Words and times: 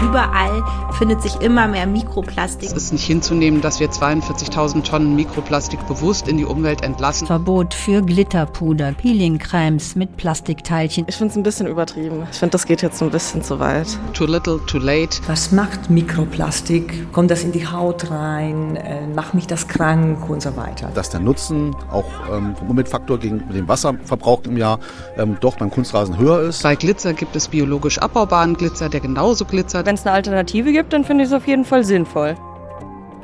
Überall 0.00 0.62
findet 0.92 1.22
sich 1.22 1.40
immer 1.40 1.66
mehr 1.66 1.86
Mikroplastik. 1.86 2.68
Es 2.68 2.76
ist 2.76 2.92
nicht 2.92 3.04
hinzunehmen, 3.04 3.60
dass 3.60 3.80
wir 3.80 3.90
42.000 3.90 4.84
Tonnen 4.84 5.16
Mikroplastik 5.16 5.84
bewusst 5.88 6.28
in 6.28 6.38
die 6.38 6.44
Umwelt 6.44 6.82
entlassen. 6.82 7.26
Verbot 7.26 7.74
für 7.74 8.02
Glitterpuder, 8.02 8.92
Peelingcremes 8.92 9.96
mit 9.96 10.16
Plastikteilchen. 10.16 11.06
Ich 11.08 11.16
finde 11.16 11.32
es 11.32 11.36
ein 11.36 11.42
bisschen 11.42 11.66
übertrieben. 11.66 12.26
Ich 12.30 12.38
finde, 12.38 12.52
das 12.52 12.66
geht 12.66 12.82
jetzt 12.82 13.02
ein 13.02 13.10
bisschen 13.10 13.42
zu 13.42 13.58
weit. 13.58 13.88
Too 14.14 14.26
little, 14.26 14.60
too 14.66 14.78
late. 14.78 15.18
Was 15.26 15.50
macht 15.50 15.90
Mikroplastik? 15.90 17.12
Kommt 17.12 17.30
das 17.30 17.42
in 17.42 17.50
die 17.50 17.66
Haut 17.66 18.10
rein? 18.10 18.76
Äh, 18.76 19.06
macht 19.08 19.34
mich 19.34 19.48
das 19.48 19.66
krank 19.66 20.30
und 20.30 20.42
so 20.42 20.56
weiter? 20.56 20.90
Dass 20.94 21.10
der 21.10 21.20
Nutzen 21.20 21.74
auch 21.90 22.06
ähm, 22.32 22.54
vom 22.56 22.70
Umweltfaktor 22.70 23.18
gegen 23.18 23.48
den 23.52 23.66
Wasserverbrauch 23.66 24.42
im 24.44 24.56
Jahr 24.56 24.78
ähm, 25.16 25.36
doch 25.40 25.56
beim 25.56 25.70
Kunstrasen 25.70 26.18
höher 26.18 26.42
ist. 26.42 26.62
Bei 26.62 26.76
Glitzer 26.76 27.14
gibt 27.14 27.34
es 27.34 27.48
biologisch 27.48 27.98
abbaubaren 27.98 28.54
Glitzer, 28.56 28.88
der 28.88 29.00
genauso 29.00 29.44
glitzert. 29.44 29.87
Wenn 29.88 29.94
es 29.94 30.04
eine 30.04 30.16
Alternative 30.16 30.70
gibt, 30.70 30.92
dann 30.92 31.02
finde 31.02 31.24
ich 31.24 31.30
es 31.30 31.34
auf 31.34 31.46
jeden 31.46 31.64
Fall 31.64 31.82
sinnvoll. 31.82 32.34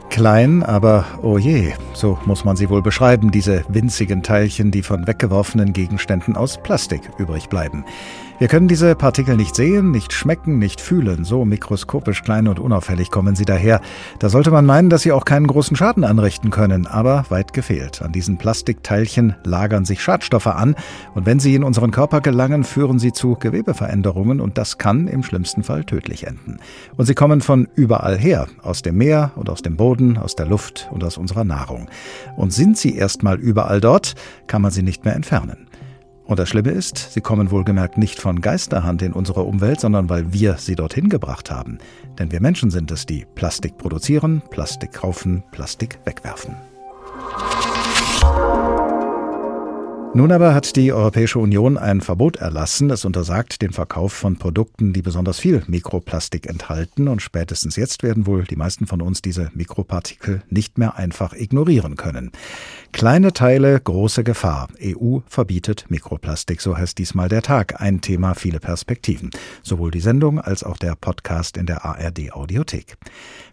Klein, 0.08 0.62
aber 0.62 1.04
oh 1.20 1.36
je, 1.36 1.74
so 1.92 2.18
muss 2.24 2.46
man 2.46 2.56
sie 2.56 2.70
wohl 2.70 2.80
beschreiben, 2.80 3.30
diese 3.30 3.66
winzigen 3.68 4.22
Teilchen, 4.22 4.70
die 4.70 4.80
von 4.80 5.06
weggeworfenen 5.06 5.74
Gegenständen 5.74 6.36
aus 6.36 6.56
Plastik 6.62 7.02
übrig 7.18 7.50
bleiben. 7.50 7.84
Wir 8.40 8.48
können 8.48 8.66
diese 8.66 8.96
Partikel 8.96 9.36
nicht 9.36 9.54
sehen, 9.54 9.92
nicht 9.92 10.12
schmecken, 10.12 10.58
nicht 10.58 10.80
fühlen. 10.80 11.24
So 11.24 11.44
mikroskopisch 11.44 12.24
klein 12.24 12.48
und 12.48 12.58
unauffällig 12.58 13.12
kommen 13.12 13.36
sie 13.36 13.44
daher. 13.44 13.80
Da 14.18 14.28
sollte 14.28 14.50
man 14.50 14.66
meinen, 14.66 14.90
dass 14.90 15.02
sie 15.02 15.12
auch 15.12 15.24
keinen 15.24 15.46
großen 15.46 15.76
Schaden 15.76 16.02
anrichten 16.02 16.50
können, 16.50 16.88
aber 16.88 17.26
weit 17.28 17.52
gefehlt. 17.52 18.02
An 18.02 18.10
diesen 18.10 18.36
Plastikteilchen 18.36 19.36
lagern 19.44 19.84
sich 19.84 20.02
Schadstoffe 20.02 20.48
an 20.48 20.74
und 21.14 21.26
wenn 21.26 21.38
sie 21.38 21.54
in 21.54 21.62
unseren 21.62 21.92
Körper 21.92 22.20
gelangen, 22.20 22.64
führen 22.64 22.98
sie 22.98 23.12
zu 23.12 23.36
Gewebeveränderungen 23.36 24.40
und 24.40 24.58
das 24.58 24.78
kann 24.78 25.06
im 25.06 25.22
schlimmsten 25.22 25.62
Fall 25.62 25.84
tödlich 25.84 26.26
enden. 26.26 26.56
Und 26.96 27.06
sie 27.06 27.14
kommen 27.14 27.40
von 27.40 27.68
überall 27.76 28.18
her, 28.18 28.48
aus 28.62 28.82
dem 28.82 28.96
Meer 28.96 29.30
und 29.36 29.48
aus 29.48 29.62
dem 29.62 29.76
Boden, 29.76 30.18
aus 30.18 30.34
der 30.34 30.46
Luft 30.46 30.88
und 30.90 31.04
aus 31.04 31.18
unserer 31.18 31.44
Nahrung. 31.44 31.88
Und 32.36 32.52
sind 32.52 32.76
sie 32.78 32.96
erstmal 32.96 33.38
überall 33.38 33.80
dort, 33.80 34.14
kann 34.48 34.60
man 34.60 34.72
sie 34.72 34.82
nicht 34.82 35.04
mehr 35.04 35.14
entfernen. 35.14 35.68
Und 36.24 36.38
das 36.38 36.48
Schlimme 36.48 36.70
ist, 36.70 37.12
sie 37.12 37.20
kommen 37.20 37.50
wohlgemerkt 37.50 37.98
nicht 37.98 38.18
von 38.18 38.40
Geisterhand 38.40 39.02
in 39.02 39.12
unsere 39.12 39.42
Umwelt, 39.42 39.80
sondern 39.80 40.08
weil 40.08 40.32
wir 40.32 40.56
sie 40.56 40.74
dorthin 40.74 41.10
gebracht 41.10 41.50
haben. 41.50 41.78
Denn 42.18 42.32
wir 42.32 42.40
Menschen 42.40 42.70
sind 42.70 42.90
es, 42.90 43.04
die 43.04 43.26
Plastik 43.34 43.76
produzieren, 43.76 44.42
Plastik 44.50 44.92
kaufen, 44.92 45.42
Plastik 45.52 45.98
wegwerfen. 46.04 46.56
Nun 50.16 50.30
aber 50.30 50.54
hat 50.54 50.76
die 50.76 50.92
Europäische 50.92 51.40
Union 51.40 51.76
ein 51.76 52.00
Verbot 52.00 52.36
erlassen. 52.36 52.88
Es 52.90 53.04
untersagt 53.04 53.62
den 53.62 53.72
Verkauf 53.72 54.12
von 54.12 54.36
Produkten, 54.36 54.92
die 54.92 55.02
besonders 55.02 55.40
viel 55.40 55.64
Mikroplastik 55.66 56.46
enthalten. 56.46 57.08
Und 57.08 57.20
spätestens 57.20 57.74
jetzt 57.74 58.04
werden 58.04 58.24
wohl 58.24 58.44
die 58.44 58.54
meisten 58.54 58.86
von 58.86 59.02
uns 59.02 59.22
diese 59.22 59.50
Mikropartikel 59.54 60.42
nicht 60.48 60.78
mehr 60.78 60.94
einfach 60.94 61.32
ignorieren 61.32 61.96
können. 61.96 62.30
Kleine 62.92 63.32
Teile, 63.32 63.80
große 63.80 64.22
Gefahr. 64.22 64.68
EU 64.80 65.18
verbietet 65.26 65.86
Mikroplastik, 65.88 66.60
so 66.60 66.78
heißt 66.78 66.96
diesmal 66.96 67.28
der 67.28 67.42
Tag. 67.42 67.80
Ein 67.80 68.00
Thema, 68.00 68.34
viele 68.34 68.60
Perspektiven. 68.60 69.30
Sowohl 69.64 69.90
die 69.90 69.98
Sendung 69.98 70.38
als 70.38 70.62
auch 70.62 70.76
der 70.76 70.94
Podcast 70.94 71.56
in 71.56 71.66
der 71.66 71.84
ARD 71.84 72.32
Audiothek. 72.32 72.98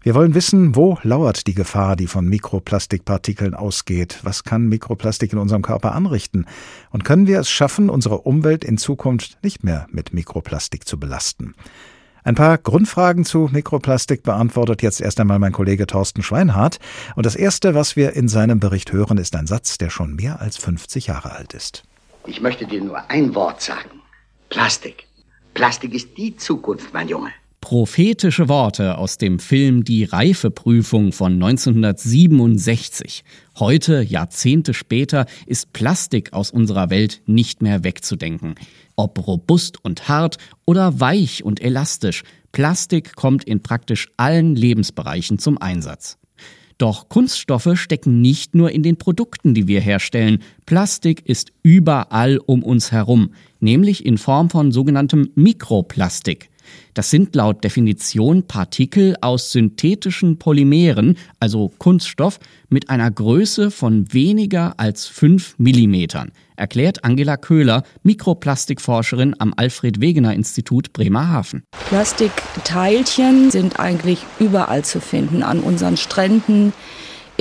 Wir 0.04 0.14
wollen 0.14 0.36
wissen, 0.36 0.76
wo 0.76 0.96
lauert 1.02 1.48
die 1.48 1.54
Gefahr, 1.54 1.96
die 1.96 2.06
von 2.06 2.28
Mikroplastikpartikeln 2.28 3.54
ausgeht? 3.54 4.20
Was 4.22 4.44
kann 4.44 4.68
Mikroplastik 4.68 5.32
in 5.32 5.40
unserem 5.40 5.62
Körper 5.62 5.92
anrichten? 5.92 6.46
Und 6.90 7.04
können 7.04 7.26
wir 7.26 7.40
es 7.40 7.50
schaffen, 7.50 7.90
unsere 7.90 8.18
Umwelt 8.18 8.64
in 8.64 8.78
Zukunft 8.78 9.38
nicht 9.42 9.64
mehr 9.64 9.86
mit 9.90 10.12
Mikroplastik 10.12 10.86
zu 10.86 10.98
belasten? 10.98 11.54
Ein 12.24 12.36
paar 12.36 12.56
Grundfragen 12.56 13.24
zu 13.24 13.48
Mikroplastik 13.50 14.22
beantwortet 14.22 14.82
jetzt 14.82 15.00
erst 15.00 15.18
einmal 15.18 15.40
mein 15.40 15.52
Kollege 15.52 15.86
Thorsten 15.86 16.22
Schweinhardt. 16.22 16.78
Und 17.16 17.26
das 17.26 17.34
Erste, 17.34 17.74
was 17.74 17.96
wir 17.96 18.12
in 18.12 18.28
seinem 18.28 18.60
Bericht 18.60 18.92
hören, 18.92 19.18
ist 19.18 19.34
ein 19.34 19.48
Satz, 19.48 19.76
der 19.76 19.90
schon 19.90 20.14
mehr 20.14 20.40
als 20.40 20.56
50 20.56 21.08
Jahre 21.08 21.32
alt 21.32 21.52
ist. 21.52 21.82
Ich 22.26 22.40
möchte 22.40 22.66
dir 22.66 22.80
nur 22.80 23.10
ein 23.10 23.34
Wort 23.34 23.60
sagen. 23.60 24.00
Plastik. 24.50 25.08
Plastik 25.54 25.94
ist 25.94 26.16
die 26.16 26.36
Zukunft, 26.36 26.94
mein 26.94 27.08
Junge. 27.08 27.30
Prophetische 27.62 28.48
Worte 28.50 28.98
aus 28.98 29.16
dem 29.18 29.38
Film 29.38 29.84
Die 29.84 30.02
Reifeprüfung 30.04 31.12
von 31.12 31.34
1967. 31.34 33.22
Heute, 33.58 34.02
Jahrzehnte 34.02 34.74
später, 34.74 35.26
ist 35.46 35.72
Plastik 35.72 36.32
aus 36.32 36.50
unserer 36.50 36.90
Welt 36.90 37.22
nicht 37.24 37.62
mehr 37.62 37.84
wegzudenken. 37.84 38.56
Ob 38.96 39.26
robust 39.26 39.82
und 39.84 40.08
hart 40.08 40.38
oder 40.66 40.98
weich 41.00 41.44
und 41.44 41.62
elastisch, 41.62 42.24
Plastik 42.50 43.14
kommt 43.14 43.44
in 43.44 43.62
praktisch 43.62 44.08
allen 44.16 44.56
Lebensbereichen 44.56 45.38
zum 45.38 45.56
Einsatz. 45.56 46.18
Doch 46.78 47.08
Kunststoffe 47.08 47.70
stecken 47.74 48.20
nicht 48.20 48.56
nur 48.56 48.72
in 48.72 48.82
den 48.82 48.96
Produkten, 48.96 49.54
die 49.54 49.68
wir 49.68 49.80
herstellen. 49.80 50.42
Plastik 50.66 51.22
ist 51.26 51.52
überall 51.62 52.38
um 52.38 52.64
uns 52.64 52.90
herum, 52.90 53.34
nämlich 53.60 54.04
in 54.04 54.18
Form 54.18 54.50
von 54.50 54.72
sogenanntem 54.72 55.30
Mikroplastik. 55.36 56.50
Das 56.94 57.10
sind 57.10 57.34
laut 57.34 57.64
Definition 57.64 58.42
Partikel 58.46 59.16
aus 59.20 59.52
synthetischen 59.52 60.38
Polymeren, 60.38 61.16
also 61.40 61.72
Kunststoff, 61.78 62.38
mit 62.68 62.90
einer 62.90 63.10
Größe 63.10 63.70
von 63.70 64.12
weniger 64.12 64.74
als 64.78 65.06
5 65.06 65.54
Millimetern, 65.58 66.32
erklärt 66.56 67.04
Angela 67.04 67.36
Köhler, 67.36 67.82
Mikroplastikforscherin 68.02 69.34
am 69.38 69.54
Alfred 69.56 70.00
Wegener 70.00 70.34
Institut 70.34 70.92
Bremerhaven. 70.92 71.62
Plastikteilchen 71.88 73.50
sind 73.50 73.80
eigentlich 73.80 74.18
überall 74.38 74.84
zu 74.84 75.00
finden, 75.00 75.42
an 75.42 75.60
unseren 75.60 75.96
Stränden, 75.96 76.72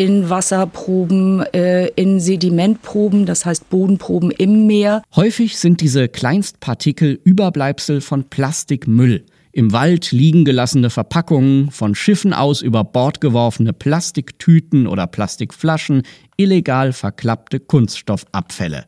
in 0.01 0.31
Wasserproben, 0.31 1.43
äh, 1.53 1.85
in 1.89 2.19
Sedimentproben, 2.19 3.27
das 3.27 3.45
heißt 3.45 3.69
Bodenproben 3.69 4.31
im 4.31 4.65
Meer. 4.65 5.03
Häufig 5.15 5.59
sind 5.59 5.79
diese 5.79 6.09
Kleinstpartikel 6.09 7.21
Überbleibsel 7.23 8.01
von 8.01 8.23
Plastikmüll. 8.23 9.27
Im 9.51 9.73
Wald 9.73 10.11
liegen 10.11 10.43
gelassene 10.43 10.89
Verpackungen, 10.89 11.69
von 11.69 11.93
Schiffen 11.93 12.33
aus 12.33 12.63
über 12.63 12.83
Bord 12.83 13.21
geworfene 13.21 13.73
Plastiktüten 13.73 14.87
oder 14.87 15.05
Plastikflaschen, 15.05 16.01
illegal 16.35 16.93
verklappte 16.93 17.59
Kunststoffabfälle. 17.59 18.85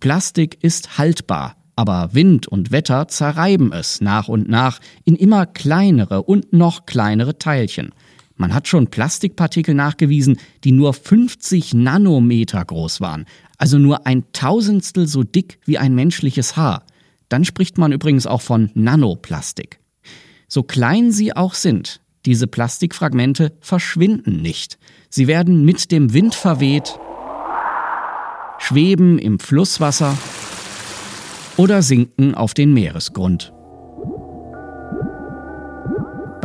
Plastik 0.00 0.56
ist 0.62 0.96
haltbar, 0.96 1.56
aber 1.74 2.14
Wind 2.14 2.48
und 2.48 2.72
Wetter 2.72 3.08
zerreiben 3.08 3.74
es 3.74 4.00
nach 4.00 4.28
und 4.28 4.48
nach 4.48 4.78
in 5.04 5.16
immer 5.16 5.44
kleinere 5.44 6.22
und 6.22 6.54
noch 6.54 6.86
kleinere 6.86 7.36
Teilchen. 7.36 7.90
Man 8.36 8.54
hat 8.54 8.68
schon 8.68 8.88
Plastikpartikel 8.88 9.74
nachgewiesen, 9.74 10.38
die 10.62 10.72
nur 10.72 10.92
50 10.92 11.74
Nanometer 11.74 12.64
groß 12.64 13.00
waren, 13.00 13.24
also 13.56 13.78
nur 13.78 14.06
ein 14.06 14.24
Tausendstel 14.32 15.06
so 15.06 15.22
dick 15.22 15.58
wie 15.64 15.78
ein 15.78 15.94
menschliches 15.94 16.56
Haar. 16.56 16.84
Dann 17.28 17.44
spricht 17.44 17.78
man 17.78 17.92
übrigens 17.92 18.26
auch 18.26 18.42
von 18.42 18.70
Nanoplastik. 18.74 19.80
So 20.48 20.62
klein 20.62 21.10
sie 21.10 21.34
auch 21.34 21.54
sind, 21.54 22.00
diese 22.26 22.46
Plastikfragmente 22.46 23.52
verschwinden 23.60 24.42
nicht. 24.42 24.78
Sie 25.08 25.26
werden 25.26 25.64
mit 25.64 25.90
dem 25.90 26.12
Wind 26.12 26.34
verweht, 26.34 26.98
schweben 28.58 29.18
im 29.18 29.38
Flusswasser 29.38 30.16
oder 31.56 31.82
sinken 31.82 32.34
auf 32.34 32.52
den 32.52 32.74
Meeresgrund. 32.74 33.52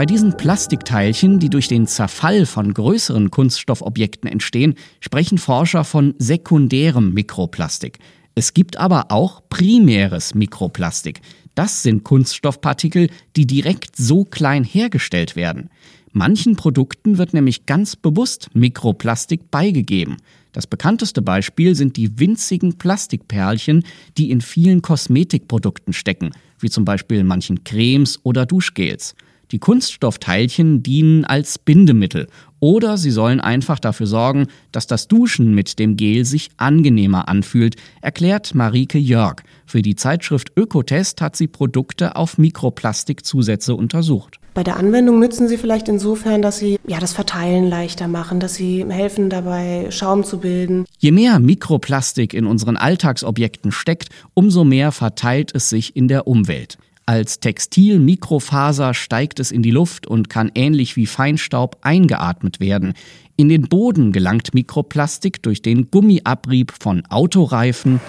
Bei 0.02 0.08
diesen 0.08 0.36
Plastikteilchen, 0.36 1.38
die 1.38 1.52
durch 1.52 1.68
den 1.68 1.86
Zerfall 1.86 2.48
von 2.48 2.74
größeren 2.74 3.30
Kunststoffobjekten 3.30 4.32
entstehen, 4.32 4.74
sprechen 5.00 5.38
Forscher 5.38 5.84
von 5.84 6.16
sekundärem 6.18 7.14
Mikroplastik. 7.14 8.00
Es 8.34 8.56
gibt 8.56 8.78
aber 8.78 9.12
auch 9.12 9.44
primäres 9.48 10.34
Mikroplastik. 10.34 11.22
Das 11.54 11.84
sind 11.84 12.04
Kunststoffpartikel, 12.04 13.12
die 13.36 13.46
direkt 13.46 13.96
so 13.96 14.26
klein 14.26 14.64
hergestellt 14.64 15.36
werden. 15.36 15.70
Manchen 16.14 16.56
Produkten 16.56 17.20
wird 17.20 17.36
nämlich 17.36 17.68
ganz 17.68 17.96
bewusst 17.96 18.50
Mikroplastik 18.56 19.52
beigegeben. 19.52 20.18
Das 20.52 20.66
bekannteste 20.66 21.22
Beispiel 21.22 21.76
sind 21.76 21.96
die 21.96 22.18
winzigen 22.20 22.80
Plastikperlchen, 22.80 23.84
die 24.18 24.32
in 24.32 24.42
vielen 24.42 24.82
Kosmetikprodukten 24.82 25.94
stecken, 25.94 26.32
wie 26.58 26.72
zum 26.72 26.86
Beispiel 26.86 27.24
manchen 27.24 27.64
Cremes 27.64 28.20
oder 28.24 28.48
Duschgels. 28.48 29.14
Die 29.52 29.60
Kunststoffteilchen 29.60 30.82
dienen 30.82 31.26
als 31.26 31.60
Bindemittel 31.60 32.28
oder 32.62 32.98
sie 32.98 33.12
sollen 33.12 33.42
einfach 33.42 33.80
dafür 33.80 34.08
sorgen, 34.08 34.48
dass 34.72 34.88
das 34.88 35.10
Duschen 35.10 35.54
mit 35.54 35.78
dem 35.78 35.98
Gel 35.98 36.24
sich 36.24 36.50
angenehmer 36.56 37.28
anfühlt, 37.28 37.76
erklärt 38.02 38.56
Marike 38.56 38.98
Jörg. 38.98 39.42
Für 39.66 39.82
die 39.82 39.96
Zeitschrift 39.96 40.54
Ökotest 40.56 41.20
hat 41.20 41.36
sie 41.36 41.48
Produkte 41.48 42.16
auf 42.16 42.38
Mikroplastikzusätze 42.38 43.76
untersucht. 43.76 44.40
Bei 44.54 44.64
der 44.64 44.78
Anwendung 44.78 45.20
nützen 45.20 45.48
sie 45.48 45.58
vielleicht 45.58 45.88
insofern, 45.90 46.42
dass 46.42 46.60
sie 46.60 46.78
ja 46.86 47.00
das 47.00 47.14
Verteilen 47.14 47.70
leichter 47.70 48.08
machen, 48.08 48.40
dass 48.40 48.56
sie 48.56 48.86
helfen 48.88 49.30
dabei, 49.30 49.88
Schaum 49.92 50.24
zu 50.24 50.40
bilden. 50.40 50.86
Je 50.98 51.12
mehr 51.12 51.40
Mikroplastik 51.40 52.34
in 52.34 52.46
unseren 52.46 52.78
Alltagsobjekten 52.78 53.72
steckt, 53.72 54.10
umso 54.34 54.66
mehr 54.66 54.92
verteilt 54.92 55.52
es 55.56 55.70
sich 55.70 55.96
in 55.96 56.08
der 56.08 56.28
Umwelt. 56.28 56.78
Als 57.06 57.40
Textilmikrofaser 57.40 58.94
steigt 58.94 59.40
es 59.40 59.52
in 59.52 59.64
die 59.64 59.72
Luft 59.72 60.08
und 60.08 60.30
kann 60.30 60.52
ähnlich 60.56 60.96
wie 60.96 61.08
Feinstaub 61.08 61.78
eingeatmet 61.82 62.60
werden. 62.60 62.94
In 63.36 63.50
den 63.50 63.64
Boden 63.64 64.12
gelangt 64.12 64.54
Mikroplastik 64.54 65.42
durch 65.42 65.62
den 65.62 65.90
Gummiabrieb 65.90 66.72
von 66.80 67.06
Autoreifen 67.08 68.00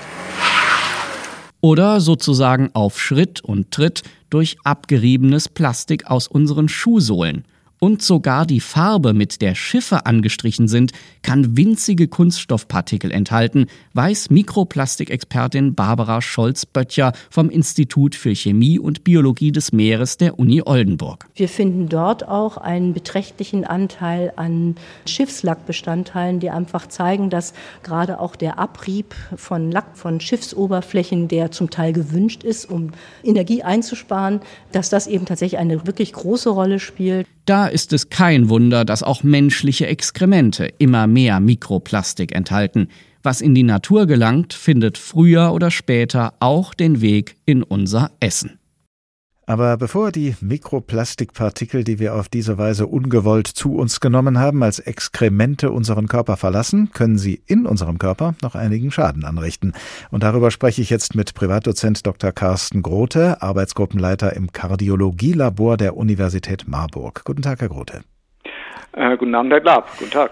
oder 1.61 2.01
sozusagen 2.01 2.71
auf 2.75 3.01
Schritt 3.01 3.41
und 3.41 3.71
Tritt 3.71 4.03
durch 4.31 4.59
abgeriebenes 4.65 5.49
Plastik 5.49 6.07
aus 6.11 6.29
unseren 6.29 6.69
Schuhsohlen 6.69 7.45
und 7.83 8.01
sogar 8.01 8.47
die 8.47 8.61
Farbe, 8.61 9.13
mit 9.13 9.43
der 9.43 9.57
Schiffe 9.57 10.07
angestrichen 10.07 10.69
sind, 10.69 10.93
kann 11.23 11.57
winzige 11.57 12.07
Kunststoffpartikel 12.07 13.11
enthalten, 13.11 13.67
weiß 13.95 14.31
Mikroplastikexpertin 14.31 15.75
Barbara 15.75 16.23
Scholz-Böttcher 16.23 17.13
vom 17.29 17.51
Institut 17.51 18.15
für 18.15 18.37
Chemie 18.37 18.79
und 18.79 19.03
Biologie 19.03 19.51
des 19.51 19.73
Meeres 19.73 20.17
der 20.17 20.39
Uni 20.39 20.63
Oldenburg. 20.65 21.27
Wir 21.35 21.49
finden 21.49 21.89
dort 21.89 22.29
auch 22.29 22.57
einen 22.57 22.93
beträchtlichen 22.93 23.65
Anteil 23.65 24.33
an 24.37 24.77
Schiffslackbestandteilen, 25.05 26.39
die 26.39 26.51
einfach 26.51 26.87
zeigen, 26.87 27.31
dass 27.31 27.53
gerade 27.83 28.21
auch 28.21 28.37
der 28.37 28.61
Abrieb 28.61 29.13
von 29.35 29.73
Lack 29.73 29.97
von 29.99 30.21
Schiffsoberflächen, 30.21 31.27
der 31.27 31.51
zum 31.51 31.71
Teil 31.71 31.93
gewünscht 31.93 32.45
ist, 32.45 32.71
um 32.71 32.93
Energie 33.25 33.65
einzusparen, 33.65 34.39
dass 34.71 34.89
das 34.89 35.09
eben 35.09 35.27
tatsächlich 35.27 35.59
eine 35.59 35.85
wirklich 35.85 36.13
große 36.13 36.49
Rolle 36.49 36.79
spielt. 36.79 37.27
Da 37.45 37.67
ist 37.67 37.93
es 37.93 38.09
kein 38.09 38.49
Wunder, 38.49 38.85
dass 38.85 39.03
auch 39.03 39.25
menschliche 39.25 39.87
Exkremente 39.87 40.67
immer 40.79 41.07
mehr 41.07 41.41
Mikroplastik 41.41 42.35
enthalten. 42.35 42.89
Was 43.23 43.41
in 43.41 43.55
die 43.55 43.65
Natur 43.65 44.07
gelangt, 44.07 44.53
findet 44.53 44.97
früher 44.97 45.53
oder 45.53 45.71
später 45.71 46.35
auch 46.41 46.75
den 46.75 47.01
Weg 47.01 47.37
in 47.45 47.63
unser 47.63 48.13
Essen. 48.21 48.59
Aber 49.45 49.77
bevor 49.77 50.13
die 50.13 50.37
Mikroplastikpartikel, 50.41 51.83
die 51.83 51.99
wir 51.99 52.15
auf 52.15 52.29
diese 52.29 52.59
Weise 52.59 52.87
ungewollt 52.87 53.49
zu 53.49 53.75
uns 53.75 53.99
genommen 53.99 54.39
haben, 54.39 54.63
als 54.63 54.79
Exkremente 54.79 55.73
unseren 55.73 56.07
Körper 56.07 56.37
verlassen, 56.37 56.91
können 56.93 57.19
sie 57.19 57.43
in 57.47 57.67
unserem 57.67 57.99
Körper 57.99 58.35
noch 58.41 58.55
einigen 58.55 58.93
Schaden 58.93 59.25
anrichten. 59.25 59.73
Und 60.11 60.23
darüber 60.23 60.53
spreche 60.53 60.81
ich 60.81 60.91
jetzt 60.91 61.17
mit 61.17 61.35
Privatdozent 61.35 62.07
Dr. 62.07 62.31
Carsten 62.31 62.83
Grote, 62.83 63.43
Arbeitsgruppenleiter 63.43 64.37
im 64.37 64.53
Kardiologielabor 64.53 65.77
der 65.77 65.97
Universität 65.97 66.69
Marburg. 66.69 67.23
Guten 67.25 67.43
Tag, 67.43 67.61
Herr 67.61 67.69
Grote. 67.69 68.03
Äh, 68.93 69.17
guten 69.17 69.35
Abend, 69.35 69.53
Herr 69.53 69.61
Glab. 69.61 69.91
Guten 69.99 70.11
Tag. 70.13 70.31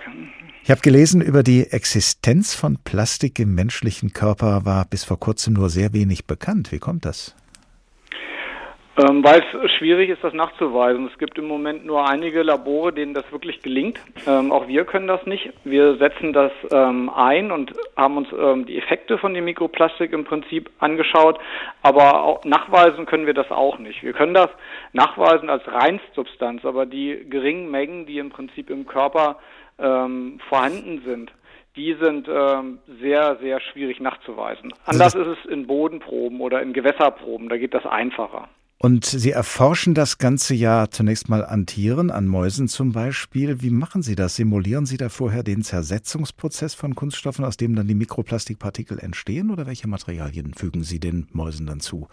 Ich 0.62 0.70
habe 0.70 0.82
gelesen, 0.82 1.20
über 1.20 1.42
die 1.42 1.66
Existenz 1.66 2.54
von 2.54 2.78
Plastik 2.84 3.40
im 3.40 3.56
menschlichen 3.56 4.12
Körper 4.12 4.64
war 4.64 4.84
bis 4.84 5.02
vor 5.02 5.18
kurzem 5.18 5.54
nur 5.54 5.68
sehr 5.68 5.92
wenig 5.92 6.26
bekannt. 6.26 6.70
Wie 6.70 6.78
kommt 6.78 7.06
das? 7.06 7.34
Ähm, 9.00 9.24
weil 9.24 9.42
es 9.64 9.70
schwierig 9.72 10.10
ist, 10.10 10.22
das 10.22 10.34
nachzuweisen. 10.34 11.08
Es 11.10 11.18
gibt 11.18 11.38
im 11.38 11.46
Moment 11.46 11.86
nur 11.86 12.08
einige 12.08 12.42
Labore, 12.42 12.92
denen 12.92 13.14
das 13.14 13.30
wirklich 13.32 13.62
gelingt. 13.62 13.98
Ähm, 14.26 14.52
auch 14.52 14.68
wir 14.68 14.84
können 14.84 15.06
das 15.06 15.24
nicht. 15.26 15.50
Wir 15.64 15.96
setzen 15.96 16.32
das 16.32 16.52
ähm, 16.70 17.08
ein 17.08 17.50
und 17.50 17.72
haben 17.96 18.18
uns 18.18 18.28
ähm, 18.38 18.66
die 18.66 18.76
Effekte 18.76 19.16
von 19.16 19.32
dem 19.32 19.44
Mikroplastik 19.44 20.12
im 20.12 20.24
Prinzip 20.24 20.70
angeschaut, 20.80 21.38
aber 21.82 22.40
nachweisen 22.44 23.06
können 23.06 23.26
wir 23.26 23.34
das 23.34 23.50
auch 23.50 23.78
nicht. 23.78 24.02
Wir 24.02 24.12
können 24.12 24.34
das 24.34 24.50
nachweisen 24.92 25.48
als 25.48 25.66
Reinstsubstanz, 25.66 26.64
aber 26.64 26.84
die 26.84 27.24
geringen 27.28 27.70
Mengen, 27.70 28.06
die 28.06 28.18
im 28.18 28.30
Prinzip 28.30 28.68
im 28.68 28.86
Körper 28.86 29.36
ähm, 29.78 30.40
vorhanden 30.48 31.02
sind, 31.06 31.32
die 31.76 31.94
sind 31.94 32.28
ähm, 32.28 32.80
sehr, 33.00 33.36
sehr 33.40 33.60
schwierig 33.60 34.00
nachzuweisen. 34.00 34.74
Anders 34.84 35.14
ist 35.14 35.26
es 35.26 35.50
in 35.50 35.66
Bodenproben 35.66 36.40
oder 36.40 36.60
in 36.60 36.72
Gewässerproben, 36.72 37.48
da 37.48 37.56
geht 37.56 37.72
das 37.72 37.86
einfacher. 37.86 38.48
Und 38.82 39.04
Sie 39.04 39.30
erforschen 39.30 39.92
das 39.92 40.16
ganze 40.16 40.54
Jahr 40.54 40.90
zunächst 40.90 41.28
mal 41.28 41.44
an 41.44 41.66
Tieren, 41.66 42.10
an 42.10 42.26
Mäusen 42.26 42.66
zum 42.66 42.92
Beispiel. 42.92 43.60
Wie 43.60 43.68
machen 43.68 44.00
Sie 44.00 44.14
das? 44.14 44.36
Simulieren 44.36 44.86
Sie 44.86 44.96
da 44.96 45.10
vorher 45.10 45.42
den 45.42 45.60
Zersetzungsprozess 45.60 46.74
von 46.74 46.94
Kunststoffen, 46.94 47.44
aus 47.44 47.58
dem 47.58 47.76
dann 47.76 47.88
die 47.88 47.94
Mikroplastikpartikel 47.94 48.98
entstehen? 48.98 49.50
Oder 49.50 49.66
welche 49.66 49.86
Materialien 49.86 50.54
fügen 50.54 50.82
Sie 50.82 50.98
den 50.98 51.28
Mäusen 51.32 51.66
dann 51.66 51.80
zu? 51.80 52.08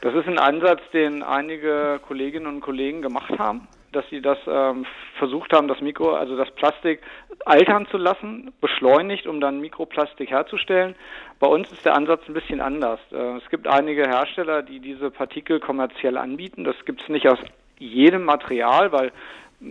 Das 0.00 0.14
ist 0.14 0.28
ein 0.28 0.38
Ansatz, 0.38 0.80
den 0.92 1.24
einige 1.24 1.98
Kolleginnen 2.06 2.46
und 2.46 2.60
Kollegen 2.60 3.02
gemacht 3.02 3.36
haben 3.36 3.66
dass 3.96 4.08
sie 4.10 4.20
das 4.20 4.38
ähm, 4.46 4.84
versucht 5.18 5.52
haben, 5.52 5.68
das 5.68 5.80
Mikro, 5.80 6.14
also 6.14 6.36
das 6.36 6.50
Plastik 6.52 7.00
altern 7.44 7.86
zu 7.86 7.96
lassen, 7.96 8.52
beschleunigt, 8.60 9.26
um 9.26 9.40
dann 9.40 9.60
Mikroplastik 9.60 10.30
herzustellen. 10.30 10.94
Bei 11.40 11.46
uns 11.46 11.72
ist 11.72 11.84
der 11.84 11.94
Ansatz 11.94 12.22
ein 12.28 12.34
bisschen 12.34 12.60
anders. 12.60 13.00
Äh, 13.10 13.38
es 13.38 13.48
gibt 13.50 13.66
einige 13.66 14.02
Hersteller, 14.02 14.62
die 14.62 14.80
diese 14.80 15.10
Partikel 15.10 15.60
kommerziell 15.60 16.18
anbieten. 16.18 16.64
Das 16.64 16.76
gibt 16.84 17.02
es 17.02 17.08
nicht 17.08 17.26
aus 17.28 17.38
jedem 17.78 18.24
Material, 18.24 18.92
weil 18.92 19.12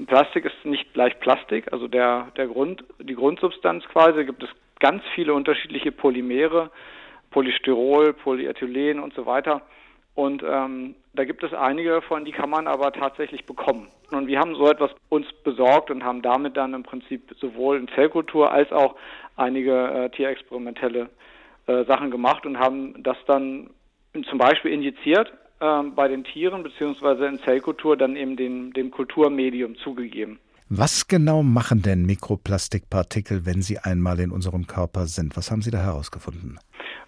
Plastik 0.08 0.46
ist 0.46 0.66
nicht 0.66 0.94
gleich 0.94 1.20
Plastik, 1.20 1.72
also 1.72 1.88
der, 1.88 2.28
der 2.38 2.48
Grund, 2.48 2.84
die 3.00 3.16
Grundsubstanz 3.16 3.86
quasi, 3.86 4.26
gibt 4.26 4.44
es 4.44 4.50
ganz 4.80 5.04
viele 5.14 5.34
unterschiedliche 5.34 5.92
Polymere, 5.92 6.72
Polystyrol, 7.30 8.14
Polyethylen 8.14 9.00
und 9.00 9.14
so 9.14 9.26
weiter. 9.26 9.62
Und 10.16 10.44
ähm, 10.44 10.96
da 11.14 11.26
gibt 11.26 11.44
es 11.44 11.54
einige 11.54 11.90
davon, 11.90 12.24
die 12.24 12.32
kann 12.32 12.50
man 12.50 12.68
aber 12.68 12.94
tatsächlich 12.94 13.46
bekommen. 13.46 13.88
Und 14.12 14.28
wir 14.28 14.40
haben 14.40 14.56
so 14.56 14.70
etwas 14.70 14.92
uns 15.10 15.28
besorgt 15.44 15.92
und 15.92 16.04
haben 16.04 16.22
damit 16.22 16.56
dann 16.56 16.74
im 16.74 16.84
Prinzip 16.84 17.36
sowohl 17.40 17.78
in 17.78 17.88
Zellkultur 17.90 18.52
als 18.52 18.72
auch 18.72 18.96
einige 19.36 19.74
äh, 19.74 20.10
tierexperimentelle 20.10 21.10
äh, 21.68 21.84
Sachen 21.86 22.12
gemacht 22.12 22.46
und 22.46 22.60
haben 22.60 23.04
das 23.04 23.18
dann 23.28 23.70
zum 24.30 24.38
Beispiel 24.38 24.72
injiziert 24.72 25.34
äh, 25.60 25.84
bei 25.84 26.08
den 26.08 26.24
Tieren 26.24 26.64
beziehungsweise 26.64 27.26
in 27.26 27.40
Zellkultur 27.40 27.98
dann 27.98 28.16
eben 28.16 28.38
dem, 28.38 28.72
dem 28.72 28.92
Kulturmedium 28.92 29.76
zugegeben. 29.78 30.40
Was 30.70 31.08
genau 31.08 31.44
machen 31.44 31.84
denn 31.84 32.06
Mikroplastikpartikel, 32.06 33.46
wenn 33.46 33.62
sie 33.62 33.78
einmal 33.78 34.20
in 34.20 34.32
unserem 34.32 34.66
Körper 34.66 35.06
sind? 35.06 35.38
Was 35.38 35.52
haben 35.52 35.62
Sie 35.62 35.70
da 35.70 35.78
herausgefunden? 35.78 36.58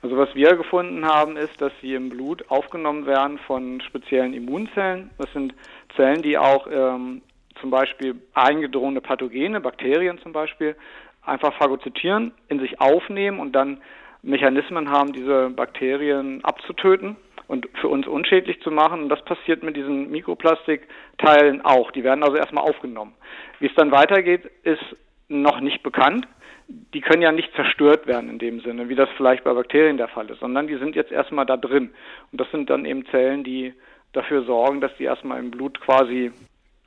Also 0.02 0.18
was 0.18 0.34
wir 0.36 0.56
gefunden 0.56 1.06
haben, 1.06 1.38
ist, 1.38 1.60
dass 1.60 1.72
sie 1.82 1.96
im 1.96 2.10
Blut 2.10 2.50
aufgenommen 2.50 3.06
werden 3.06 3.40
von 3.40 3.82
speziellen 3.82 4.34
Immunzellen. 4.34 5.10
Das 5.18 5.32
sind 5.34 5.54
Zellen, 5.96 6.22
die 6.22 6.38
auch 6.38 6.68
ähm, 6.70 7.22
zum 7.60 7.72
Beispiel 7.72 8.16
eingedrungene 8.34 9.02
Pathogene, 9.02 9.60
Bakterien 9.60 10.20
zum 10.20 10.34
Beispiel, 10.34 10.76
einfach 11.24 11.54
phagozytieren, 11.56 12.32
in 12.48 12.60
sich 12.60 12.80
aufnehmen 12.80 13.40
und 13.40 13.54
dann 13.54 13.82
Mechanismen 14.22 14.90
haben, 14.90 15.14
diese 15.14 15.50
Bakterien 15.50 16.44
abzutöten 16.44 17.16
und 17.48 17.68
für 17.80 17.88
uns 17.88 18.08
unschädlich 18.08 18.62
zu 18.62 18.72
machen. 18.72 19.02
Und 19.02 19.10
das 19.10 19.24
passiert 19.26 19.64
mit 19.64 19.76
diesen 19.76 20.12
Mikroplastikteilen 20.12 21.62
auch. 21.64 21.92
Die 21.92 22.04
werden 22.04 22.24
also 22.24 22.38
erstmal 22.38 22.64
aufgenommen. 22.64 23.14
Wie 23.60 23.68
es 23.68 23.76
dann 23.76 23.92
weitergeht, 23.92 24.50
ist 24.64 24.84
noch 25.28 25.60
nicht 25.60 25.84
bekannt 25.84 26.28
die 26.68 27.02
können 27.02 27.22
ja 27.22 27.32
nicht 27.32 27.54
zerstört 27.56 28.08
werden 28.08 28.30
in 28.30 28.40
dem 28.40 28.60
Sinne, 28.62 28.90
wie 28.90 28.96
das 28.96 29.10
vielleicht 29.16 29.44
bei 29.44 29.54
Bakterien 29.54 29.98
der 29.98 30.10
Fall 30.10 30.30
ist, 30.30 30.40
sondern 30.40 30.68
die 30.68 30.78
sind 30.78 30.96
jetzt 30.96 31.12
erstmal 31.12 31.46
da 31.46 31.58
drin. 31.58 31.92
Und 32.32 32.42
das 32.42 32.50
sind 32.52 32.70
dann 32.70 32.86
eben 32.86 33.06
Zellen, 33.08 33.44
die 33.44 33.74
dafür 34.14 34.44
sorgen, 34.44 34.82
dass 34.82 34.96
die 34.98 35.04
erstmal 35.04 35.40
im 35.40 35.52
Blut 35.52 35.80
quasi 35.80 36.32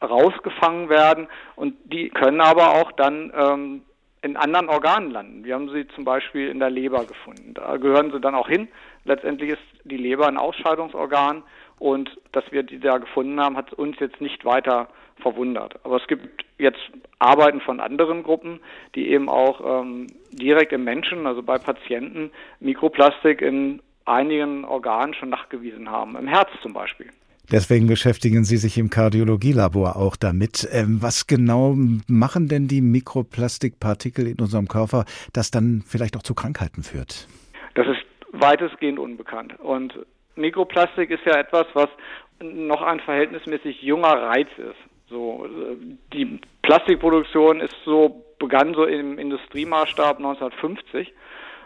rausgefangen 0.02 0.88
werden 0.88 1.28
und 1.56 1.74
die 1.84 2.08
können 2.08 2.40
aber 2.40 2.74
auch 2.74 2.92
dann 2.92 3.32
ähm, 3.36 3.82
in 4.22 4.36
anderen 4.36 4.68
Organen 4.68 5.10
landen. 5.10 5.44
Wir 5.44 5.54
haben 5.54 5.70
sie 5.70 5.86
zum 5.88 6.04
Beispiel 6.04 6.48
in 6.48 6.58
der 6.58 6.70
Leber 6.70 7.04
gefunden. 7.04 7.54
Da 7.54 7.76
gehören 7.76 8.10
sie 8.10 8.20
dann 8.20 8.34
auch 8.34 8.48
hin. 8.48 8.68
Letztendlich 9.04 9.50
ist 9.50 9.62
die 9.84 9.96
Leber 9.96 10.26
ein 10.26 10.36
Ausscheidungsorgan 10.36 11.42
und 11.78 12.10
dass 12.32 12.44
wir 12.50 12.62
die 12.62 12.80
da 12.80 12.98
gefunden 12.98 13.40
haben, 13.40 13.56
hat 13.56 13.72
uns 13.72 13.98
jetzt 13.98 14.20
nicht 14.20 14.44
weiter 14.44 14.88
verwundert. 15.20 15.74
Aber 15.84 15.96
es 15.96 16.06
gibt 16.06 16.44
jetzt 16.58 16.80
Arbeiten 17.18 17.60
von 17.60 17.80
anderen 17.80 18.22
Gruppen, 18.22 18.60
die 18.94 19.08
eben 19.08 19.28
auch 19.28 19.82
ähm, 19.82 20.06
direkt 20.32 20.72
im 20.72 20.84
Menschen, 20.84 21.26
also 21.26 21.42
bei 21.42 21.58
Patienten, 21.58 22.30
Mikroplastik 22.60 23.42
in 23.42 23.80
einigen 24.04 24.64
Organen 24.64 25.14
schon 25.14 25.30
nachgewiesen 25.30 25.90
haben, 25.90 26.16
im 26.16 26.26
Herz 26.26 26.48
zum 26.62 26.72
Beispiel. 26.72 27.10
Deswegen 27.52 27.88
beschäftigen 27.88 28.44
Sie 28.44 28.56
sich 28.56 28.78
im 28.78 28.90
Kardiologielabor 28.90 29.96
auch 29.96 30.14
damit. 30.14 30.68
Ähm, 30.70 31.02
was 31.02 31.26
genau 31.26 31.74
machen 32.06 32.48
denn 32.48 32.68
die 32.68 32.80
Mikroplastikpartikel 32.80 34.28
in 34.28 34.38
unserem 34.38 34.68
Körper, 34.68 35.04
das 35.32 35.50
dann 35.50 35.82
vielleicht 35.84 36.16
auch 36.16 36.22
zu 36.22 36.34
Krankheiten 36.34 36.84
führt? 36.84 37.26
Das 37.74 37.88
ist 37.88 38.04
weitestgehend 38.32 39.00
unbekannt. 39.00 39.58
Und 39.58 39.94
Mikroplastik 40.36 41.10
ist 41.10 41.24
ja 41.26 41.38
etwas, 41.38 41.66
was 41.74 41.88
noch 42.40 42.82
ein 42.82 43.00
verhältnismäßig 43.00 43.82
junger 43.82 44.14
Reiz 44.14 44.48
ist. 44.56 44.78
So, 45.10 45.44
die 46.12 46.40
Plastikproduktion 46.62 47.60
ist 47.60 47.74
so, 47.84 48.24
begann 48.38 48.74
so 48.74 48.84
im 48.84 49.18
Industriemaßstab 49.18 50.18
1950, 50.18 51.12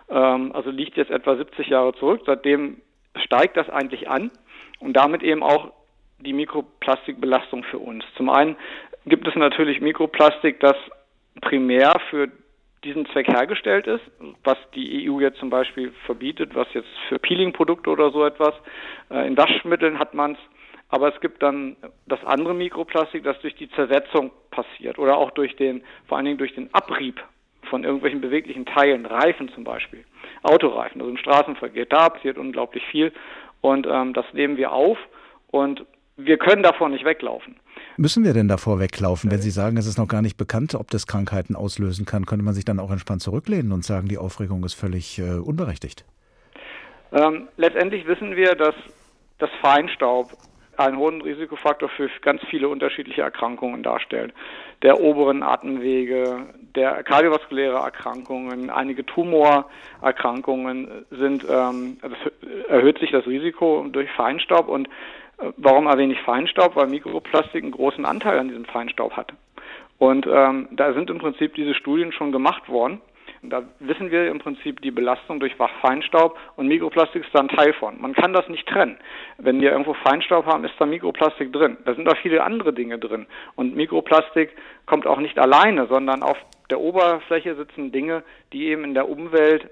ähm, 0.09 0.53
also 0.53 0.71
liegt 0.71 0.97
jetzt 0.97 1.11
etwa 1.11 1.37
70 1.37 1.69
Jahre 1.69 1.95
zurück. 1.95 2.23
Seitdem 2.25 2.81
steigt 3.17 3.59
das 3.59 3.69
eigentlich 3.69 4.09
an 4.09 4.31
und 4.81 4.95
damit 4.95 5.23
eben 5.23 5.43
auch 5.43 5.73
die 6.19 6.33
Mikroplastikbelastung 6.33 7.65
für 7.65 7.79
uns? 7.79 8.05
Zum 8.17 8.31
einen 8.31 8.57
gibt 9.05 9.29
es 9.29 9.35
natürlich 9.35 9.83
Mikroplastik, 9.83 10.61
das 10.61 10.77
primär 11.43 12.01
für 12.09 12.31
diesen 12.85 13.07
Zweck 13.07 13.29
hergestellt 13.29 13.87
ist, 13.87 14.03
was 14.43 14.59
die 14.75 15.09
EU 15.09 15.21
jetzt 15.21 15.39
zum 15.39 15.51
Beispiel 15.51 15.93
verbietet, 16.07 16.55
was 16.55 16.69
jetzt 16.75 16.89
für 17.09 17.19
Peeling-Produkte 17.19 17.91
oder 17.91 18.11
so 18.11 18.25
etwas. 18.25 18.55
Äh, 19.11 19.27
in 19.27 19.37
Waschmitteln 19.37 19.99
hat 19.99 20.15
man 20.15 20.33
es, 20.33 20.39
aber 20.89 21.13
es 21.13 21.21
gibt 21.21 21.43
dann 21.43 21.77
das 22.07 22.25
andere 22.25 22.55
Mikroplastik, 22.55 23.25
das 23.25 23.39
durch 23.41 23.55
die 23.57 23.71
Zersetzung 23.71 24.31
passiert 24.51 24.99
oder 24.99 25.17
auch 25.17 25.31
durch 25.33 25.57
den, 25.57 25.83
vor 26.07 26.19
allen 26.19 26.27
Dingen 26.27 26.39
durch 26.39 26.55
den 26.55 26.73
Abrieb 26.73 27.23
von 27.71 27.85
irgendwelchen 27.85 28.21
beweglichen 28.21 28.67
Teilen, 28.67 29.07
Reifen 29.07 29.49
zum 29.49 29.65
Beispiel, 29.65 30.05
Autoreifen, 30.43 31.01
also 31.01 31.11
im 31.11 31.17
Straßenverkehr, 31.17 31.87
da 31.87 32.11
passiert 32.11 32.39
unglaublich 32.39 32.85
viel 32.87 33.13
und 33.61 33.87
ähm, 33.87 34.13
das 34.13 34.27
nehmen 34.33 34.57
wir 34.57 34.73
auf 34.73 34.99
und 35.51 35.85
wir 36.17 36.37
können 36.39 36.63
davon 36.63 36.93
nicht 36.93 37.05
weglaufen. 37.05 37.57
Müssen 37.97 38.25
wir 38.25 38.33
denn 38.33 38.49
davor 38.49 38.81
weglaufen? 38.81 39.31
Wenn 39.31 39.41
Sie 39.41 39.51
sagen, 39.51 39.77
es 39.77 39.87
ist 39.87 39.99
noch 39.99 40.09
gar 40.09 40.21
nicht 40.21 40.37
bekannt, 40.37 40.75
ob 40.75 40.91
das 40.91 41.07
Krankheiten 41.07 41.55
auslösen 41.55 42.05
kann, 42.05 42.27
könnte 42.27 42.45
man 42.45 42.53
sich 42.53 42.65
dann 42.65 42.81
auch 42.81 42.91
entspannt 42.91 43.23
zurücklehnen 43.23 43.71
und 43.71 43.85
sagen, 43.85 44.09
die 44.09 44.19
Aufregung 44.19 44.65
ist 44.65 44.75
völlig 44.75 45.21
äh, 45.21 45.39
unberechtigt? 45.39 46.05
Ähm, 47.13 47.49
letztendlich 47.57 48.05
wissen 48.07 48.35
wir, 48.35 48.57
dass 48.57 48.75
das 49.39 49.51
Feinstaub 49.61 50.33
einen 50.77 50.97
hohen 50.97 51.23
Risikofaktor 51.23 51.89
für 51.89 52.11
ganz 52.21 52.43
viele 52.51 52.69
unterschiedliche 52.69 53.23
Erkrankungen 53.23 53.85
darstellt. 53.85 54.35
Der 54.83 55.01
oberen 55.01 55.45
Atemwege, 55.45 56.49
der 56.75 57.05
kardiovaskuläre 57.05 57.77
Erkrankungen, 57.77 58.71
einige 58.71 59.07
Tumorerkrankungen 59.07 61.07
sind, 61.11 61.47
ähm, 61.49 61.99
das 62.03 62.69
erhöht 62.69 62.99
sich 62.99 63.13
das 63.13 63.25
Risiko 63.27 63.87
durch 63.89 64.11
Feinstaub 64.11 64.67
und 64.67 64.89
Warum 65.57 65.87
erwähne 65.87 66.15
ich 66.15 66.21
Feinstaub? 66.21 66.77
Weil 66.77 66.87
Mikroplastik 66.87 67.63
einen 67.63 67.73
großen 67.73 68.05
Anteil 68.05 68.39
an 68.39 68.49
diesem 68.49 68.65
Feinstaub 68.65 69.17
hat. 69.17 69.33
Und 69.99 70.27
ähm, 70.27 70.69
da 70.73 70.93
sind 70.93 71.11
im 71.11 71.19
Prinzip 71.19 71.55
diese 71.55 71.75
Studien 71.75 72.13
schon 72.13 72.33
gemacht 72.33 72.69
worden. 72.69 73.01
Da 73.43 73.63
wissen 73.79 74.11
wir 74.11 74.31
im 74.31 74.39
Prinzip 74.39 74.81
die 74.81 74.91
Belastung 74.91 75.39
durch 75.39 75.55
Feinstaub 75.83 76.39
und 76.57 76.67
Mikroplastik 76.67 77.25
ist 77.25 77.35
da 77.35 77.41
ein 77.41 77.49
Teil 77.49 77.75
von. 77.75 78.01
Man 78.01 78.15
kann 78.15 78.33
das 78.33 78.49
nicht 78.49 78.67
trennen. 78.67 78.97
Wenn 79.37 79.61
wir 79.61 79.71
irgendwo 79.71 79.93
Feinstaub 79.95 80.47
haben, 80.47 80.65
ist 80.65 80.75
da 80.79 80.87
Mikroplastik 80.87 81.53
drin. 81.53 81.77
Da 81.85 81.95
sind 81.95 82.09
auch 82.09 82.17
viele 82.19 82.43
andere 82.43 82.73
Dinge 82.73 82.99
drin. 82.99 83.27
Und 83.55 83.77
Mikroplastik 83.77 84.51
kommt 84.87 85.07
auch 85.07 85.19
nicht 85.19 85.39
alleine, 85.39 85.87
sondern 85.89 86.23
auf 86.23 86.39
der 86.71 86.81
Oberfläche 86.81 87.55
sitzen 87.55 87.93
Dinge, 87.93 88.23
die 88.53 88.67
eben 88.67 88.85
in 88.85 88.95
der 88.95 89.09
Umwelt 89.09 89.65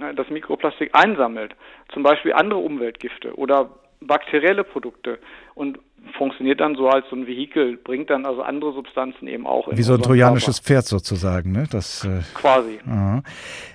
äh, 0.00 0.12
das 0.14 0.28
Mikroplastik 0.28 0.90
einsammelt. 0.92 1.54
Zum 1.92 2.02
Beispiel 2.02 2.32
andere 2.32 2.60
Umweltgifte 2.60 3.34
oder 3.36 3.70
bakterielle 4.00 4.64
Produkte 4.64 5.18
und 5.54 5.78
funktioniert 6.16 6.60
dann 6.60 6.74
so 6.74 6.88
als 6.88 7.04
so 7.10 7.16
ein 7.16 7.26
Vehikel, 7.26 7.76
bringt 7.76 8.10
dann 8.10 8.24
also 8.24 8.42
andere 8.42 8.72
Substanzen 8.72 9.28
eben 9.28 9.46
auch 9.46 9.68
in 9.68 9.76
Wie 9.76 9.82
so 9.82 9.94
ein 9.94 10.02
trojanisches 10.02 10.56
Körper. 10.56 10.66
Pferd 10.66 10.86
sozusagen, 10.86 11.52
ne? 11.52 11.66
Das, 11.70 12.04
äh, 12.04 12.20
Quasi. 12.34 12.78
Aha. 12.86 13.22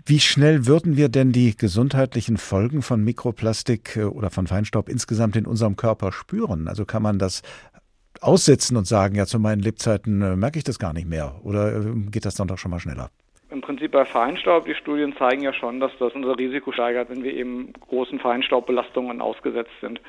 Wie 0.06 0.20
schnell 0.20 0.66
würden 0.66 0.98
wir 0.98 1.10
denn 1.10 1.32
die 1.32 1.56
gesundheitlichen 1.56 2.38
Folgen 2.38 2.82
von 2.82 3.04
Mikroplastik 3.04 3.98
äh, 3.98 4.04
oder 4.04 4.32
von 4.32 4.48
Feinstaub 4.48 4.90
insgesamt 4.90 5.36
in 5.36 5.46
unserem 5.46 5.76
Körper 5.76 6.12
spüren? 6.12 6.68
Also 6.68 6.86
kann 6.86 7.04
man 7.04 7.20
das 7.20 7.44
aussitzen 8.22 8.78
und 8.78 8.88
sagen, 8.88 9.16
ja, 9.16 9.26
zu 9.26 9.40
meinen 9.40 9.62
Lebzeiten 9.62 10.22
äh, 10.22 10.36
merke 10.36 10.58
ich 10.58 10.64
das 10.64 10.80
gar 10.80 10.94
nicht 10.94 11.08
mehr? 11.08 11.36
Oder 11.44 11.76
äh, 11.76 11.94
geht 12.10 12.26
das 12.26 12.36
dann 12.36 12.48
doch 12.48 12.58
schon 12.58 12.72
mal 12.72 12.80
schneller? 12.80 13.12
Im 13.56 13.62
Prinzip 13.62 13.94
bei 13.94 14.04
Feinstaub, 14.04 14.66
die 14.66 14.76
Studien 14.76 15.16
zeigen 15.16 15.42
ja 15.42 15.54
schon, 15.54 15.80
dass 15.80 15.98
das 15.98 16.14
unser 16.14 16.38
Risiko 16.38 16.74
steigert, 16.74 17.10
wenn 17.10 17.24
wir 17.24 17.34
eben 17.34 17.72
großen 17.88 18.20
Feinstaubbelastungen 18.20 19.22
ausgesetzt 19.22 19.72
sind. 19.80 20.02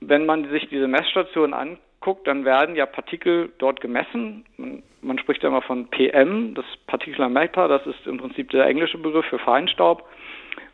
Wenn 0.00 0.26
man 0.26 0.50
sich 0.50 0.68
diese 0.68 0.88
Messstationen 0.88 1.54
anguckt, 1.54 2.26
dann 2.26 2.44
werden 2.44 2.76
ja 2.76 2.84
Partikel 2.84 3.50
dort 3.56 3.80
gemessen. 3.80 4.44
Man, 4.58 4.82
man 5.00 5.18
spricht 5.18 5.42
ja 5.42 5.48
immer 5.48 5.62
von 5.62 5.88
PM, 5.88 6.52
das 6.54 6.66
Particular 6.86 7.30
Matter, 7.30 7.66
das 7.66 7.86
ist 7.86 8.06
im 8.06 8.18
Prinzip 8.18 8.50
der 8.50 8.66
englische 8.66 8.98
Begriff 8.98 9.24
für 9.24 9.38
Feinstaub. 9.38 10.06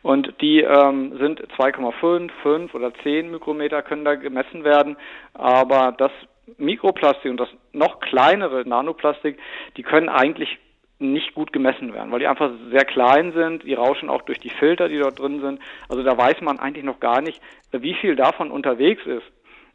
Und 0.01 0.33
die 0.41 0.59
ähm, 0.59 1.17
sind 1.19 1.39
2,5, 1.53 2.31
5 2.43 2.73
oder 2.75 2.93
10 2.95 3.31
Mikrometer 3.31 3.81
können 3.81 4.03
da 4.03 4.15
gemessen 4.15 4.65
werden. 4.65 4.97
Aber 5.35 5.93
das 5.97 6.11
Mikroplastik 6.57 7.31
und 7.31 7.39
das 7.39 7.49
noch 7.71 8.01
kleinere 8.01 8.67
Nanoplastik, 8.67 9.39
die 9.77 9.83
können 9.83 10.09
eigentlich 10.09 10.57
nicht 10.99 11.33
gut 11.33 11.53
gemessen 11.53 11.93
werden, 11.93 12.11
weil 12.11 12.19
die 12.19 12.27
einfach 12.27 12.51
sehr 12.71 12.85
klein 12.85 13.31
sind, 13.31 13.63
die 13.63 13.73
rauschen 13.73 14.09
auch 14.09 14.21
durch 14.23 14.39
die 14.39 14.49
Filter, 14.49 14.89
die 14.89 14.97
dort 14.97 15.19
drin 15.19 15.39
sind. 15.41 15.59
Also 15.87 16.03
da 16.03 16.17
weiß 16.17 16.41
man 16.41 16.59
eigentlich 16.59 16.83
noch 16.83 16.99
gar 16.99 17.21
nicht, 17.21 17.41
wie 17.71 17.93
viel 17.93 18.15
davon 18.15 18.51
unterwegs 18.51 19.05
ist. 19.05 19.23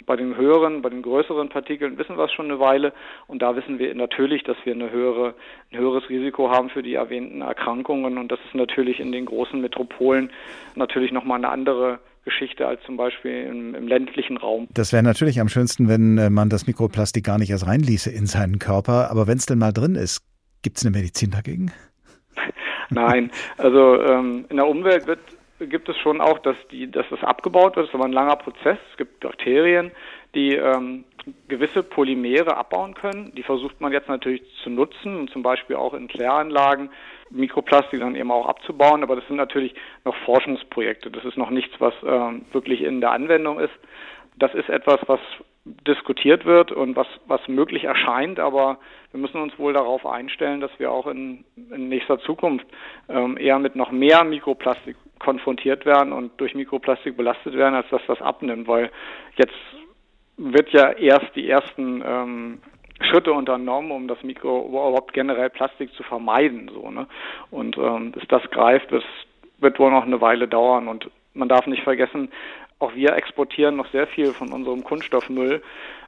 Bei 0.06 0.16
den 0.16 0.36
höheren, 0.36 0.82
bei 0.82 0.90
den 0.90 1.00
größeren 1.00 1.48
Partikeln 1.48 1.96
wissen 1.96 2.18
wir 2.18 2.24
es 2.24 2.32
schon 2.32 2.50
eine 2.50 2.60
Weile 2.60 2.92
und 3.26 3.40
da 3.40 3.56
wissen 3.56 3.78
wir 3.78 3.94
natürlich, 3.94 4.42
dass 4.42 4.56
wir 4.64 4.74
eine 4.74 4.90
höhere, 4.90 5.34
ein 5.72 5.78
höheres 5.78 6.10
Risiko 6.10 6.50
haben 6.50 6.68
für 6.68 6.82
die 6.82 6.94
erwähnten 6.94 7.40
Erkrankungen 7.40 8.18
und 8.18 8.30
das 8.30 8.38
ist 8.46 8.54
natürlich 8.54 9.00
in 9.00 9.12
den 9.12 9.24
großen 9.24 9.58
Metropolen 9.58 10.30
natürlich 10.74 11.10
nochmal 11.10 11.38
eine 11.38 11.48
andere 11.48 12.00
Geschichte 12.24 12.66
als 12.66 12.82
zum 12.82 12.98
Beispiel 12.98 13.44
im, 13.44 13.74
im 13.74 13.88
ländlichen 13.88 14.36
Raum. 14.36 14.66
Das 14.74 14.92
wäre 14.92 15.02
natürlich 15.02 15.40
am 15.40 15.48
schönsten, 15.48 15.88
wenn 15.88 16.18
äh, 16.18 16.28
man 16.28 16.50
das 16.50 16.66
Mikroplastik 16.66 17.24
gar 17.24 17.38
nicht 17.38 17.50
erst 17.50 17.66
reinließe 17.66 18.10
in 18.10 18.26
seinen 18.26 18.58
Körper. 18.58 19.10
Aber 19.10 19.26
wenn 19.26 19.38
es 19.38 19.46
denn 19.46 19.58
mal 19.58 19.72
drin 19.72 19.94
ist, 19.94 20.22
Gibt 20.64 20.78
es 20.78 20.86
eine 20.86 20.96
Medizin 20.96 21.30
dagegen? 21.30 21.72
Nein, 22.88 23.30
also 23.58 24.00
ähm, 24.00 24.46
in 24.48 24.56
der 24.56 24.66
Umwelt 24.66 25.06
wird, 25.06 25.20
gibt 25.58 25.90
es 25.90 25.96
schon 25.98 26.22
auch, 26.22 26.38
dass, 26.38 26.56
die, 26.70 26.90
dass 26.90 27.04
das 27.10 27.22
abgebaut 27.22 27.76
wird. 27.76 27.84
Das 27.84 27.90
ist 27.90 27.94
aber 27.94 28.06
ein 28.06 28.12
langer 28.12 28.36
Prozess. 28.36 28.78
Es 28.90 28.96
gibt 28.96 29.20
Bakterien, 29.20 29.92
die 30.34 30.54
ähm, 30.54 31.04
gewisse 31.48 31.82
Polymere 31.82 32.56
abbauen 32.56 32.94
können. 32.94 33.34
Die 33.34 33.42
versucht 33.42 33.78
man 33.82 33.92
jetzt 33.92 34.08
natürlich 34.08 34.42
zu 34.62 34.70
nutzen, 34.70 35.28
zum 35.28 35.42
Beispiel 35.42 35.76
auch 35.76 35.92
in 35.92 36.08
Kläranlagen 36.08 36.88
Mikroplastik 37.28 38.00
dann 38.00 38.16
eben 38.16 38.30
auch 38.30 38.46
abzubauen. 38.46 39.02
Aber 39.02 39.16
das 39.16 39.26
sind 39.26 39.36
natürlich 39.36 39.74
noch 40.06 40.16
Forschungsprojekte. 40.24 41.10
Das 41.10 41.26
ist 41.26 41.36
noch 41.36 41.50
nichts, 41.50 41.74
was 41.78 41.92
ähm, 42.06 42.46
wirklich 42.52 42.80
in 42.80 43.02
der 43.02 43.10
Anwendung 43.10 43.60
ist. 43.60 43.74
Das 44.36 44.54
ist 44.54 44.68
etwas, 44.68 45.00
was 45.06 45.20
diskutiert 45.64 46.44
wird 46.44 46.72
und 46.72 46.94
was, 46.94 47.06
was 47.26 47.46
möglich 47.48 47.84
erscheint, 47.84 48.38
aber 48.38 48.78
wir 49.12 49.20
müssen 49.20 49.40
uns 49.40 49.58
wohl 49.58 49.72
darauf 49.72 50.04
einstellen, 50.04 50.60
dass 50.60 50.70
wir 50.78 50.90
auch 50.90 51.06
in, 51.06 51.44
in 51.56 51.88
nächster 51.88 52.18
Zukunft 52.18 52.66
ähm, 53.08 53.38
eher 53.38 53.58
mit 53.58 53.74
noch 53.74 53.90
mehr 53.90 54.24
Mikroplastik 54.24 54.96
konfrontiert 55.18 55.86
werden 55.86 56.12
und 56.12 56.38
durch 56.38 56.54
Mikroplastik 56.54 57.16
belastet 57.16 57.54
werden, 57.54 57.74
als 57.74 57.88
dass 57.88 58.02
das 58.06 58.20
abnimmt, 58.20 58.68
weil 58.68 58.90
jetzt 59.36 59.54
wird 60.36 60.70
ja 60.70 60.90
erst 60.92 61.34
die 61.34 61.48
ersten 61.48 62.02
ähm, 62.04 62.58
Schritte 63.00 63.32
unternommen, 63.32 63.90
um 63.90 64.06
das 64.06 64.22
Mikro 64.22 64.66
überhaupt 64.68 65.14
generell 65.14 65.50
Plastik 65.50 65.92
zu 65.94 66.02
vermeiden, 66.02 66.70
so 66.72 66.90
ne. 66.90 67.06
Und 67.50 67.78
ähm, 67.78 68.12
bis 68.12 68.26
das 68.28 68.42
greift, 68.50 68.92
das 68.92 69.04
wird 69.58 69.78
wohl 69.78 69.90
noch 69.90 70.04
eine 70.04 70.20
Weile 70.20 70.46
dauern 70.46 70.88
und 70.88 71.10
man 71.32 71.48
darf 71.48 71.66
nicht 71.66 71.82
vergessen, 71.82 72.30
auch 72.84 72.94
wir 72.94 73.16
exportieren 73.16 73.76
noch 73.76 73.90
sehr 73.90 74.06
viel 74.06 74.32
von 74.32 74.52
unserem 74.52 74.84
Kunststoffmüll 74.84 75.62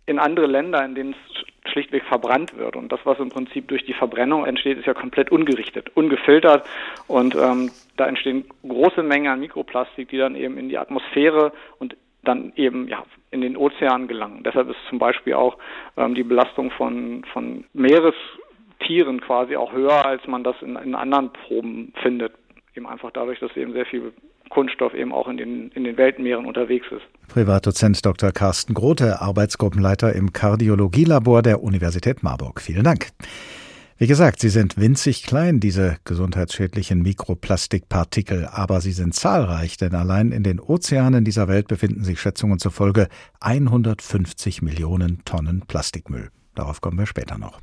in 0.06 0.18
andere 0.18 0.46
Länder, 0.46 0.84
in 0.84 0.94
denen 0.94 1.14
es 1.14 1.72
schlichtweg 1.72 2.04
verbrannt 2.04 2.56
wird. 2.56 2.76
Und 2.76 2.92
das, 2.92 3.00
was 3.04 3.18
im 3.18 3.28
Prinzip 3.28 3.68
durch 3.68 3.84
die 3.84 3.92
Verbrennung 3.92 4.44
entsteht, 4.44 4.78
ist 4.78 4.86
ja 4.86 4.94
komplett 4.94 5.30
ungerichtet, 5.32 5.90
ungefiltert. 5.94 6.66
Und 7.08 7.34
ähm, 7.34 7.70
da 7.96 8.06
entstehen 8.06 8.44
große 8.66 9.02
Mengen 9.02 9.32
an 9.32 9.40
Mikroplastik, 9.40 10.08
die 10.08 10.18
dann 10.18 10.36
eben 10.36 10.58
in 10.58 10.68
die 10.68 10.78
Atmosphäre 10.78 11.52
und 11.78 11.96
dann 12.22 12.52
eben 12.56 12.88
ja 12.88 13.04
in 13.30 13.40
den 13.40 13.56
Ozean 13.56 14.08
gelangen. 14.08 14.42
Deshalb 14.44 14.68
ist 14.70 14.78
zum 14.88 14.98
Beispiel 14.98 15.34
auch 15.34 15.58
ähm, 15.96 16.14
die 16.14 16.22
Belastung 16.22 16.70
von, 16.70 17.24
von 17.32 17.64
Meerestieren 17.72 19.20
quasi 19.20 19.56
auch 19.56 19.72
höher, 19.72 20.04
als 20.06 20.26
man 20.26 20.44
das 20.44 20.56
in, 20.62 20.76
in 20.76 20.94
anderen 20.94 21.32
Proben 21.32 21.92
findet. 22.02 22.32
Eben 22.74 22.86
einfach 22.86 23.10
dadurch, 23.10 23.40
dass 23.40 23.56
eben 23.56 23.72
sehr 23.72 23.86
viel 23.86 24.12
Kunststoff 24.50 24.94
eben 24.94 25.12
auch 25.12 25.28
in 25.28 25.36
den, 25.36 25.70
in 25.72 25.84
den 25.84 25.96
Weltmeeren 25.96 26.46
unterwegs 26.46 26.86
ist. 26.90 27.02
Privatdozent 27.28 28.04
Dr. 28.04 28.32
Carsten 28.32 28.74
Grote, 28.74 29.20
Arbeitsgruppenleiter 29.20 30.14
im 30.14 30.32
Kardiologielabor 30.32 31.42
der 31.42 31.62
Universität 31.62 32.22
Marburg. 32.22 32.60
Vielen 32.60 32.84
Dank. 32.84 33.08
Wie 33.98 34.06
gesagt, 34.06 34.40
sie 34.40 34.50
sind 34.50 34.76
winzig 34.76 35.22
klein, 35.22 35.58
diese 35.58 35.96
gesundheitsschädlichen 36.04 37.00
Mikroplastikpartikel, 37.00 38.46
aber 38.46 38.82
sie 38.82 38.92
sind 38.92 39.14
zahlreich, 39.14 39.78
denn 39.78 39.94
allein 39.94 40.32
in 40.32 40.42
den 40.42 40.60
Ozeanen 40.60 41.24
dieser 41.24 41.48
Welt 41.48 41.66
befinden 41.66 42.04
sich 42.04 42.20
Schätzungen 42.20 42.58
zufolge 42.58 43.08
150 43.40 44.60
Millionen 44.60 45.24
Tonnen 45.24 45.62
Plastikmüll. 45.66 46.28
Darauf 46.54 46.82
kommen 46.82 46.98
wir 46.98 47.06
später 47.06 47.38
noch. 47.38 47.60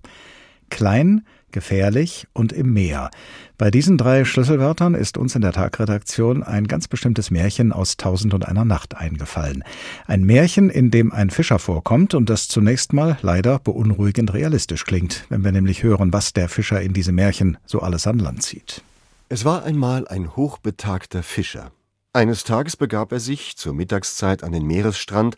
Klein, 0.74 1.24
gefährlich 1.52 2.28
und 2.34 2.52
im 2.52 2.74
Meer. 2.74 3.12
Bei 3.60 3.70
diesen 3.70 3.96
drei 4.00 4.26
Schlüsselwörtern 4.26 4.96
ist 4.96 5.20
uns 5.20 5.36
in 5.36 5.44
der 5.44 5.52
Tagredaktion 5.52 6.42
ein 6.42 6.68
ganz 6.68 6.88
bestimmtes 6.88 7.30
Märchen 7.30 7.72
aus 7.72 7.96
Tausend 7.96 8.34
und 8.34 8.48
einer 8.48 8.66
Nacht 8.66 8.98
eingefallen. 8.98 9.64
Ein 10.08 10.24
Märchen, 10.24 10.72
in 10.72 10.90
dem 10.90 11.12
ein 11.12 11.30
Fischer 11.30 11.60
vorkommt 11.60 12.16
und 12.16 12.28
das 12.28 12.48
zunächst 12.48 12.92
mal 12.92 13.20
leider 13.22 13.60
beunruhigend 13.60 14.34
realistisch 14.34 14.84
klingt, 14.84 15.26
wenn 15.30 15.44
wir 15.44 15.52
nämlich 15.52 15.84
hören, 15.84 16.12
was 16.12 16.34
der 16.34 16.50
Fischer 16.50 16.82
in 16.82 16.94
diesem 16.94 17.14
Märchen 17.14 17.60
so 17.68 17.82
alles 17.82 18.08
an 18.08 18.18
Land 18.18 18.42
zieht. 18.42 18.82
Es 19.30 19.46
war 19.46 19.64
einmal 19.66 20.08
ein 20.08 20.36
hochbetagter 20.36 21.22
Fischer. 21.22 21.72
Eines 22.14 22.46
Tages 22.46 22.78
begab 22.78 23.12
er 23.12 23.20
sich 23.20 23.58
zur 23.58 23.76
Mittagszeit 23.76 24.44
an 24.44 24.54
den 24.54 24.66
Meeresstrand, 24.66 25.38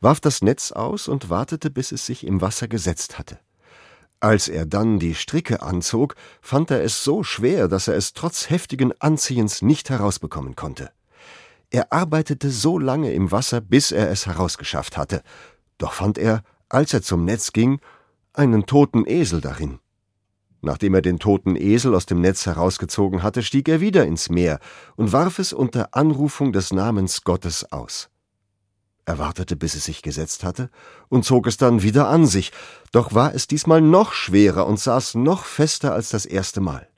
warf 0.00 0.20
das 0.20 0.42
Netz 0.42 0.70
aus 0.70 1.08
und 1.08 1.28
wartete, 1.28 1.70
bis 1.70 1.90
es 1.90 2.06
sich 2.06 2.24
im 2.24 2.40
Wasser 2.40 2.68
gesetzt 2.68 3.18
hatte. 3.18 3.40
Als 4.20 4.48
er 4.48 4.64
dann 4.64 4.98
die 4.98 5.14
Stricke 5.14 5.62
anzog, 5.62 6.14
fand 6.40 6.70
er 6.70 6.82
es 6.82 7.04
so 7.04 7.22
schwer, 7.22 7.68
dass 7.68 7.88
er 7.88 7.94
es 7.94 8.14
trotz 8.14 8.48
heftigen 8.48 8.92
Anziehens 9.00 9.62
nicht 9.62 9.90
herausbekommen 9.90 10.56
konnte. 10.56 10.90
Er 11.70 11.92
arbeitete 11.92 12.50
so 12.50 12.78
lange 12.78 13.12
im 13.12 13.30
Wasser, 13.30 13.60
bis 13.60 13.92
er 13.92 14.10
es 14.10 14.26
herausgeschafft 14.26 14.96
hatte, 14.96 15.22
doch 15.78 15.92
fand 15.92 16.16
er, 16.16 16.42
als 16.68 16.94
er 16.94 17.02
zum 17.02 17.24
Netz 17.24 17.52
ging, 17.52 17.80
einen 18.32 18.66
toten 18.66 19.06
Esel 19.06 19.40
darin. 19.40 19.78
Nachdem 20.62 20.94
er 20.94 21.02
den 21.02 21.18
toten 21.18 21.54
Esel 21.54 21.94
aus 21.94 22.06
dem 22.06 22.20
Netz 22.20 22.46
herausgezogen 22.46 23.22
hatte, 23.22 23.42
stieg 23.42 23.68
er 23.68 23.80
wieder 23.80 24.06
ins 24.06 24.30
Meer 24.30 24.58
und 24.96 25.12
warf 25.12 25.38
es 25.38 25.52
unter 25.52 25.94
Anrufung 25.94 26.52
des 26.52 26.72
Namens 26.72 27.22
Gottes 27.22 27.70
aus. 27.70 28.08
Er 29.06 29.18
wartete, 29.18 29.54
bis 29.54 29.76
es 29.76 29.84
sich 29.84 30.02
gesetzt 30.02 30.42
hatte, 30.42 30.68
und 31.08 31.24
zog 31.24 31.46
es 31.46 31.56
dann 31.56 31.82
wieder 31.82 32.08
an 32.08 32.26
sich, 32.26 32.52
doch 32.90 33.14
war 33.14 33.32
es 33.34 33.46
diesmal 33.46 33.80
noch 33.80 34.12
schwerer 34.12 34.66
und 34.66 34.80
saß 34.80 35.14
noch 35.14 35.44
fester 35.44 35.92
als 35.92 36.10
das 36.10 36.26
erste 36.26 36.60
Mal. 36.60 36.88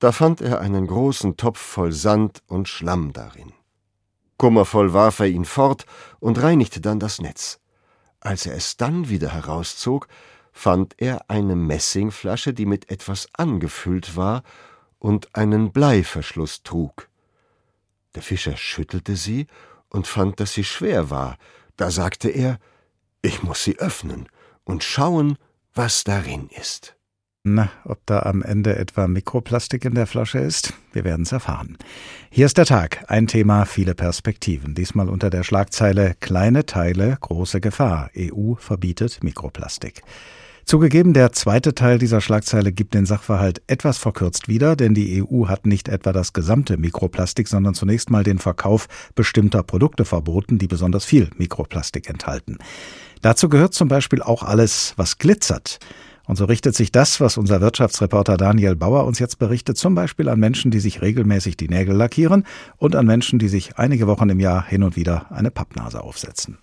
Da 0.00 0.10
fand 0.10 0.40
er 0.40 0.60
einen 0.60 0.88
großen 0.88 1.36
Topf 1.36 1.60
voll 1.60 1.92
Sand 1.92 2.42
und 2.48 2.68
Schlamm 2.68 3.12
darin. 3.12 3.52
Kummervoll 4.36 4.92
warf 4.92 5.20
er 5.20 5.26
ihn 5.26 5.44
fort 5.44 5.86
und 6.18 6.42
reinigte 6.42 6.80
dann 6.80 6.98
das 6.98 7.20
Netz. 7.20 7.60
Als 8.20 8.44
er 8.44 8.54
es 8.54 8.76
dann 8.76 9.08
wieder 9.08 9.32
herauszog, 9.32 10.08
fand 10.52 10.94
er 10.98 11.30
eine 11.30 11.54
Messingflasche, 11.54 12.52
die 12.52 12.66
mit 12.66 12.90
etwas 12.90 13.28
angefüllt 13.32 14.16
war 14.16 14.42
und 14.98 15.36
einen 15.36 15.70
Bleiverschluss 15.70 16.64
trug. 16.64 17.08
Der 18.16 18.22
Fischer 18.22 18.56
schüttelte 18.56 19.14
sie 19.14 19.46
und 19.90 20.06
fand, 20.06 20.40
dass 20.40 20.54
sie 20.54 20.64
schwer 20.64 21.10
war. 21.10 21.36
Da 21.76 21.90
sagte 21.90 22.28
er, 22.28 22.58
ich 23.22 23.42
muss 23.42 23.64
sie 23.64 23.78
öffnen 23.78 24.28
und 24.64 24.84
schauen, 24.84 25.38
was 25.74 26.04
darin 26.04 26.48
ist. 26.60 26.96
Na, 27.44 27.70
ob 27.84 28.04
da 28.04 28.20
am 28.20 28.42
Ende 28.42 28.76
etwa 28.76 29.06
Mikroplastik 29.06 29.84
in 29.84 29.94
der 29.94 30.06
Flasche 30.06 30.38
ist? 30.38 30.74
Wir 30.92 31.04
werden 31.04 31.22
es 31.22 31.32
erfahren. 31.32 31.78
Hier 32.30 32.46
ist 32.46 32.58
der 32.58 32.66
Tag. 32.66 33.04
Ein 33.08 33.26
Thema, 33.26 33.64
viele 33.64 33.94
Perspektiven. 33.94 34.74
Diesmal 34.74 35.08
unter 35.08 35.30
der 35.30 35.44
Schlagzeile 35.44 36.14
Kleine 36.20 36.66
Teile, 36.66 37.16
große 37.20 37.60
Gefahr. 37.60 38.10
EU 38.16 38.54
verbietet 38.54 39.22
Mikroplastik. 39.22 40.02
Zugegeben, 40.68 41.14
der 41.14 41.32
zweite 41.32 41.74
Teil 41.74 41.96
dieser 41.96 42.20
Schlagzeile 42.20 42.72
gibt 42.72 42.92
den 42.92 43.06
Sachverhalt 43.06 43.62
etwas 43.68 43.96
verkürzt 43.96 44.48
wieder, 44.48 44.76
denn 44.76 44.92
die 44.92 45.24
EU 45.24 45.48
hat 45.48 45.64
nicht 45.64 45.88
etwa 45.88 46.12
das 46.12 46.34
gesamte 46.34 46.76
Mikroplastik, 46.76 47.48
sondern 47.48 47.72
zunächst 47.72 48.10
mal 48.10 48.22
den 48.22 48.38
Verkauf 48.38 48.86
bestimmter 49.14 49.62
Produkte 49.62 50.04
verboten, 50.04 50.58
die 50.58 50.66
besonders 50.66 51.06
viel 51.06 51.30
Mikroplastik 51.38 52.10
enthalten. 52.10 52.58
Dazu 53.22 53.48
gehört 53.48 53.72
zum 53.72 53.88
Beispiel 53.88 54.20
auch 54.20 54.42
alles, 54.42 54.92
was 54.98 55.16
glitzert. 55.16 55.78
Und 56.26 56.36
so 56.36 56.44
richtet 56.44 56.76
sich 56.76 56.92
das, 56.92 57.18
was 57.18 57.38
unser 57.38 57.62
Wirtschaftsreporter 57.62 58.36
Daniel 58.36 58.76
Bauer 58.76 59.06
uns 59.06 59.18
jetzt 59.18 59.38
berichtet, 59.38 59.78
zum 59.78 59.94
Beispiel 59.94 60.28
an 60.28 60.38
Menschen, 60.38 60.70
die 60.70 60.80
sich 60.80 61.00
regelmäßig 61.00 61.56
die 61.56 61.68
Nägel 61.68 61.96
lackieren 61.96 62.44
und 62.76 62.94
an 62.94 63.06
Menschen, 63.06 63.38
die 63.38 63.48
sich 63.48 63.78
einige 63.78 64.06
Wochen 64.06 64.28
im 64.28 64.38
Jahr 64.38 64.66
hin 64.66 64.82
und 64.82 64.96
wieder 64.96 65.32
eine 65.32 65.50
Pappnase 65.50 66.02
aufsetzen. 66.02 66.58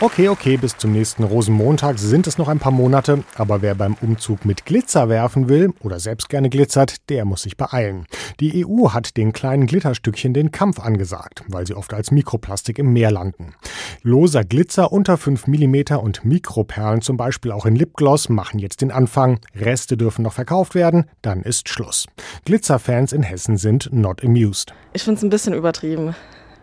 Okay, 0.00 0.28
okay, 0.28 0.56
bis 0.56 0.76
zum 0.76 0.90
nächsten 0.90 1.22
Rosenmontag 1.22 2.00
sind 2.00 2.26
es 2.26 2.36
noch 2.36 2.48
ein 2.48 2.58
paar 2.58 2.72
Monate, 2.72 3.22
aber 3.36 3.62
wer 3.62 3.76
beim 3.76 3.94
Umzug 4.02 4.44
mit 4.44 4.66
Glitzer 4.66 5.08
werfen 5.08 5.48
will 5.48 5.72
oder 5.80 6.00
selbst 6.00 6.28
gerne 6.28 6.50
glitzert, 6.50 7.08
der 7.10 7.24
muss 7.24 7.42
sich 7.42 7.56
beeilen. 7.56 8.06
Die 8.40 8.66
EU 8.66 8.90
hat 8.90 9.16
den 9.16 9.32
kleinen 9.32 9.66
Glitterstückchen 9.66 10.34
den 10.34 10.50
Kampf 10.50 10.80
angesagt, 10.80 11.44
weil 11.46 11.64
sie 11.64 11.74
oft 11.74 11.94
als 11.94 12.10
Mikroplastik 12.10 12.80
im 12.80 12.92
Meer 12.92 13.12
landen. 13.12 13.54
Loser 14.02 14.42
Glitzer 14.42 14.90
unter 14.90 15.16
5 15.16 15.46
mm 15.46 15.94
und 15.96 16.24
Mikroperlen 16.24 17.00
zum 17.00 17.16
Beispiel 17.16 17.52
auch 17.52 17.64
in 17.64 17.76
Lipgloss 17.76 18.28
machen 18.28 18.58
jetzt 18.58 18.80
den 18.80 18.90
Anfang. 18.90 19.38
Reste 19.54 19.96
dürfen 19.96 20.22
noch 20.22 20.32
verkauft 20.32 20.74
werden, 20.74 21.04
dann 21.22 21.42
ist 21.42 21.68
Schluss. 21.68 22.06
Glitzerfans 22.44 23.12
in 23.12 23.22
Hessen 23.22 23.56
sind 23.56 23.90
not 23.92 24.24
amused. 24.24 24.74
Ich 24.92 25.04
finde 25.04 25.18
es 25.18 25.22
ein 25.22 25.30
bisschen 25.30 25.54
übertrieben. 25.54 26.16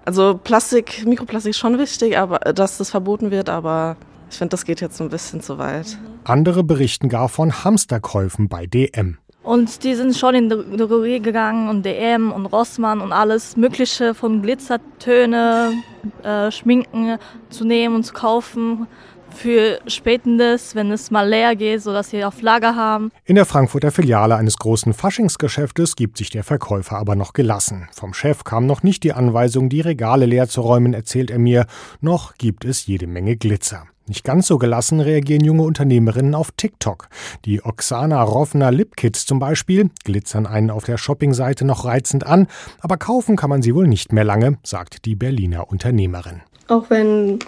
Also 0.05 0.39
Plastik, 0.43 1.05
Mikroplastik 1.05 1.51
ist 1.51 1.59
schon 1.59 1.77
wichtig, 1.77 2.17
aber 2.17 2.45
äh, 2.45 2.53
dass 2.53 2.77
das 2.77 2.89
verboten 2.89 3.31
wird, 3.31 3.49
aber 3.49 3.97
ich 4.29 4.37
finde, 4.37 4.51
das 4.51 4.65
geht 4.65 4.81
jetzt 4.81 4.99
ein 5.01 5.09
bisschen 5.09 5.41
zu 5.41 5.57
weit. 5.57 5.97
Andere 6.23 6.63
berichten 6.63 7.09
gar 7.09 7.29
von 7.29 7.63
Hamsterkäufen 7.63 8.47
bei 8.47 8.65
DM. 8.65 9.17
Und 9.43 9.83
die 9.83 9.95
sind 9.95 10.15
schon 10.15 10.35
in 10.35 10.49
die 10.49 10.77
Drogerie 10.77 11.19
gegangen 11.19 11.67
und 11.67 11.83
DM 11.83 12.31
und 12.31 12.45
Rossmann 12.45 13.01
und 13.01 13.11
alles 13.11 13.57
Mögliche 13.57 14.13
von 14.13 14.43
Glitzertöne, 14.43 15.73
äh, 16.21 16.51
Schminken 16.51 17.17
zu 17.49 17.65
nehmen 17.65 17.95
und 17.95 18.03
zu 18.03 18.13
kaufen 18.13 18.87
für 19.33 19.79
Spätendes, 19.87 20.75
wenn 20.75 20.91
es 20.91 21.11
mal 21.11 21.27
leer 21.27 21.55
geht, 21.55 21.81
sodass 21.81 22.09
sie 22.09 22.23
auf 22.23 22.41
Lager 22.41 22.75
haben. 22.75 23.11
In 23.25 23.35
der 23.35 23.45
Frankfurter 23.45 23.91
Filiale 23.91 24.35
eines 24.35 24.57
großen 24.57 24.93
Faschingsgeschäftes 24.93 25.95
gibt 25.95 26.17
sich 26.17 26.29
der 26.29 26.43
Verkäufer 26.43 26.97
aber 26.97 27.15
noch 27.15 27.33
gelassen. 27.33 27.87
Vom 27.93 28.13
Chef 28.13 28.43
kam 28.43 28.65
noch 28.65 28.83
nicht 28.83 29.03
die 29.03 29.13
Anweisung, 29.13 29.69
die 29.69 29.81
Regale 29.81 30.25
leer 30.25 30.47
zu 30.47 30.61
räumen, 30.61 30.93
erzählt 30.93 31.31
er 31.31 31.39
mir, 31.39 31.65
noch 31.99 32.35
gibt 32.35 32.65
es 32.65 32.85
jede 32.85 33.07
Menge 33.07 33.37
Glitzer. 33.37 33.85
Nicht 34.07 34.25
ganz 34.25 34.47
so 34.47 34.57
gelassen 34.57 34.99
reagieren 34.99 35.45
junge 35.45 35.63
Unternehmerinnen 35.63 36.35
auf 36.35 36.51
TikTok. 36.51 37.07
Die 37.45 37.63
Oksana 37.63 38.21
Rovna 38.21 38.69
Lipkits 38.69 39.25
zum 39.25 39.39
Beispiel 39.39 39.89
glitzern 40.03 40.45
einen 40.45 40.69
auf 40.69 40.83
der 40.83 40.97
Shoppingseite 40.97 41.63
noch 41.63 41.85
reizend 41.85 42.25
an, 42.25 42.47
aber 42.81 42.97
kaufen 42.97 43.37
kann 43.37 43.49
man 43.49 43.61
sie 43.61 43.73
wohl 43.73 43.87
nicht 43.87 44.11
mehr 44.11 44.25
lange, 44.25 44.57
sagt 44.63 45.05
die 45.05 45.15
Berliner 45.15 45.69
Unternehmerin. 45.71 46.41
Auch 46.67 46.89
wenn 46.89 47.39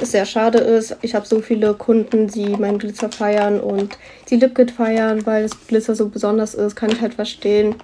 sehr 0.00 0.26
schade 0.26 0.58
ist. 0.58 0.96
Ich 1.02 1.14
habe 1.14 1.26
so 1.26 1.40
viele 1.40 1.74
Kunden, 1.74 2.28
die 2.28 2.50
meinen 2.50 2.78
Glitzer 2.78 3.10
feiern 3.10 3.60
und 3.60 3.98
die 4.30 4.36
Lipkit 4.36 4.70
feiern, 4.70 5.24
weil 5.26 5.44
das 5.44 5.66
Glitzer 5.66 5.94
so 5.94 6.08
besonders 6.08 6.54
ist, 6.54 6.76
kann 6.76 6.90
ich 6.90 7.00
halt 7.00 7.14
verstehen. 7.14 7.74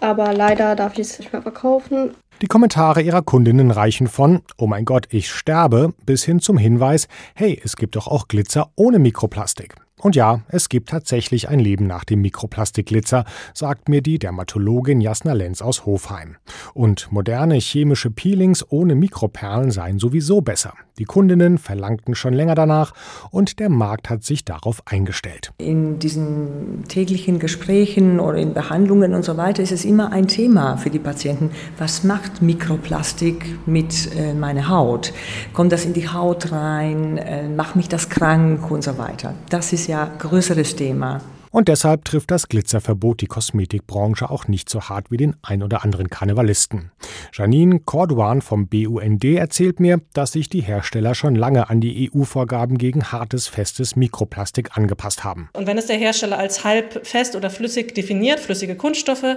Aber 0.00 0.32
leider 0.32 0.76
darf 0.76 0.94
ich 0.94 1.00
es 1.00 1.18
nicht 1.18 1.32
mehr 1.32 1.42
verkaufen. 1.42 2.14
Die 2.40 2.46
Kommentare 2.46 3.02
ihrer 3.02 3.22
Kundinnen 3.22 3.72
reichen 3.72 4.06
von 4.06 4.42
Oh 4.58 4.68
mein 4.68 4.84
Gott, 4.84 5.06
ich 5.10 5.28
sterbe 5.30 5.92
bis 6.06 6.22
hin 6.22 6.38
zum 6.38 6.56
Hinweis 6.56 7.08
Hey, 7.34 7.60
es 7.64 7.76
gibt 7.76 7.96
doch 7.96 8.06
auch 8.06 8.28
Glitzer 8.28 8.70
ohne 8.76 9.00
Mikroplastik. 9.00 9.74
Und 10.00 10.14
ja, 10.14 10.42
es 10.48 10.68
gibt 10.68 10.90
tatsächlich 10.90 11.48
ein 11.48 11.58
Leben 11.58 11.88
nach 11.88 12.04
dem 12.04 12.20
Mikroplastikglitzer, 12.20 13.24
sagt 13.52 13.88
mir 13.88 14.00
die 14.00 14.20
Dermatologin 14.20 15.00
Jasna 15.00 15.32
Lenz 15.32 15.60
aus 15.60 15.84
Hofheim. 15.84 16.36
Und 16.74 17.10
moderne 17.10 17.56
chemische 17.56 18.10
Peelings 18.10 18.64
ohne 18.70 18.94
Mikroperlen 18.94 19.72
seien 19.72 19.98
sowieso 19.98 20.40
besser. 20.40 20.74
Die 20.98 21.04
Kundinnen 21.04 21.58
verlangten 21.58 22.14
schon 22.14 22.34
länger 22.34 22.54
danach 22.54 22.92
und 23.30 23.58
der 23.60 23.68
Markt 23.68 24.10
hat 24.10 24.24
sich 24.24 24.44
darauf 24.44 24.82
eingestellt. 24.86 25.52
In 25.58 25.98
diesen 25.98 26.84
täglichen 26.88 27.38
Gesprächen 27.38 28.20
oder 28.20 28.38
in 28.38 28.52
Behandlungen 28.52 29.14
und 29.14 29.24
so 29.24 29.36
weiter 29.36 29.62
ist 29.62 29.72
es 29.72 29.84
immer 29.84 30.12
ein 30.12 30.26
Thema 30.26 30.76
für 30.76 30.90
die 30.90 30.98
Patienten. 30.98 31.50
Was 31.78 32.04
macht 32.04 32.42
Mikroplastik 32.42 33.58
mit 33.66 34.14
äh, 34.16 34.34
meiner 34.34 34.68
Haut? 34.68 35.12
Kommt 35.52 35.72
das 35.72 35.84
in 35.84 35.92
die 35.92 36.08
Haut 36.08 36.52
rein? 36.52 37.18
Äh, 37.18 37.48
macht 37.48 37.76
mich 37.76 37.88
das 37.88 38.08
krank 38.08 38.70
und 38.70 38.82
so 38.82 38.98
weiter? 38.98 39.34
Das 39.50 39.72
ist 39.72 39.86
ja 39.86 40.10
größeres 40.18 40.76
Thema. 40.76 41.20
Und 41.50 41.68
deshalb 41.68 42.04
trifft 42.04 42.30
das 42.30 42.48
Glitzerverbot 42.48 43.20
die 43.20 43.26
Kosmetikbranche 43.26 44.30
auch 44.30 44.48
nicht 44.48 44.68
so 44.68 44.82
hart 44.82 45.10
wie 45.10 45.16
den 45.16 45.36
ein 45.42 45.62
oder 45.62 45.84
anderen 45.84 46.10
Karnevalisten. 46.10 46.90
Janine 47.32 47.80
Corduan 47.80 48.42
vom 48.42 48.68
BUND 48.68 49.24
erzählt 49.24 49.80
mir, 49.80 50.00
dass 50.12 50.32
sich 50.32 50.48
die 50.48 50.60
Hersteller 50.60 51.14
schon 51.14 51.34
lange 51.34 51.70
an 51.70 51.80
die 51.80 52.10
EU-Vorgaben 52.10 52.78
gegen 52.78 53.12
hartes, 53.12 53.48
festes 53.48 53.96
Mikroplastik 53.96 54.76
angepasst 54.76 55.24
haben. 55.24 55.48
Und 55.54 55.66
wenn 55.66 55.78
es 55.78 55.86
der 55.86 55.96
Hersteller 55.96 56.38
als 56.38 56.64
halb 56.64 57.06
fest 57.06 57.36
oder 57.36 57.50
flüssig 57.50 57.94
definiert, 57.94 58.40
flüssige 58.40 58.76
Kunststoffe, 58.76 59.36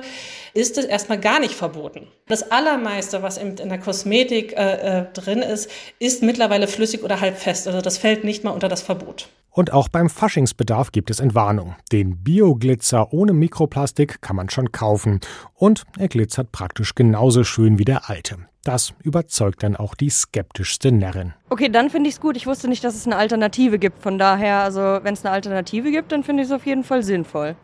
ist 0.53 0.77
es 0.77 0.85
erstmal 0.85 1.19
gar 1.19 1.39
nicht 1.39 1.53
verboten. 1.53 2.07
Das 2.27 2.51
Allermeiste, 2.51 3.21
was 3.23 3.37
in 3.37 3.55
der 3.55 3.79
Kosmetik 3.79 4.53
äh, 4.53 4.99
äh, 4.99 5.05
drin 5.13 5.39
ist, 5.39 5.69
ist 5.99 6.23
mittlerweile 6.23 6.67
flüssig 6.67 7.03
oder 7.03 7.21
halb 7.21 7.37
fest. 7.37 7.67
Also 7.67 7.81
das 7.81 7.97
fällt 7.97 8.23
nicht 8.23 8.43
mal 8.43 8.51
unter 8.51 8.67
das 8.67 8.81
Verbot. 8.81 9.29
Und 9.53 9.73
auch 9.73 9.89
beim 9.89 10.09
Faschingsbedarf 10.09 10.93
gibt 10.93 11.09
es 11.09 11.19
Entwarnung. 11.19 11.75
Den 11.91 12.23
Bioglitzer 12.23 13.11
ohne 13.11 13.33
Mikroplastik 13.33 14.21
kann 14.21 14.37
man 14.37 14.49
schon 14.49 14.71
kaufen. 14.71 15.19
Und 15.53 15.83
er 15.97 16.07
glitzert 16.07 16.53
praktisch 16.53 16.95
genauso 16.95 17.43
schön 17.43 17.77
wie 17.77 17.85
der 17.85 18.09
alte. 18.09 18.37
Das 18.63 18.93
überzeugt 19.03 19.63
dann 19.63 19.75
auch 19.75 19.95
die 19.95 20.09
skeptischste 20.09 20.91
Närrin. 20.91 21.33
Okay, 21.49 21.67
dann 21.67 21.89
finde 21.89 22.09
ich 22.09 22.15
es 22.15 22.21
gut. 22.21 22.37
Ich 22.37 22.47
wusste 22.47 22.67
nicht, 22.67 22.83
dass 22.83 22.95
es 22.95 23.07
eine 23.07 23.17
Alternative 23.17 23.77
gibt. 23.77 24.01
Von 24.01 24.17
daher, 24.17 24.59
also 24.59 24.79
wenn 24.79 25.15
es 25.15 25.25
eine 25.25 25.33
Alternative 25.33 25.91
gibt, 25.91 26.11
dann 26.11 26.23
finde 26.23 26.43
ich 26.43 26.49
es 26.49 26.55
auf 26.55 26.65
jeden 26.65 26.83
Fall 26.83 27.03
sinnvoll. 27.03 27.55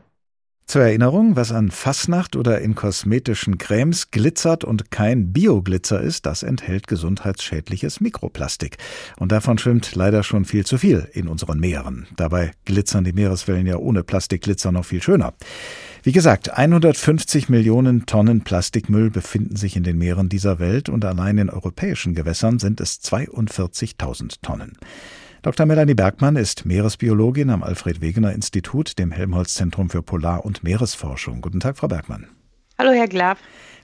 Zur 0.69 0.81
Erinnerung, 0.81 1.37
was 1.37 1.53
an 1.53 1.71
Fassnacht 1.71 2.35
oder 2.35 2.59
in 2.59 2.75
kosmetischen 2.75 3.57
Cremes 3.57 4.11
glitzert 4.11 4.65
und 4.65 4.91
kein 4.91 5.31
Bioglitzer 5.31 6.01
ist, 6.01 6.25
das 6.25 6.43
enthält 6.43 6.87
gesundheitsschädliches 6.87 8.01
Mikroplastik. 8.01 8.75
Und 9.15 9.31
davon 9.31 9.57
schwimmt 9.57 9.95
leider 9.95 10.23
schon 10.23 10.43
viel 10.43 10.65
zu 10.65 10.77
viel 10.77 11.07
in 11.13 11.29
unseren 11.29 11.61
Meeren. 11.61 12.05
Dabei 12.17 12.51
glitzern 12.65 13.05
die 13.05 13.13
Meereswellen 13.13 13.65
ja 13.65 13.77
ohne 13.77 14.03
Plastikglitzer 14.03 14.73
noch 14.73 14.83
viel 14.83 15.01
schöner. 15.01 15.35
Wie 16.03 16.11
gesagt, 16.11 16.57
150 16.57 17.47
Millionen 17.47 18.05
Tonnen 18.05 18.41
Plastikmüll 18.43 19.09
befinden 19.09 19.55
sich 19.55 19.77
in 19.77 19.83
den 19.83 19.97
Meeren 19.97 20.27
dieser 20.27 20.59
Welt 20.59 20.89
und 20.89 21.05
allein 21.05 21.37
in 21.37 21.49
europäischen 21.49 22.13
Gewässern 22.13 22.59
sind 22.59 22.81
es 22.81 22.99
42.000 23.03 24.41
Tonnen. 24.41 24.73
Dr. 25.43 25.67
Melanie 25.67 25.93
Bergmann 25.93 26.35
ist 26.35 26.65
Meeresbiologin 26.65 27.51
am 27.51 27.61
Alfred 27.61 28.01
Wegener 28.01 28.33
Institut, 28.33 28.97
dem 28.97 29.11
Helmholtz 29.11 29.53
Zentrum 29.53 29.89
für 29.89 30.01
Polar- 30.01 30.43
und 30.43 30.63
Meeresforschung. 30.63 31.41
Guten 31.41 31.59
Tag, 31.59 31.77
Frau 31.77 31.87
Bergmann. 31.87 32.27
Hallo, 32.79 32.91
Herr 32.91 33.07
Glab. 33.07 33.37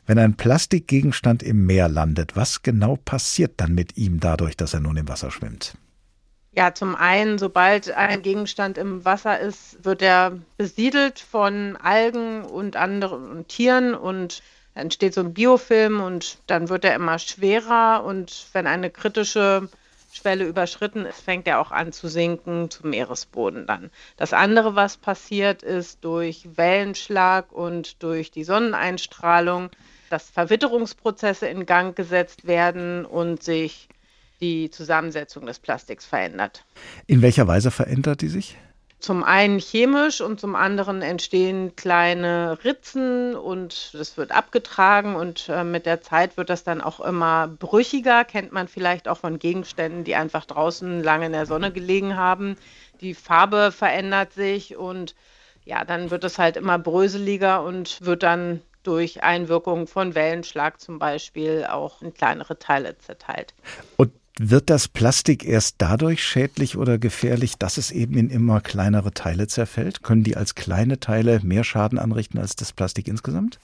Wenn 0.08 0.18
ein 0.18 0.36
Plastikgegenstand 0.36 1.44
im 1.44 1.66
Meer 1.66 1.90
landet, 1.90 2.36
was 2.36 2.64
genau 2.64 2.98
passiert 2.98 3.54
dann 3.58 3.74
mit 3.74 3.98
ihm 3.98 4.20
dadurch, 4.20 4.58
dass 4.58 4.74
er 4.74 4.80
nun 4.80 4.98
im 4.98 5.08
Wasser 5.08 5.30
schwimmt? 5.30 5.76
Ja, 6.56 6.74
zum 6.74 6.96
einen, 6.96 7.38
sobald 7.38 7.92
ein 7.92 8.22
Gegenstand 8.24 8.78
im 8.78 9.06
Wasser 9.06 9.40
ist, 9.40 9.84
wird 9.86 10.02
er 10.02 10.40
besiedelt 10.58 11.20
von 11.20 11.78
Algen 11.78 12.44
und 12.44 12.76
anderen 12.76 13.48
Tieren 13.48 13.94
und 13.94 14.42
entsteht 14.74 15.14
so 15.14 15.22
ein 15.22 15.34
Biofilm 15.34 16.02
und 16.02 16.40
dann 16.48 16.70
wird 16.70 16.84
er 16.84 16.96
immer 16.96 17.20
schwerer 17.20 18.04
und 18.04 18.48
wenn 18.54 18.68
eine 18.68 18.90
kritische 18.90 19.70
Schwelle 20.14 20.46
überschritten 20.46 21.06
ist, 21.06 21.22
fängt 21.22 21.48
er 21.48 21.60
auch 21.60 21.72
an 21.72 21.92
zu 21.92 22.08
sinken 22.08 22.70
zum 22.70 22.92
Meeresboden 22.92 23.66
dann. 23.66 23.90
Das 24.16 24.34
andere, 24.34 24.76
was 24.76 24.98
passiert, 24.98 25.64
ist 25.64 26.04
durch 26.04 26.48
Wellenschlag 26.56 27.52
und 27.52 28.02
durch 28.04 28.32
die 28.32 28.44
Sonneneinstrahlung, 28.44 29.70
dass 30.10 30.30
Verwitterungsprozesse 30.30 31.48
in 31.48 31.66
Gang 31.66 31.96
gesetzt 31.96 32.46
werden 32.46 33.06
und 33.06 33.42
sich 33.42 33.90
die 34.40 34.70
Zusammensetzung 34.70 35.46
des 35.46 35.60
Plastiks 35.60 36.06
verändert. 36.06 36.66
In 37.08 37.22
welcher 37.22 37.48
Weise 37.48 37.72
verändert 37.72 38.22
die 38.22 38.28
sich? 38.28 38.58
Zum 39.04 39.22
einen 39.22 39.60
chemisch 39.60 40.22
und 40.22 40.40
zum 40.40 40.56
anderen 40.56 41.02
entstehen 41.02 41.76
kleine 41.76 42.58
Ritzen 42.64 43.36
und 43.36 43.94
es 44.00 44.16
wird 44.16 44.32
abgetragen 44.32 45.18
und 45.18 45.50
äh, 45.50 45.66
mit 45.66 45.86
der 45.86 46.02
Zeit 46.02 46.38
wird 46.38 46.50
das 46.50 46.64
dann 46.64 46.80
auch 46.80 47.02
immer 47.02 47.50
brüchiger. 47.50 48.24
Kennt 48.24 48.54
man 48.54 48.70
vielleicht 48.70 49.10
auch 49.10 49.18
von 49.18 49.40
Gegenständen, 49.40 50.06
die 50.06 50.16
einfach 50.16 50.46
draußen 50.46 51.04
lange 51.04 51.26
in 51.26 51.34
der 51.34 51.46
Sonne 51.46 51.74
gelegen 51.74 52.16
haben. 52.16 52.56
Die 53.02 53.14
Farbe 53.14 53.74
verändert 53.74 54.32
sich 54.32 54.78
und 54.78 55.16
ja, 55.66 55.84
dann 55.84 56.10
wird 56.10 56.24
es 56.24 56.40
halt 56.40 56.56
immer 56.56 56.80
bröseliger 56.80 57.62
und 57.62 58.06
wird 58.06 58.24
dann 58.24 58.62
durch 58.84 59.22
Einwirkung 59.22 59.86
von 59.86 60.16
Wellenschlag 60.16 60.80
zum 60.80 60.98
Beispiel 60.98 61.68
auch 61.70 62.02
in 62.02 62.14
kleinere 62.14 62.58
Teile 62.58 62.98
zerteilt. 63.00 63.54
Und 63.98 64.14
wird 64.40 64.70
das 64.70 64.88
Plastik 64.88 65.46
erst 65.46 65.76
dadurch 65.78 66.24
schädlich 66.24 66.78
oder 66.78 66.98
gefährlich, 66.98 67.58
dass 67.58 67.78
es 67.78 67.92
eben 67.92 68.18
in 68.18 68.30
immer 68.30 68.62
kleinere 68.62 69.12
Teile 69.12 69.48
zerfällt? 69.48 70.04
Können 70.04 70.24
die 70.24 70.36
als 70.36 70.56
kleine 70.56 71.00
Teile 71.00 71.40
mehr 71.44 71.64
Schaden 71.64 72.00
anrichten 72.00 72.40
als 72.40 72.56
das 72.56 72.74
Plastik 72.74 73.08
insgesamt? 73.08 73.60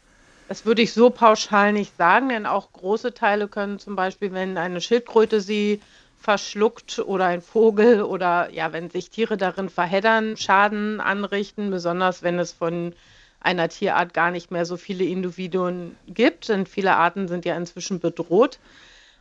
Das 0.47 0.65
würde 0.65 0.81
ich 0.81 0.93
so 0.93 1.09
pauschal 1.09 1.73
nicht 1.73 1.95
sagen, 1.97 2.29
denn 2.29 2.45
auch 2.45 2.71
große 2.73 3.13
Teile 3.13 3.47
können 3.47 3.79
zum 3.79 3.95
Beispiel, 3.95 4.33
wenn 4.33 4.57
eine 4.57 4.81
Schildkröte 4.81 5.41
sie 5.41 5.79
verschluckt 6.19 6.99
oder 6.99 7.25
ein 7.25 7.41
Vogel 7.41 8.01
oder 8.01 8.49
ja, 8.51 8.73
wenn 8.73 8.89
sich 8.89 9.09
Tiere 9.09 9.37
darin 9.37 9.69
verheddern, 9.69 10.37
Schaden 10.37 10.99
anrichten, 10.99 11.71
besonders 11.71 12.23
wenn 12.23 12.39
es 12.39 12.51
von 12.51 12.93
einer 13.39 13.69
Tierart 13.69 14.13
gar 14.13 14.31
nicht 14.31 14.51
mehr 14.51 14.65
so 14.65 14.75
viele 14.75 15.05
Individuen 15.05 15.95
gibt, 16.07 16.49
denn 16.49 16.65
viele 16.65 16.95
Arten 16.95 17.27
sind 17.27 17.45
ja 17.45 17.55
inzwischen 17.55 17.99
bedroht. 17.99 18.59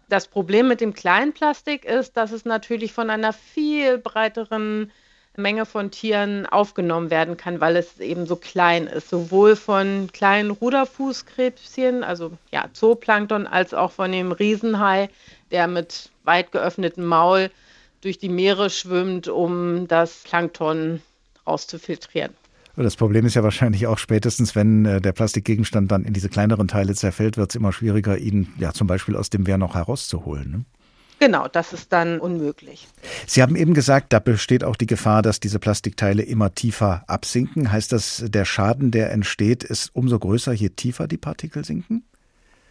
Das 0.08 0.26
Problem 0.26 0.68
mit 0.68 0.80
dem 0.80 0.94
Kleinplastik 0.94 1.84
ist, 1.84 2.16
dass 2.16 2.32
es 2.32 2.44
natürlich 2.44 2.92
von 2.92 3.10
einer 3.10 3.32
viel 3.32 3.98
breiteren 3.98 4.90
Menge 5.36 5.66
von 5.66 5.90
Tieren 5.90 6.46
aufgenommen 6.46 7.10
werden 7.10 7.36
kann, 7.36 7.60
weil 7.60 7.76
es 7.76 8.00
eben 8.00 8.26
so 8.26 8.34
klein 8.36 8.86
ist. 8.86 9.08
Sowohl 9.08 9.54
von 9.54 10.08
kleinen 10.12 10.50
Ruderfußkrebschen, 10.50 12.02
also 12.04 12.32
ja, 12.50 12.68
Zooplankton, 12.72 13.46
als 13.46 13.74
auch 13.74 13.92
von 13.92 14.10
dem 14.10 14.32
Riesenhai, 14.32 15.10
der 15.50 15.68
mit 15.68 16.10
weit 16.24 16.52
geöffnetem 16.52 17.04
Maul 17.04 17.50
durch 18.00 18.18
die 18.18 18.28
Meere 18.28 18.70
schwimmt, 18.70 19.28
um 19.28 19.88
das 19.88 20.22
Plankton 20.24 21.02
rauszufiltrieren. 21.46 22.34
Das 22.78 22.94
Problem 22.94 23.26
ist 23.26 23.34
ja 23.34 23.42
wahrscheinlich 23.42 23.88
auch 23.88 23.98
spätestens, 23.98 24.54
wenn 24.54 24.84
äh, 24.84 25.00
der 25.00 25.12
Plastikgegenstand 25.12 25.90
dann 25.90 26.04
in 26.04 26.12
diese 26.12 26.28
kleineren 26.28 26.68
Teile 26.68 26.94
zerfällt, 26.94 27.36
wird 27.36 27.50
es 27.50 27.56
immer 27.56 27.72
schwieriger, 27.72 28.16
ihn 28.16 28.52
ja 28.58 28.72
zum 28.72 28.86
Beispiel 28.86 29.16
aus 29.16 29.30
dem 29.30 29.48
Wehr 29.48 29.58
noch 29.58 29.74
herauszuholen. 29.74 30.50
Ne? 30.50 30.64
Genau, 31.18 31.48
das 31.48 31.72
ist 31.72 31.92
dann 31.92 32.20
unmöglich. 32.20 32.86
Sie 33.26 33.42
haben 33.42 33.56
eben 33.56 33.74
gesagt, 33.74 34.12
da 34.12 34.20
besteht 34.20 34.62
auch 34.62 34.76
die 34.76 34.86
Gefahr, 34.86 35.22
dass 35.22 35.40
diese 35.40 35.58
Plastikteile 35.58 36.22
immer 36.22 36.54
tiefer 36.54 37.02
absinken. 37.08 37.72
Heißt 37.72 37.90
das, 37.90 38.24
der 38.28 38.44
Schaden, 38.44 38.92
der 38.92 39.10
entsteht, 39.10 39.64
ist 39.64 39.90
umso 39.94 40.16
größer, 40.20 40.52
je 40.52 40.68
tiefer 40.68 41.08
die 41.08 41.18
Partikel 41.18 41.64
sinken? 41.64 42.04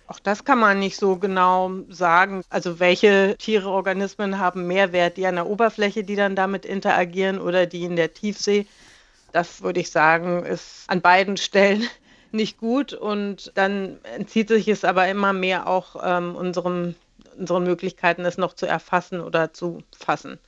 Auch 0.08 0.20
das 0.22 0.46
kann 0.46 0.60
man 0.60 0.80
nicht 0.80 0.96
so 0.96 1.18
genau 1.18 1.72
sagen. 1.90 2.44
Also 2.50 2.80
welche 2.80 3.36
Tiere, 3.38 3.70
Organismen 3.70 4.40
haben 4.40 4.66
mehr 4.66 4.94
Wert, 4.94 5.18
die 5.18 5.28
an 5.28 5.36
der 5.36 5.48
Oberfläche, 5.48 6.06
die 6.06 6.16
dann 6.16 6.38
damit 6.38 6.66
interagieren 6.66 7.40
oder 7.40 7.66
die 7.66 7.84
in 7.84 7.98
der 7.98 8.14
Tiefsee? 8.14 8.66
Das 9.38 9.62
würde 9.62 9.80
ich 9.80 9.92
sagen, 9.92 10.44
ist 10.46 10.86
an 10.88 11.02
beiden 11.02 11.38
Stellen 11.38 11.84
nicht 12.32 12.58
gut 12.58 12.94
und 12.94 13.52
dann 13.54 13.98
entzieht 14.18 14.48
sich 14.48 14.68
es 14.68 14.84
aber 14.84 15.08
immer 15.10 15.32
mehr 15.32 15.68
auch 15.68 15.96
ähm, 16.04 16.36
unserem, 16.36 16.96
unseren 17.38 17.64
Möglichkeiten, 17.64 18.26
es 18.26 18.40
noch 18.40 18.54
zu 18.54 18.66
erfassen 18.66 19.22
oder 19.22 19.54
zu 19.54 19.84
fassen. 19.96 20.40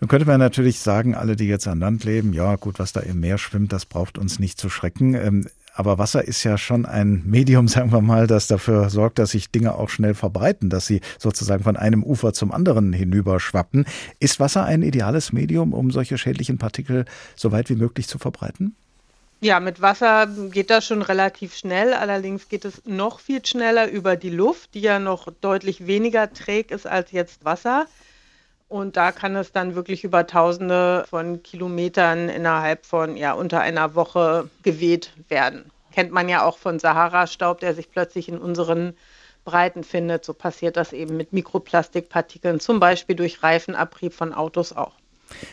Nun 0.00 0.08
könnte 0.08 0.26
man 0.26 0.40
natürlich 0.40 0.80
sagen, 0.80 1.14
alle, 1.14 1.36
die 1.36 1.46
jetzt 1.46 1.68
an 1.68 1.80
Land 1.80 2.04
leben, 2.04 2.32
ja 2.32 2.56
gut, 2.56 2.78
was 2.78 2.94
da 2.94 3.00
im 3.00 3.20
Meer 3.20 3.36
schwimmt, 3.36 3.70
das 3.70 3.84
braucht 3.84 4.16
uns 4.16 4.38
nicht 4.38 4.58
zu 4.58 4.70
schrecken. 4.70 5.12
Ähm, 5.12 5.46
aber 5.74 5.98
Wasser 5.98 6.26
ist 6.26 6.44
ja 6.44 6.58
schon 6.58 6.86
ein 6.86 7.22
Medium, 7.24 7.68
sagen 7.68 7.92
wir 7.92 8.00
mal, 8.00 8.26
das 8.26 8.46
dafür 8.46 8.90
sorgt, 8.90 9.18
dass 9.18 9.30
sich 9.30 9.50
Dinge 9.50 9.74
auch 9.74 9.88
schnell 9.88 10.14
verbreiten, 10.14 10.70
dass 10.70 10.86
sie 10.86 11.00
sozusagen 11.18 11.64
von 11.64 11.76
einem 11.76 12.02
Ufer 12.02 12.32
zum 12.32 12.52
anderen 12.52 12.92
hinüberschwappen. 12.92 13.86
Ist 14.20 14.40
Wasser 14.40 14.64
ein 14.64 14.82
ideales 14.82 15.32
Medium, 15.32 15.72
um 15.72 15.90
solche 15.90 16.18
schädlichen 16.18 16.58
Partikel 16.58 17.04
so 17.36 17.52
weit 17.52 17.70
wie 17.70 17.76
möglich 17.76 18.06
zu 18.08 18.18
verbreiten? 18.18 18.74
Ja, 19.40 19.58
mit 19.58 19.80
Wasser 19.82 20.28
geht 20.52 20.70
das 20.70 20.86
schon 20.86 21.02
relativ 21.02 21.56
schnell. 21.56 21.94
Allerdings 21.94 22.48
geht 22.48 22.64
es 22.64 22.82
noch 22.84 23.18
viel 23.18 23.44
schneller 23.44 23.90
über 23.90 24.14
die 24.14 24.30
Luft, 24.30 24.74
die 24.74 24.80
ja 24.80 25.00
noch 25.00 25.26
deutlich 25.40 25.88
weniger 25.88 26.32
träg 26.32 26.70
ist 26.70 26.86
als 26.86 27.10
jetzt 27.10 27.44
Wasser. 27.44 27.86
Und 28.72 28.96
da 28.96 29.12
kann 29.12 29.36
es 29.36 29.52
dann 29.52 29.74
wirklich 29.74 30.02
über 30.02 30.26
Tausende 30.26 31.04
von 31.10 31.42
Kilometern 31.42 32.30
innerhalb 32.30 32.86
von 32.86 33.18
ja, 33.18 33.34
unter 33.34 33.60
einer 33.60 33.94
Woche 33.94 34.48
geweht 34.62 35.12
werden. 35.28 35.66
Kennt 35.92 36.10
man 36.10 36.26
ja 36.26 36.42
auch 36.42 36.56
von 36.56 36.78
Sahara-Staub, 36.78 37.60
der 37.60 37.74
sich 37.74 37.90
plötzlich 37.90 38.30
in 38.30 38.38
unseren 38.38 38.94
Breiten 39.44 39.84
findet. 39.84 40.24
So 40.24 40.32
passiert 40.32 40.78
das 40.78 40.94
eben 40.94 41.18
mit 41.18 41.34
Mikroplastikpartikeln, 41.34 42.60
zum 42.60 42.80
Beispiel 42.80 43.14
durch 43.14 43.42
Reifenabrieb 43.42 44.14
von 44.14 44.32
Autos 44.32 44.72
auch. 44.72 44.94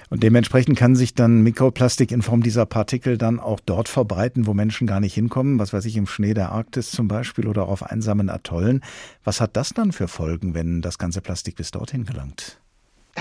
Und 0.10 0.24
dementsprechend 0.24 0.78
kann 0.78 0.96
sich 0.96 1.14
dann 1.14 1.42
Mikroplastik 1.42 2.14
in 2.14 2.22
Form 2.22 2.42
dieser 2.42 2.66
Partikel 2.66 3.18
dann 3.18 3.42
auch 3.42 3.60
dort 3.60 3.90
verbreiten, 3.90 4.48
wo 4.48 4.54
Menschen 4.54 4.88
gar 4.88 5.02
nicht 5.02 5.14
hinkommen, 5.14 5.60
was 5.60 5.74
weiß 5.74 5.84
ich, 5.84 5.98
im 5.98 6.08
Schnee 6.08 6.34
der 6.34 6.54
Arktis 6.54 6.92
zum 6.92 7.10
Beispiel 7.10 7.48
oder 7.48 7.68
auf 7.68 7.84
einsamen 7.84 8.30
Atollen. 8.30 8.82
Was 9.26 9.42
hat 9.42 9.58
das 9.58 9.72
dann 9.72 9.92
für 9.92 10.08
Folgen, 10.08 10.54
wenn 10.54 10.82
das 10.82 10.98
ganze 10.98 11.20
Plastik 11.20 11.58
bis 11.58 11.72
dorthin 11.72 12.06
gelangt? 12.06 12.62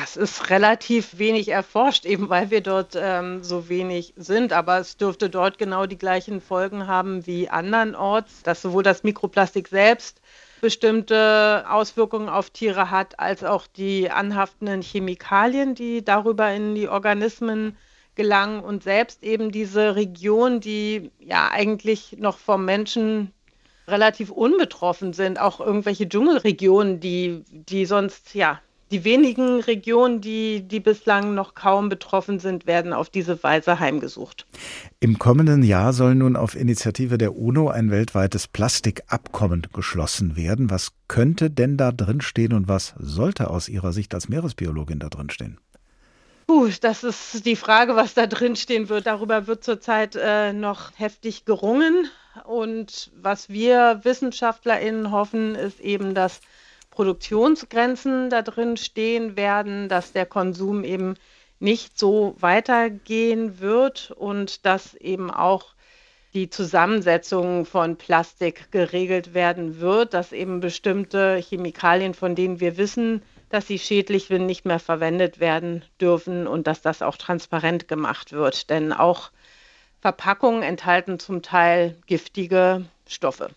Das 0.01 0.17
ist 0.17 0.49
relativ 0.51 1.19
wenig 1.19 1.49
erforscht, 1.49 2.05
eben 2.05 2.29
weil 2.29 2.53
wir 2.53 2.61
dort 2.61 2.95
ähm, 2.95 3.43
so 3.43 3.69
wenig 3.69 4.15
sind. 4.17 4.53
Aber 4.53 4.79
es 4.79 4.97
dürfte 4.97 5.29
dort 5.29 5.59
genau 5.59 5.87
die 5.87 5.99
gleichen 5.99 6.41
Folgen 6.41 6.87
haben 6.87 7.27
wie 7.27 7.49
andernorts, 7.49 8.45
dass 8.45 8.63
sowohl 8.63 8.85
das 8.85 9.03
Mikroplastik 9.03 9.67
selbst 9.67 10.21
bestimmte 10.61 11.65
Auswirkungen 11.69 12.29
auf 12.29 12.51
Tiere 12.51 12.93
hat, 12.93 13.19
als 13.19 13.43
auch 13.43 13.67
die 13.67 14.09
anhaftenden 14.09 14.83
Chemikalien, 14.83 15.75
die 15.75 16.05
darüber 16.05 16.53
in 16.53 16.77
die 16.77 16.89
Organismen 16.89 17.77
gelangen 18.15 18.61
und 18.61 18.85
selbst 18.85 19.25
eben 19.25 19.51
diese 19.51 19.97
Region, 19.97 20.61
die 20.61 21.11
ja 21.19 21.51
eigentlich 21.51 22.19
noch 22.21 22.39
vom 22.39 22.65
Menschen 22.65 23.33
relativ 23.89 24.31
unbetroffen 24.31 25.13
sind, 25.13 25.41
auch 25.41 25.59
irgendwelche 25.59 26.09
Dschungelregionen, 26.09 27.01
die, 27.01 27.43
die 27.51 27.85
sonst 27.85 28.35
ja 28.35 28.61
die 28.91 29.05
wenigen 29.05 29.61
Regionen, 29.61 30.21
die, 30.21 30.63
die 30.63 30.81
bislang 30.81 31.35
noch 31.35 31.55
kaum 31.55 31.89
betroffen 31.89 32.39
sind, 32.39 32.67
werden 32.67 32.93
auf 32.93 33.11
diese 33.11 33.43
Weise 33.43 33.81
heimgesucht. 33.81 34.47
Im 35.01 35.19
kommenden 35.19 35.63
Jahr 35.63 35.93
soll 35.93 36.15
nun 36.15 36.37
auf 36.37 36.55
Initiative 36.55 37.19
der 37.19 37.37
UNO 37.37 37.69
ein 37.69 37.91
weltweites 37.91 38.49
Plastikabkommen 38.49 39.67
geschlossen 39.73 40.37
werden. 40.37 40.71
Was 40.71 40.93
könnte 41.07 41.51
denn 41.51 41.77
da 41.77 41.93
drinstehen 41.93 42.53
und 42.53 42.69
was 42.69 42.95
sollte 42.99 43.51
aus 43.51 43.69
Ihrer 43.69 43.93
Sicht 43.93 44.15
als 44.15 44.29
Meeresbiologin 44.29 44.99
da 44.99 45.09
drinstehen? 45.09 45.59
Puh, 46.47 46.71
das 46.81 47.05
ist 47.05 47.45
die 47.45 47.57
Frage, 47.57 47.95
was 47.95 48.15
da 48.15 48.27
drinstehen 48.27 48.89
wird. 48.89 49.07
Darüber 49.07 49.47
wird 49.47 49.63
zurzeit 49.63 50.17
äh, 50.17 50.55
noch 50.55 50.93
heftig 50.97 51.45
gerungen. 51.45 52.09
Und 52.45 53.11
was 53.21 53.51
wir 53.51 54.01
WissenschaftlerInnen 54.03 55.11
hoffen, 55.11 55.55
ist 55.55 55.79
eben, 55.81 56.15
dass 56.15 56.41
Produktionsgrenzen 56.91 58.31
da 58.31 58.43
drin 58.43 58.77
stehen 58.77 59.37
werden, 59.37 59.89
dass 59.89 60.13
der 60.13 60.27
Konsum 60.27 60.85
eben 60.85 61.15
nicht 61.61 61.99
so 61.99 62.35
weitergehen 62.39 63.61
wird 63.61 64.13
und 64.13 64.65
dass 64.65 64.95
eben 64.95 65.31
auch 65.31 65.75
die 66.35 66.51
Zusammensetzung 66.51 67.65
von 67.65 67.97
Plastik 67.97 68.71
geregelt 68.71 69.35
werden 69.35 69.81
wird, 69.81 70.15
dass 70.15 70.33
eben 70.33 70.61
bestimmte 70.61 71.37
Chemikalien, 71.37 72.15
von 72.15 72.35
denen 72.35 72.61
wir 72.61 72.77
wissen, 72.77 73.23
dass 73.49 73.67
sie 73.67 73.79
schädlich 73.79 74.27
sind, 74.27 74.45
nicht 74.47 74.67
mehr 74.67 74.79
verwendet 74.79 75.41
werden 75.41 75.85
dürfen 76.01 76.47
und 76.47 76.67
dass 76.67 76.83
das 76.83 77.01
auch 77.01 77.17
transparent 77.17 77.89
gemacht 77.89 78.33
wird. 78.33 78.69
Denn 78.69 78.93
auch 78.93 79.31
Verpackungen 80.01 80.63
enthalten 80.63 81.19
zum 81.19 81.43
Teil 81.43 81.97
giftige 82.07 82.85
Stoffe. 83.07 83.51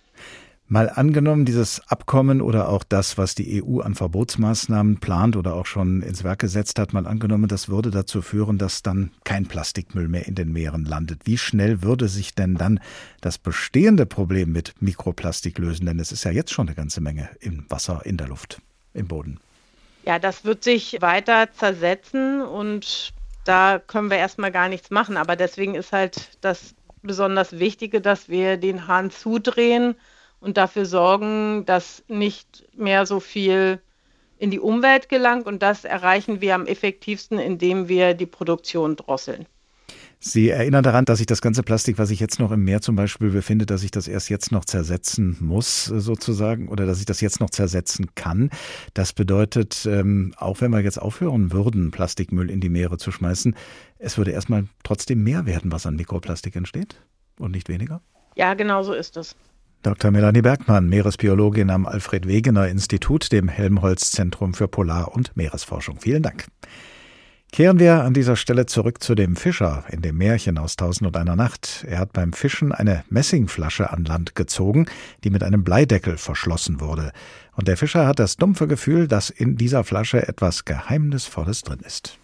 Mal 0.72 0.90
angenommen, 0.90 1.44
dieses 1.44 1.86
Abkommen 1.90 2.40
oder 2.40 2.70
auch 2.70 2.86
das, 2.86 3.18
was 3.18 3.36
die 3.36 3.62
EU 3.62 3.82
an 3.82 3.94
Verbotsmaßnahmen 3.94 5.02
plant 5.02 5.36
oder 5.36 5.54
auch 5.54 5.66
schon 5.66 6.02
ins 6.02 6.24
Werk 6.24 6.40
gesetzt 6.40 6.80
hat, 6.80 6.94
mal 6.94 7.08
angenommen, 7.08 7.50
das 7.50 7.68
würde 7.68 7.92
dazu 7.92 8.22
führen, 8.22 8.58
dass 8.58 8.82
dann 8.82 9.12
kein 9.26 9.48
Plastikmüll 9.48 10.08
mehr 10.08 10.30
in 10.30 10.36
den 10.36 10.54
Meeren 10.54 10.86
landet. 10.86 11.24
Wie 11.26 11.38
schnell 11.38 11.84
würde 11.84 12.08
sich 12.08 12.36
denn 12.36 12.56
dann 12.56 12.80
das 13.20 13.38
bestehende 13.38 14.06
Problem 14.06 14.54
mit 14.54 14.74
Mikroplastik 14.80 15.58
lösen? 15.58 15.88
Denn 15.88 16.00
es 16.00 16.14
ist 16.14 16.24
ja 16.24 16.32
jetzt 16.32 16.54
schon 16.54 16.70
eine 16.70 16.76
ganze 16.76 17.02
Menge 17.02 17.28
im 17.42 17.66
Wasser, 17.68 18.06
in 18.06 18.16
der 18.16 18.30
Luft, 18.30 18.62
im 18.94 19.10
Boden. 19.10 19.42
Ja, 20.06 20.20
das 20.20 20.46
wird 20.46 20.64
sich 20.64 21.02
weiter 21.02 21.50
zersetzen 21.52 22.42
und 22.44 23.12
da 23.44 23.78
können 23.78 24.10
wir 24.10 24.20
erstmal 24.20 24.54
gar 24.54 24.70
nichts 24.70 24.90
machen. 24.90 25.18
Aber 25.18 25.36
deswegen 25.36 25.76
ist 25.76 25.92
halt 25.92 26.38
das 26.40 26.76
besonders 27.02 27.60
Wichtige, 27.60 28.00
dass 28.00 28.30
wir 28.30 28.56
den 28.56 28.88
Hahn 28.88 29.12
zudrehen 29.12 29.96
und 30.42 30.58
dafür 30.58 30.86
sorgen, 30.86 31.66
dass 31.66 32.04
nicht 32.08 32.66
mehr 32.76 33.06
so 33.06 33.20
viel 33.20 33.80
in 34.38 34.52
die 34.52 34.60
Umwelt 34.60 35.08
gelangt. 35.08 35.46
Und 35.46 35.62
das 35.62 35.86
erreichen 35.86 36.42
wir 36.42 36.56
am 36.56 36.66
effektivsten, 36.66 37.40
indem 37.40 37.88
wir 37.88 38.16
die 38.16 38.26
Produktion 38.26 38.96
drosseln. 38.96 39.46
Sie 40.24 40.50
erinnern 40.50 40.84
daran, 40.84 41.06
dass 41.06 41.18
sich 41.18 41.26
das 41.26 41.42
ganze 41.42 41.64
Plastik, 41.64 41.98
was 41.98 42.10
sich 42.10 42.20
jetzt 42.20 42.40
noch 42.40 42.52
im 42.52 42.64
Meer 42.64 42.82
zum 42.82 42.96
Beispiel 42.96 43.32
befindet, 43.32 43.72
dass 43.72 43.82
sich 43.82 43.90
das 43.90 44.08
erst 44.08 44.30
jetzt 44.30 44.52
noch 44.52 44.66
zersetzen 44.66 45.36
muss, 45.40 45.86
sozusagen, 45.86 46.70
oder 46.70 46.86
dass 46.86 46.98
sich 46.98 47.08
das 47.08 47.22
jetzt 47.22 47.40
noch 47.40 47.50
zersetzen 47.50 48.14
kann. 48.14 48.52
Das 48.94 49.14
bedeutet, 49.14 49.88
ähm, 49.88 50.36
auch 50.38 50.62
wenn 50.62 50.70
wir 50.70 50.82
jetzt 50.82 51.02
aufhören 51.02 51.52
würden, 51.52 51.90
Plastikmüll 51.90 52.52
in 52.52 52.62
die 52.62 52.70
Meere 52.70 53.00
zu 53.00 53.12
schmeißen, 53.12 53.56
es 53.98 54.20
würde 54.20 54.30
erstmal 54.30 54.66
trotzdem 54.84 55.24
mehr 55.24 55.48
werden, 55.48 55.72
was 55.72 55.88
an 55.88 55.96
Mikroplastik 55.96 56.56
entsteht 56.56 56.98
und 57.40 57.50
nicht 57.50 57.68
weniger? 57.68 58.02
Ja, 58.36 58.54
genau 58.54 58.84
so 58.84 58.94
ist 58.94 59.18
es. 59.18 59.36
Dr. 59.84 60.12
Melanie 60.12 60.44
Bergmann, 60.44 60.90
Meeresbiologin 60.90 61.72
am 61.72 61.88
Alfred 61.88 62.28
Wegener 62.28 62.68
Institut, 62.68 63.32
dem 63.32 63.48
Helmholtz 63.48 64.12
Zentrum 64.12 64.54
für 64.54 64.68
Polar- 64.68 65.16
und 65.16 65.36
Meeresforschung. 65.36 66.00
Vielen 66.00 66.22
Dank. 66.22 66.46
Kehren 67.52 67.80
wir 67.80 68.04
an 68.04 68.14
dieser 68.14 68.36
Stelle 68.36 68.68
zurück 68.68 69.02
zu 69.02 69.16
dem 69.16 69.36
Fischer 69.36 69.84
in 69.90 70.04
dem 70.04 70.20
Märchen 70.20 70.60
aus 70.60 70.76
Tausend 70.76 71.08
und 71.08 71.18
einer 71.18 71.36
Nacht. 71.36 71.84
Er 71.90 71.98
hat 71.98 72.14
beim 72.14 72.32
Fischen 72.32 72.72
eine 72.72 73.04
Messingflasche 73.10 73.92
an 73.92 74.06
Land 74.06 74.36
gezogen, 74.36 74.86
die 75.24 75.32
mit 75.32 75.44
einem 75.44 75.64
Bleideckel 75.64 76.18
verschlossen 76.18 76.80
wurde. 76.80 77.12
Und 77.56 77.68
der 77.68 77.76
Fischer 77.76 78.06
hat 78.06 78.20
das 78.20 78.38
dumpfe 78.38 78.68
Gefühl, 78.68 79.08
dass 79.08 79.32
in 79.32 79.58
dieser 79.58 79.84
Flasche 79.84 80.28
etwas 80.28 80.64
Geheimnisvolles 80.64 81.64
drin 81.64 81.80
ist. 81.84 82.20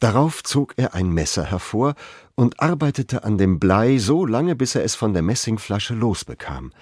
Darauf 0.00 0.44
zog 0.44 0.74
er 0.76 0.94
ein 0.94 1.10
Messer 1.10 1.44
hervor 1.44 1.94
und 2.36 2.60
arbeitete 2.60 3.24
an 3.24 3.36
dem 3.36 3.58
Blei 3.58 3.98
so 3.98 4.24
lange, 4.24 4.54
bis 4.54 4.74
er 4.74 4.84
es 4.84 4.94
von 4.94 5.12
der 5.12 5.22
Messingflasche 5.22 5.94
losbekam. 5.94 6.72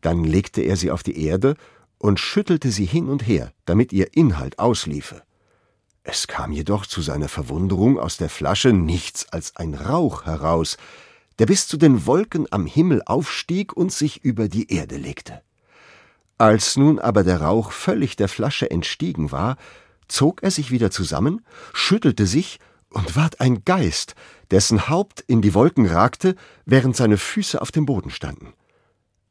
Dann 0.00 0.24
legte 0.24 0.62
er 0.62 0.76
sie 0.76 0.90
auf 0.90 1.02
die 1.02 1.24
Erde 1.24 1.56
und 1.98 2.18
schüttelte 2.18 2.70
sie 2.70 2.86
hin 2.86 3.08
und 3.08 3.26
her, 3.26 3.52
damit 3.66 3.92
ihr 3.92 4.16
Inhalt 4.16 4.58
ausliefe. 4.58 5.22
Es 6.02 6.26
kam 6.26 6.50
jedoch 6.50 6.86
zu 6.86 7.00
seiner 7.00 7.28
Verwunderung 7.28 7.98
aus 7.98 8.16
der 8.16 8.28
Flasche 8.28 8.72
nichts 8.72 9.28
als 9.28 9.54
ein 9.56 9.74
Rauch 9.74 10.24
heraus, 10.24 10.76
der 11.38 11.46
bis 11.46 11.68
zu 11.68 11.76
den 11.76 12.06
Wolken 12.06 12.46
am 12.50 12.66
Himmel 12.66 13.02
aufstieg 13.06 13.72
und 13.76 13.92
sich 13.92 14.24
über 14.24 14.48
die 14.48 14.72
Erde 14.72 14.96
legte. 14.96 15.42
Als 16.38 16.76
nun 16.76 16.98
aber 16.98 17.22
der 17.22 17.40
Rauch 17.40 17.70
völlig 17.70 18.16
der 18.16 18.28
Flasche 18.28 18.68
entstiegen 18.68 19.30
war, 19.30 19.56
zog 20.08 20.42
er 20.42 20.50
sich 20.50 20.70
wieder 20.70 20.90
zusammen, 20.90 21.44
schüttelte 21.72 22.26
sich 22.26 22.58
und 22.90 23.16
ward 23.16 23.40
ein 23.40 23.64
Geist, 23.64 24.14
dessen 24.50 24.88
Haupt 24.88 25.20
in 25.26 25.42
die 25.42 25.54
Wolken 25.54 25.86
ragte, 25.86 26.34
während 26.66 26.96
seine 26.96 27.16
Füße 27.16 27.60
auf 27.60 27.72
dem 27.72 27.86
Boden 27.86 28.10
standen. 28.10 28.52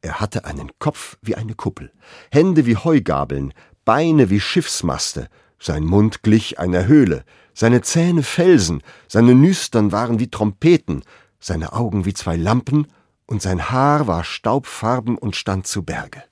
Er 0.00 0.20
hatte 0.20 0.44
einen 0.44 0.70
Kopf 0.78 1.16
wie 1.22 1.36
eine 1.36 1.54
Kuppel, 1.54 1.92
Hände 2.30 2.66
wie 2.66 2.76
Heugabeln, 2.76 3.54
Beine 3.84 4.30
wie 4.30 4.40
Schiffsmaste, 4.40 5.28
sein 5.58 5.84
Mund 5.84 6.22
glich 6.22 6.58
einer 6.58 6.86
Höhle, 6.86 7.24
seine 7.54 7.82
Zähne 7.82 8.24
Felsen, 8.24 8.82
seine 9.06 9.34
Nüstern 9.34 9.92
waren 9.92 10.18
wie 10.18 10.28
Trompeten, 10.28 11.04
seine 11.38 11.72
Augen 11.72 12.04
wie 12.04 12.14
zwei 12.14 12.36
Lampen, 12.36 12.88
und 13.26 13.40
sein 13.40 13.70
Haar 13.70 14.08
war 14.08 14.24
staubfarben 14.24 15.16
und 15.16 15.36
stand 15.36 15.66
zu 15.66 15.84
Berge. 15.84 16.22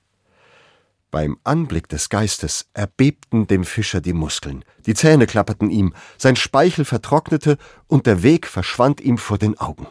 Beim 1.11 1.37
Anblick 1.43 1.89
des 1.89 2.07
Geistes 2.07 2.69
erbebten 2.73 3.45
dem 3.45 3.65
Fischer 3.65 3.99
die 3.99 4.13
Muskeln, 4.13 4.63
die 4.85 4.93
Zähne 4.93 5.27
klapperten 5.27 5.69
ihm, 5.69 5.93
sein 6.17 6.37
Speichel 6.37 6.85
vertrocknete 6.85 7.57
und 7.87 8.07
der 8.07 8.23
Weg 8.23 8.47
verschwand 8.47 9.01
ihm 9.01 9.17
vor 9.17 9.37
den 9.37 9.59
Augen. 9.59 9.87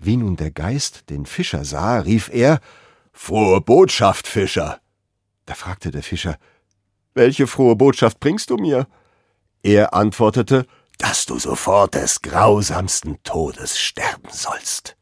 Wie 0.00 0.16
nun 0.16 0.36
der 0.36 0.50
Geist 0.50 1.10
den 1.10 1.26
Fischer 1.26 1.64
sah, 1.64 2.00
rief 2.00 2.28
er 2.32 2.60
Frohe 3.12 3.60
Botschaft, 3.60 4.26
Fischer. 4.26 4.80
Da 5.46 5.54
fragte 5.54 5.92
der 5.92 6.02
Fischer 6.02 6.38
Welche 7.14 7.46
frohe 7.46 7.76
Botschaft 7.76 8.18
bringst 8.18 8.50
du 8.50 8.56
mir? 8.56 8.88
Er 9.62 9.94
antwortete 9.94 10.66
Dass 10.98 11.26
du 11.26 11.38
sofort 11.38 11.94
des 11.94 12.20
grausamsten 12.20 13.22
Todes 13.22 13.78
sterben 13.78 14.28
sollst. 14.30 14.96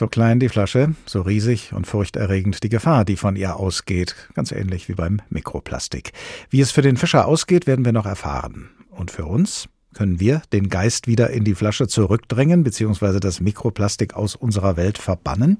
So 0.00 0.08
klein 0.08 0.40
die 0.40 0.48
Flasche, 0.48 0.94
so 1.04 1.20
riesig 1.20 1.74
und 1.74 1.86
furchterregend 1.86 2.62
die 2.62 2.70
Gefahr, 2.70 3.04
die 3.04 3.18
von 3.18 3.36
ihr 3.36 3.56
ausgeht, 3.56 4.16
ganz 4.32 4.50
ähnlich 4.50 4.88
wie 4.88 4.94
beim 4.94 5.20
Mikroplastik. 5.28 6.12
Wie 6.48 6.62
es 6.62 6.70
für 6.70 6.80
den 6.80 6.96
Fischer 6.96 7.28
ausgeht, 7.28 7.66
werden 7.66 7.84
wir 7.84 7.92
noch 7.92 8.06
erfahren. 8.06 8.70
Und 8.88 9.10
für 9.10 9.26
uns 9.26 9.68
können 9.92 10.18
wir 10.18 10.40
den 10.54 10.70
Geist 10.70 11.06
wieder 11.06 11.28
in 11.28 11.44
die 11.44 11.54
Flasche 11.54 11.86
zurückdrängen 11.86 12.64
bzw. 12.64 13.20
das 13.20 13.42
Mikroplastik 13.42 14.14
aus 14.14 14.36
unserer 14.36 14.78
Welt 14.78 14.96
verbannen? 14.96 15.58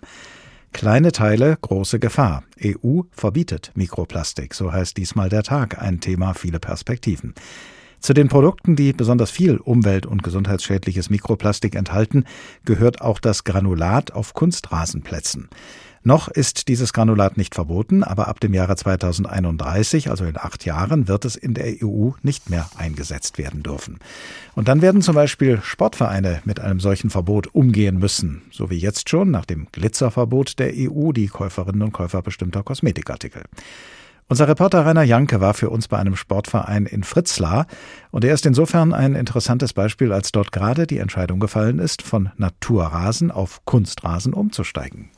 Kleine 0.72 1.12
Teile, 1.12 1.58
große 1.60 1.98
Gefahr. 1.98 2.42
EU 2.64 3.02
verbietet 3.10 3.72
Mikroplastik, 3.74 4.54
so 4.54 4.72
heißt 4.72 4.96
diesmal 4.96 5.28
der 5.28 5.42
Tag, 5.42 5.82
ein 5.82 6.00
Thema, 6.00 6.32
viele 6.32 6.60
Perspektiven. 6.60 7.34
Zu 8.00 8.14
den 8.14 8.28
Produkten, 8.28 8.76
die 8.76 8.94
besonders 8.94 9.30
viel 9.30 9.58
umwelt- 9.58 10.06
und 10.06 10.22
gesundheitsschädliches 10.22 11.10
Mikroplastik 11.10 11.74
enthalten, 11.74 12.24
gehört 12.64 13.02
auch 13.02 13.20
das 13.20 13.44
Granulat 13.44 14.12
auf 14.12 14.32
Kunstrasenplätzen. 14.32 15.50
Noch 16.02 16.28
ist 16.28 16.68
dieses 16.68 16.94
Granulat 16.94 17.36
nicht 17.36 17.54
verboten, 17.54 18.02
aber 18.02 18.26
ab 18.28 18.40
dem 18.40 18.54
Jahre 18.54 18.74
2031, 18.74 20.08
also 20.08 20.24
in 20.24 20.38
acht 20.38 20.64
Jahren, 20.64 21.08
wird 21.08 21.26
es 21.26 21.36
in 21.36 21.52
der 21.52 21.84
EU 21.84 22.12
nicht 22.22 22.48
mehr 22.48 22.70
eingesetzt 22.78 23.36
werden 23.36 23.62
dürfen. 23.62 23.98
Und 24.54 24.68
dann 24.68 24.80
werden 24.80 25.02
zum 25.02 25.14
Beispiel 25.14 25.60
Sportvereine 25.62 26.40
mit 26.46 26.58
einem 26.58 26.80
solchen 26.80 27.10
Verbot 27.10 27.54
umgehen 27.54 27.98
müssen, 27.98 28.40
so 28.50 28.70
wie 28.70 28.78
jetzt 28.78 29.10
schon 29.10 29.30
nach 29.30 29.44
dem 29.44 29.66
Glitzerverbot 29.72 30.58
der 30.58 30.72
EU 30.74 31.12
die 31.12 31.26
Käuferinnen 31.26 31.82
und 31.82 31.92
Käufer 31.92 32.22
bestimmter 32.22 32.62
Kosmetikartikel. 32.62 33.42
Unser 34.30 34.46
Reporter 34.46 34.86
Rainer 34.86 35.02
Janke 35.02 35.40
war 35.40 35.54
für 35.54 35.70
uns 35.70 35.88
bei 35.88 35.98
einem 35.98 36.14
Sportverein 36.14 36.86
in 36.86 37.02
Fritzlar 37.02 37.66
und 38.12 38.24
er 38.24 38.32
ist 38.32 38.46
insofern 38.46 38.94
ein 38.94 39.16
interessantes 39.16 39.72
Beispiel, 39.72 40.12
als 40.12 40.30
dort 40.30 40.52
gerade 40.52 40.86
die 40.86 40.98
Entscheidung 40.98 41.40
gefallen 41.40 41.80
ist, 41.80 42.00
von 42.00 42.30
Naturrasen 42.36 43.32
auf 43.32 43.64
Kunstrasen 43.64 44.32
umzusteigen. 44.32 45.10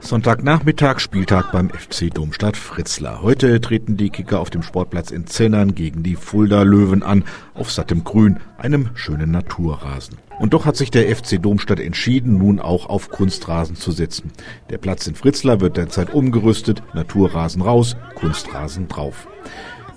Sonntagnachmittag, 0.00 1.00
Spieltag 1.00 1.50
beim 1.52 1.70
FC 1.70 2.12
Domstadt 2.12 2.56
Fritzlar. 2.56 3.22
Heute 3.22 3.60
treten 3.60 3.96
die 3.96 4.10
Kicker 4.10 4.40
auf 4.40 4.50
dem 4.50 4.62
Sportplatz 4.62 5.10
in 5.10 5.26
Zennern 5.26 5.74
gegen 5.74 6.02
die 6.02 6.14
Fulda 6.14 6.62
Löwen 6.62 7.02
an, 7.02 7.24
auf 7.54 7.72
sattem 7.72 8.04
Grün, 8.04 8.38
einem 8.58 8.90
schönen 8.94 9.30
Naturrasen. 9.30 10.18
Und 10.38 10.52
doch 10.52 10.64
hat 10.64 10.76
sich 10.76 10.90
der 10.90 11.14
FC 11.14 11.42
Domstadt 11.42 11.80
entschieden, 11.80 12.38
nun 12.38 12.60
auch 12.60 12.86
auf 12.86 13.10
Kunstrasen 13.10 13.74
zu 13.74 13.90
setzen. 13.90 14.30
Der 14.70 14.78
Platz 14.78 15.06
in 15.06 15.14
Fritzlar 15.14 15.60
wird 15.60 15.76
derzeit 15.76 16.12
umgerüstet, 16.12 16.82
Naturrasen 16.94 17.62
raus, 17.62 17.96
Kunstrasen 18.14 18.86
drauf. 18.88 19.26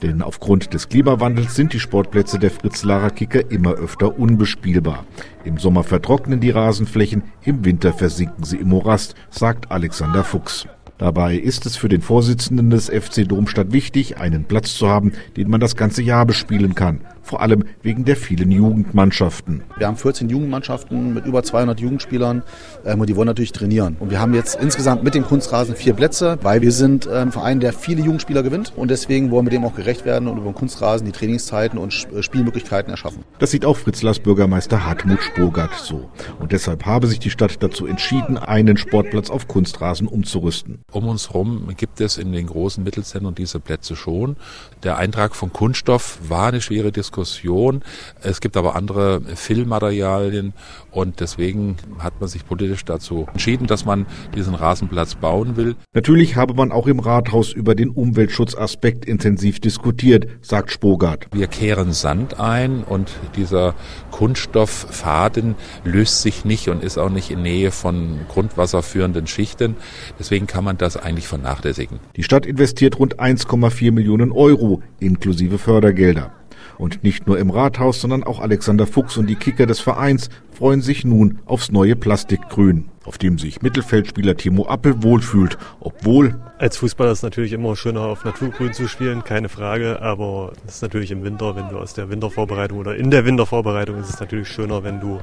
Denn 0.01 0.21
aufgrund 0.21 0.73
des 0.73 0.88
Klimawandels 0.89 1.55
sind 1.55 1.73
die 1.73 1.79
Sportplätze 1.79 2.39
der 2.39 2.51
Fritzlarer 2.51 3.09
Kicker 3.09 3.51
immer 3.51 3.73
öfter 3.73 4.17
unbespielbar. 4.17 5.05
Im 5.43 5.57
Sommer 5.57 5.83
vertrocknen 5.83 6.39
die 6.39 6.51
Rasenflächen, 6.51 7.23
im 7.43 7.65
Winter 7.65 7.93
versinken 7.93 8.43
sie 8.43 8.57
im 8.57 8.69
Morast, 8.69 9.15
sagt 9.29 9.71
Alexander 9.71 10.23
Fuchs. 10.23 10.67
Dabei 10.97 11.38
ist 11.38 11.65
es 11.65 11.77
für 11.77 11.88
den 11.88 12.01
Vorsitzenden 12.01 12.69
des 12.69 12.89
FC 12.89 13.27
Domstadt 13.27 13.71
wichtig, 13.71 14.17
einen 14.17 14.43
Platz 14.43 14.75
zu 14.75 14.89
haben, 14.89 15.13
den 15.38 15.49
man 15.49 15.62
das 15.62 15.77
ganze 15.77 16.01
Jahr 16.01 16.25
bespielen 16.25 16.75
kann 16.75 17.01
vor 17.21 17.41
allem 17.41 17.63
wegen 17.82 18.05
der 18.05 18.15
vielen 18.15 18.51
Jugendmannschaften. 18.51 19.63
Wir 19.77 19.88
haben 19.88 19.97
14 19.97 20.29
Jugendmannschaften 20.29 21.13
mit 21.13 21.25
über 21.25 21.43
200 21.43 21.79
Jugendspielern 21.79 22.43
ähm, 22.86 22.99
und 22.99 23.10
die 23.10 23.15
wollen 23.15 23.27
natürlich 23.27 23.51
trainieren. 23.51 23.95
Und 23.99 24.12
wir 24.12 24.19
haben 24.19 24.34
jetzt 24.34 24.60
insgesamt 24.60 25.03
mit 25.03 25.15
dem 25.15 25.23
Kunstrasen 25.23 25.75
vier 25.75 25.93
Plätze, 25.93 26.38
weil 26.41 26.62
wir 26.62 26.71
sind 26.71 27.08
ähm, 27.08 27.29
ein 27.29 27.32
Verein, 27.32 27.60
der 27.60 27.73
viele 27.73 28.01
Jugendspieler 28.01 28.43
gewinnt 28.43 28.73
und 28.75 28.89
deswegen 28.89 29.29
wollen 29.32 29.45
wir 29.45 29.51
dem 29.51 29.63
auch 29.63 29.75
gerecht 29.75 30.05
werden 30.05 30.27
und 30.27 30.38
über 30.38 30.49
den 30.49 30.55
Kunstrasen 30.55 31.05
die 31.05 31.12
Trainingszeiten 31.12 31.77
und 31.77 32.08
äh, 32.12 32.23
Spielmöglichkeiten 32.23 32.89
erschaffen. 32.89 33.23
Das 33.38 33.51
sieht 33.51 33.65
auch 33.65 33.77
Fritzlers 33.77 34.19
Bürgermeister 34.19 34.86
Hartmut 34.86 35.21
Spogart 35.21 35.73
so. 35.75 36.10
Und 36.39 36.51
deshalb 36.51 36.86
habe 36.86 37.08
sich 37.08 37.19
die 37.19 37.29
Stadt 37.29 37.62
dazu 37.62 37.86
entschieden, 37.86 38.38
einen 38.38 38.77
Sportplatz 38.77 39.29
auf 39.29 39.47
Kunstrasen 39.47 40.08
umzurüsten. 40.08 40.79
Um 40.91 41.08
uns 41.08 41.29
herum 41.29 41.67
gibt 41.77 42.01
es 42.01 42.17
in 42.17 42.32
den 42.32 42.47
großen 42.47 42.84
Mittelzentren 42.84 43.36
diese 43.36 43.60
Plätze 43.60 43.95
schon. 43.95 44.36
Der 44.84 44.97
Eintrag 44.97 45.36
von 45.36 45.53
Kunststoff 45.53 46.19
war 46.27 46.47
eine 46.47 46.62
schwere 46.62 46.91
Diskussion 46.91 47.18
Diskussion. 47.19 47.82
Es 48.21 48.41
gibt 48.41 48.58
aber 48.58 48.75
andere 48.75 49.21
Filmmaterialien 49.36 50.53
und 50.91 51.19
deswegen 51.19 51.77
hat 51.99 52.19
man 52.19 52.29
sich 52.29 52.45
politisch 52.45 52.86
dazu 52.86 53.27
entschieden, 53.32 53.67
dass 53.67 53.86
man 53.86 54.05
diesen 54.36 54.55
Rasenplatz 54.55 55.15
bauen 55.15 55.58
will. 55.58 55.75
Natürlich 55.93 56.36
habe 56.36 56.53
man 56.53 56.71
auch 56.71 56.88
im 56.88 56.99
Rathaus 56.99 57.51
über 57.51 57.75
den 57.75 57.89
Umweltschutzaspekt 57.89 59.05
intensiv 59.05 59.60
diskutiert, 59.60 60.27
sagt 60.41 60.71
Spogart. 60.71 61.27
Wir 61.32 61.47
kehren 61.47 61.93
Sand 61.93 62.39
ein 62.39 62.84
und 62.84 63.12
dieser 63.36 63.75
Kunststofffaden 64.12 65.55
löst 65.84 66.21
sich 66.21 66.45
nicht 66.45 66.69
und 66.69 66.84
ist 66.84 66.97
auch 66.97 67.10
nicht 67.10 67.32
in 67.32 67.41
Nähe 67.41 67.71
von 67.71 68.19
grundwasserführenden 68.29 69.27
Schichten. 69.27 69.75
Deswegen 70.17 70.47
kann 70.47 70.63
man 70.63 70.77
das 70.77 70.97
eigentlich 70.97 71.27
vernachlässigen. 71.27 71.99
Die 72.15 72.23
Stadt 72.23 72.45
investiert 72.45 72.97
rund 72.97 73.19
1,4 73.19 73.91
Millionen 73.91 74.32
Euro 74.32 74.82
inklusive 74.99 75.58
Fördergelder. 75.58 76.38
Und 76.80 77.04
nicht 77.04 77.28
nur 77.28 77.38
im 77.38 77.50
Rathaus, 77.50 78.00
sondern 78.00 78.24
auch 78.24 78.39
Alexander 78.39 78.88
Fuchs 78.88 79.18
und 79.18 79.28
die 79.28 79.36
Kicker 79.36 79.65
des 79.65 79.82
Vereins 79.82 80.30
freuen 80.60 80.82
sich 80.82 81.06
nun 81.06 81.39
aufs 81.45 81.72
neue 81.72 81.95
Plastikgrün 81.95 82.89
auf 83.10 83.17
dem 83.17 83.39
sich 83.39 83.63
Mittelfeldspieler 83.63 84.38
Timo 84.38 84.67
Appel 84.67 85.02
wohlfühlt, 85.02 85.58
obwohl 85.80 86.39
als 86.60 86.78
Fußballer 86.78 87.12
ist 87.12 87.19
es 87.19 87.24
natürlich 87.24 87.54
immer 87.54 87.76
schöner 87.76 88.02
auf 88.02 88.24
Naturgrün 88.24 88.74
zu 88.74 88.88
spielen, 88.88 89.24
keine 89.24 89.50
Frage, 89.50 90.00
aber 90.02 90.52
es 90.67 90.76
ist 90.76 90.82
natürlich 90.84 91.10
im 91.10 91.24
Winter, 91.24 91.56
wenn 91.56 91.69
du 91.69 91.80
aus 91.80 91.93
der 91.95 92.10
Wintervorbereitung 92.10 92.78
oder 92.78 92.95
in 92.98 93.10
der 93.10 93.26
Wintervorbereitung 93.26 93.98
ist 94.00 94.10
es 94.10 94.19
natürlich 94.19 94.50
schöner, 94.50 94.84
wenn 94.84 95.00
du 95.00 95.19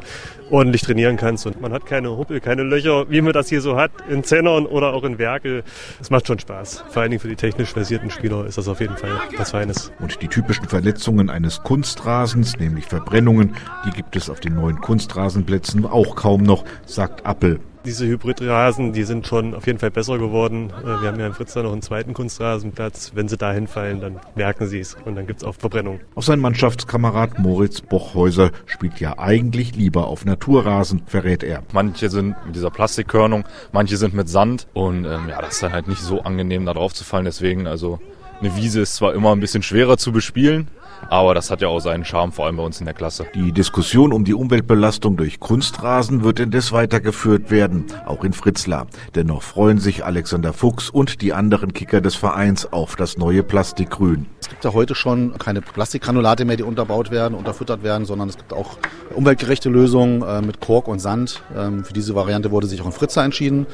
ordentlich 0.50 0.82
trainieren 0.82 1.16
kannst 1.16 1.46
und 1.46 1.60
man 1.60 1.72
hat 1.72 1.86
keine 1.86 2.16
Huppel, 2.16 2.40
keine 2.40 2.64
Löcher, 2.64 3.08
wie 3.08 3.20
man 3.20 3.32
das 3.32 3.48
hier 3.50 3.60
so 3.60 3.76
hat, 3.76 3.92
in 4.08 4.24
Zennern 4.24 4.66
oder 4.66 4.92
auch 4.92 5.04
in 5.04 5.18
Werkel. 5.18 5.62
Es 6.00 6.10
macht 6.10 6.26
schon 6.26 6.40
Spaß. 6.40 6.84
Vor 6.88 7.02
allen 7.02 7.12
Dingen 7.12 7.20
für 7.20 7.28
die 7.28 7.36
technisch 7.36 7.72
versierten 7.72 8.10
Spieler 8.10 8.46
ist 8.46 8.58
das 8.58 8.66
auf 8.66 8.80
jeden 8.80 8.96
Fall 8.96 9.20
was 9.36 9.50
Feines. 9.50 9.92
Und 10.00 10.22
die 10.22 10.28
typischen 10.28 10.66
Verletzungen 10.66 11.30
eines 11.30 11.62
Kunstrasens, 11.62 12.56
nämlich 12.58 12.86
Verbrennungen, 12.86 13.54
die 13.84 13.90
gibt 13.90 14.16
es 14.16 14.28
auf 14.28 14.40
den 14.40 14.54
neuen 14.54 14.80
Kunstrasenplätzen 15.26 15.84
auch 15.86 16.14
kaum 16.14 16.42
noch, 16.42 16.64
sagt 16.86 17.26
Appel 17.26 17.60
diese 17.84 18.04
Hybridrasen, 18.04 18.92
die 18.92 19.04
sind 19.04 19.28
schon 19.28 19.54
auf 19.54 19.68
jeden 19.68 19.78
Fall 19.78 19.92
besser 19.92 20.18
geworden. 20.18 20.72
Äh, 20.82 21.02
wir 21.02 21.06
haben 21.08 21.20
ja 21.20 21.28
in 21.28 21.34
Fritz 21.34 21.52
da 21.52 21.62
noch 21.62 21.70
einen 21.70 21.82
zweiten 21.82 22.14
Kunstrasenplatz. 22.14 23.12
Wenn 23.14 23.28
sie 23.28 23.36
da 23.36 23.52
hinfallen, 23.52 24.00
dann 24.00 24.18
merken 24.34 24.66
sie 24.66 24.80
es 24.80 24.96
und 25.04 25.14
dann 25.14 25.28
gibt 25.28 25.42
es 25.42 25.46
auch 25.46 25.54
Verbrennung. 25.54 26.00
Auch 26.16 26.24
sein 26.24 26.40
Mannschaftskamerad 26.40 27.38
Moritz 27.38 27.82
Bochhäuser 27.82 28.50
spielt 28.66 28.98
ja 28.98 29.20
eigentlich 29.20 29.76
lieber 29.76 30.08
auf 30.08 30.24
Naturrasen, 30.24 31.02
verrät 31.06 31.44
er. 31.44 31.62
Manche 31.72 32.10
sind 32.10 32.34
mit 32.44 32.56
dieser 32.56 32.70
Plastikkörnung, 32.70 33.44
manche 33.70 33.96
sind 33.98 34.14
mit 34.14 34.28
Sand 34.28 34.66
und 34.74 35.04
ähm, 35.04 35.28
ja, 35.28 35.40
das 35.40 35.54
ist 35.54 35.62
dann 35.62 35.70
halt 35.72 35.86
nicht 35.86 36.00
so 36.00 36.22
angenehm, 36.22 36.66
da 36.66 36.74
drauf 36.74 36.92
zu 36.92 37.04
fallen. 37.04 37.24
Deswegen, 37.24 37.68
also 37.68 38.00
eine 38.40 38.56
Wiese 38.56 38.80
ist 38.80 38.96
zwar 38.96 39.14
immer 39.14 39.32
ein 39.32 39.40
bisschen 39.40 39.62
schwerer 39.62 39.96
zu 39.96 40.12
bespielen, 40.12 40.68
aber 41.08 41.34
das 41.34 41.50
hat 41.50 41.60
ja 41.60 41.68
auch 41.68 41.80
seinen 41.80 42.04
Charme, 42.04 42.32
vor 42.32 42.46
allem 42.46 42.56
bei 42.56 42.62
uns 42.62 42.80
in 42.80 42.86
der 42.86 42.94
Klasse. 42.94 43.26
Die 43.34 43.52
Diskussion 43.52 44.12
um 44.12 44.24
die 44.24 44.34
Umweltbelastung 44.34 45.16
durch 45.16 45.40
Kunstrasen 45.40 46.24
wird 46.24 46.40
indes 46.40 46.72
weitergeführt 46.72 47.50
werden, 47.50 47.86
auch 48.06 48.24
in 48.24 48.32
Fritzlar. 48.32 48.86
Dennoch 49.14 49.42
freuen 49.42 49.78
sich 49.78 50.04
Alexander 50.04 50.52
Fuchs 50.52 50.90
und 50.90 51.22
die 51.22 51.32
anderen 51.32 51.72
Kicker 51.72 52.00
des 52.00 52.14
Vereins 52.14 52.70
auf 52.72 52.96
das 52.96 53.16
neue 53.18 53.42
Plastikgrün. 53.42 54.26
Es 54.40 54.48
gibt 54.48 54.64
ja 54.64 54.72
heute 54.72 54.94
schon 54.94 55.36
keine 55.38 55.60
Plastikgranulate 55.60 56.44
mehr, 56.44 56.56
die 56.56 56.62
unterbaut 56.62 57.10
werden, 57.10 57.34
unterfüttert 57.34 57.82
werden, 57.82 58.04
sondern 58.04 58.28
es 58.28 58.36
gibt 58.36 58.52
auch 58.52 58.78
umweltgerechte 59.14 59.68
Lösungen 59.68 60.22
äh, 60.22 60.42
mit 60.42 60.60
Kork 60.60 60.88
und 60.88 60.98
Sand. 60.98 61.42
Ähm, 61.56 61.84
für 61.84 61.92
diese 61.92 62.14
Variante 62.14 62.50
wurde 62.50 62.66
sich 62.66 62.80
auch 62.80 62.86
in 62.86 62.92
Fritzlar 62.92 63.24
entschieden. 63.24 63.66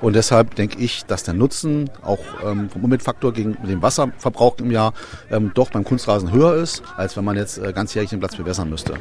Und 0.00 0.16
deshalb 0.16 0.54
denke 0.54 0.78
ich, 0.78 1.04
dass 1.04 1.24
der 1.24 1.34
Nutzen 1.34 1.90
auch 2.02 2.20
ähm, 2.44 2.70
vom 2.70 2.84
Umweltfaktor 2.84 3.32
gegen 3.32 3.56
den 3.66 3.82
Wasserverbrauch 3.82 4.58
im 4.58 4.70
Jahr 4.70 4.94
ähm, 5.30 5.52
doch 5.54 5.70
beim 5.70 5.84
Kunstrasen 5.84 6.32
höher 6.32 6.54
ist, 6.54 6.82
als 6.96 7.16
wenn 7.16 7.24
man 7.24 7.36
jetzt 7.36 7.58
äh, 7.58 7.72
ganzjährig 7.72 8.10
den 8.10 8.20
Platz 8.20 8.36
bewässern 8.36 8.70
müsste. 8.70 8.94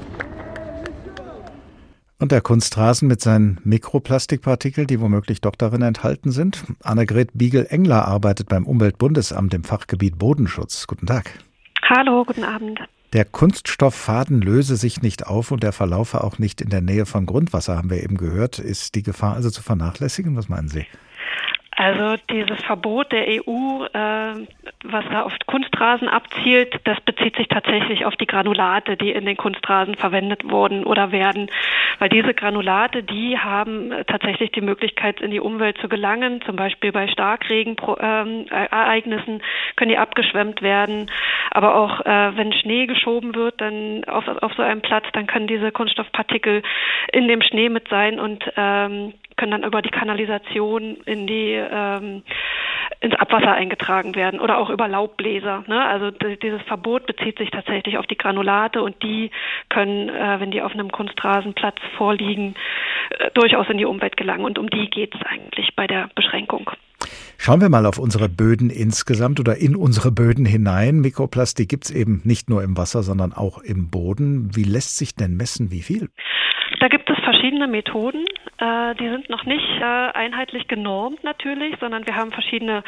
Und 2.21 2.33
der 2.33 2.41
Kunstrasen 2.41 3.07
mit 3.07 3.21
seinen 3.21 3.59
Mikroplastikpartikeln, 3.63 4.87
die 4.87 4.99
womöglich 4.99 5.39
doch 5.39 5.55
darin 5.55 5.81
enthalten 5.81 6.31
sind. 6.31 6.65
Annegret 6.83 7.29
Biegel-Engler 7.33 8.05
arbeitet 8.05 8.49
beim 8.49 8.65
Umweltbundesamt 8.65 9.53
im 9.53 9.63
Fachgebiet 9.63 10.19
Bodenschutz. 10.19 10.85
Guten 10.85 11.05
Tag. 11.05 11.31
Hallo, 11.89 12.25
guten 12.25 12.43
Abend. 12.43 12.81
Der 13.11 13.25
Kunststofffaden 13.25 14.39
löse 14.39 14.75
sich 14.75 15.01
nicht 15.01 15.25
auf 15.25 15.49
und 15.49 15.63
der 15.63 15.71
verlaufe 15.71 16.23
auch 16.23 16.37
nicht 16.37 16.61
in 16.61 16.69
der 16.69 16.81
Nähe 16.81 17.07
von 17.07 17.25
Grundwasser, 17.25 17.75
haben 17.75 17.89
wir 17.89 18.03
eben 18.03 18.17
gehört. 18.17 18.59
Ist 18.59 18.93
die 18.93 19.01
Gefahr 19.01 19.33
also 19.33 19.49
zu 19.49 19.63
vernachlässigen? 19.63 20.35
Was 20.35 20.47
meinen 20.47 20.69
Sie? 20.69 20.85
Also 21.79 22.15
dieses 22.29 22.61
Verbot 22.63 23.11
der 23.13 23.25
EU, 23.25 23.85
äh, 23.85 24.33
was 24.83 25.05
da 25.09 25.21
auf 25.21 25.31
Kunstrasen 25.45 26.09
abzielt, 26.09 26.75
das 26.83 26.99
bezieht 26.99 27.37
sich 27.37 27.47
tatsächlich 27.47 28.05
auf 28.05 28.17
die 28.17 28.27
Granulate, 28.27 28.97
die 28.97 29.13
in 29.13 29.25
den 29.25 29.37
Kunstrasen 29.37 29.95
verwendet 29.95 30.41
wurden 30.43 30.83
oder 30.83 31.13
werden. 31.13 31.49
Weil 31.99 32.09
diese 32.09 32.33
Granulate, 32.33 33.01
die 33.01 33.39
haben 33.39 33.93
tatsächlich 34.07 34.51
die 34.51 34.59
Möglichkeit, 34.59 35.21
in 35.21 35.31
die 35.31 35.39
Umwelt 35.39 35.77
zu 35.77 35.87
gelangen. 35.87 36.41
Zum 36.45 36.57
Beispiel 36.57 36.91
bei 36.91 37.07
Starkregenereignissen 37.07 39.35
ähm, 39.35 39.41
können 39.77 39.91
die 39.91 39.97
abgeschwemmt 39.97 40.61
werden. 40.61 41.09
Aber 41.49 41.75
auch 41.75 42.05
äh, 42.05 42.35
wenn 42.35 42.51
Schnee 42.51 42.87
geschoben 42.87 43.35
wird, 43.35 43.61
dann 43.61 44.03
auf, 44.03 44.27
auf 44.27 44.51
so 44.55 44.63
einem 44.63 44.81
Platz, 44.81 45.05
dann 45.13 45.27
können 45.27 45.47
diese 45.47 45.71
Kunststoffpartikel 45.71 46.61
in 47.13 47.29
dem 47.29 47.41
Schnee 47.41 47.69
mit 47.69 47.87
sein 47.87 48.19
und 48.19 48.43
ähm, 48.57 49.13
können 49.39 49.51
dann 49.51 49.63
über 49.63 49.81
die 49.81 49.89
Kanalisation 49.89 50.97
in 51.05 51.25
die 51.25 51.53
ähm, 51.53 52.23
ins 52.99 53.15
Abwasser 53.15 53.53
eingetragen 53.53 54.13
werden 54.15 54.41
oder 54.41 54.57
auch 54.57 54.69
über 54.69 54.87
Laubbläser. 54.89 55.63
Ne? 55.67 55.85
Also 55.85 56.11
dieses 56.11 56.61
Verbot 56.63 57.05
bezieht 57.05 57.37
sich 57.37 57.49
tatsächlich 57.49 57.97
auf 57.97 58.05
die 58.07 58.17
Granulate 58.17 58.81
und 58.81 59.01
die 59.01 59.31
können, 59.69 60.09
äh, 60.09 60.39
wenn 60.41 60.51
die 60.51 60.61
auf 60.61 60.73
einem 60.73 60.91
Kunstrasenplatz 60.91 61.77
vorliegen, 61.97 62.55
äh, 63.17 63.31
durchaus 63.33 63.69
in 63.69 63.77
die 63.77 63.85
Umwelt 63.85 64.17
gelangen. 64.17 64.43
Und 64.43 64.59
um 64.59 64.69
die 64.69 64.89
geht 64.89 65.15
es 65.15 65.21
eigentlich 65.25 65.73
bei 65.77 65.87
der 65.87 66.09
Beschränkung. 66.13 66.69
Schauen 67.37 67.61
wir 67.61 67.69
mal 67.69 67.85
auf 67.85 67.99
unsere 67.99 68.27
Böden 68.27 68.69
insgesamt 68.69 69.39
oder 69.39 69.55
in 69.55 69.77
unsere 69.77 70.11
Böden 70.11 70.45
hinein. 70.45 70.99
Mikroplastik 70.99 71.69
gibt 71.69 71.85
es 71.85 71.91
eben 71.91 72.19
nicht 72.25 72.49
nur 72.49 72.61
im 72.63 72.75
Wasser, 72.75 73.01
sondern 73.03 73.31
auch 73.31 73.59
im 73.59 73.89
Boden. 73.89 74.53
Wie 74.53 74.65
lässt 74.65 74.97
sich 74.97 75.15
denn 75.15 75.37
messen, 75.37 75.71
wie 75.71 75.81
viel? 75.81 76.09
Da 76.79 76.87
gibt 76.87 77.09
es 77.09 77.17
verschiedene 77.19 77.67
Methoden. 77.67 78.25
Äh, 78.57 78.95
die 78.95 79.09
sind 79.09 79.29
noch 79.29 79.45
nicht 79.45 79.67
äh, 79.81 79.83
einheitlich 79.83 80.67
genormt 80.67 81.23
natürlich, 81.23 81.75
sondern 81.79 82.07
wir 82.07 82.15
haben 82.15 82.31
verschiedene 82.31 82.83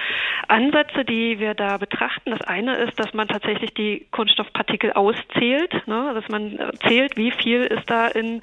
Ansätze, 0.48 1.04
die 1.04 1.40
wir 1.40 1.54
da 1.56 1.78
betrachten. 1.78 2.32
Das 2.32 2.42
eine 2.42 2.76
ist, 2.76 2.98
dass 2.98 3.14
man 3.14 3.28
tatsächlich 3.28 3.74
die 3.74 4.08
Kunststoffpartikel 4.12 4.94
auszählt, 4.94 5.88
ne? 5.88 6.12
dass 6.14 6.28
man 6.30 6.58
äh, 6.58 6.72
zählt, 6.88 7.18
wie 7.18 7.32
viel 7.32 7.64
ist 7.64 7.90
da 7.90 8.08
in 8.08 8.42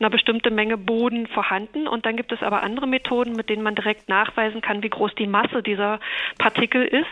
einer 0.00 0.10
bestimmten 0.10 0.54
Menge 0.54 0.78
Boden 0.78 1.26
vorhanden. 1.26 1.86
Und 1.86 2.06
dann 2.06 2.16
gibt 2.16 2.32
es 2.32 2.42
aber 2.42 2.62
andere 2.62 2.86
Methoden, 2.86 3.34
mit 3.34 3.50
denen 3.50 3.62
man 3.62 3.74
direkt 3.74 4.08
nachweisen 4.08 4.62
kann, 4.62 4.82
wie 4.82 4.90
groß 4.90 5.14
die 5.16 5.26
Masse 5.26 5.62
dieser 5.62 6.00
Partikel 6.38 6.84
ist 6.84 7.06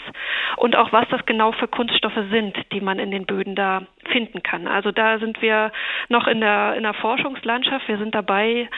und 0.56 0.74
auch 0.76 0.92
was 0.92 1.08
das 1.10 1.24
genau 1.26 1.52
für 1.52 1.68
Kunststoffe 1.68 2.18
sind, 2.30 2.56
die 2.72 2.80
man 2.80 2.98
in 2.98 3.10
den 3.10 3.26
Böden 3.26 3.54
da 3.54 3.82
finden 4.10 4.42
kann. 4.42 4.66
Also 4.68 4.90
da 4.90 5.18
sind 5.18 5.40
wir 5.42 5.72
noch 6.08 6.26
in 6.26 6.40
der, 6.40 6.74
in 6.76 6.82
der 6.82 6.94
Forschungslandschaft. 6.94 7.73
Wir 7.86 7.98
sind 7.98 8.14
dabei, 8.14 8.68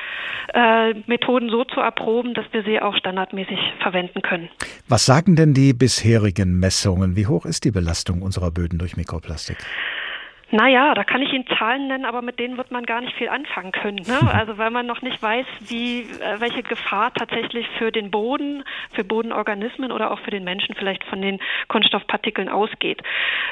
äh, 0.55 0.95
Methoden 1.07 1.51
so 1.51 1.65
zu 1.65 1.81
erproben, 1.81 2.35
dass 2.35 2.47
wir 2.53 2.63
sie 2.63 2.81
auch 2.81 2.97
standardmäßig 2.97 3.59
verwenden 3.81 4.23
können. 4.23 4.49
Was 4.89 5.07
sagen 5.07 5.37
denn 5.37 5.55
die 5.55 5.73
bisherigen 5.73 6.59
Messungen? 6.59 7.17
Wie 7.17 7.27
hoch 7.27 7.45
ist 7.47 7.65
die 7.65 7.71
Belastung 7.71 8.23
unserer 8.23 8.51
Böden 8.51 8.79
durch 8.79 8.97
Mikroplastik? 8.97 9.59
Naja, 10.53 10.95
da 10.95 11.03
kann 11.03 11.23
ich 11.23 11.33
Ihnen 11.33 11.47
Zahlen 11.59 11.89
nennen, 11.89 12.05
aber 12.05 12.23
mit 12.23 12.39
denen 12.39 12.57
wird 12.57 12.71
man 12.71 12.87
gar 12.87 13.01
nicht 13.01 13.17
viel 13.17 13.29
anfangen 13.29 13.73
können. 13.73 14.03
Ne? 14.07 14.21
Also 14.37 14.59
weil 14.59 14.71
man 14.71 14.87
noch 14.87 15.03
nicht 15.03 15.21
weiß, 15.21 15.47
wie, 15.61 16.03
äh, 16.03 16.41
welche 16.41 16.63
Gefahr 16.63 17.13
tatsächlich 17.13 17.67
für 17.79 17.91
den 17.91 18.11
Boden, 18.11 18.63
für 18.93 19.03
Bodenorganismen 19.03 19.91
oder 19.91 20.11
auch 20.11 20.21
für 20.21 20.31
den 20.31 20.45
Menschen 20.45 20.75
vielleicht 20.77 21.03
von 21.05 21.21
den 21.21 21.41
Kunststoffpartikeln 21.69 22.49
ausgeht. 22.49 23.03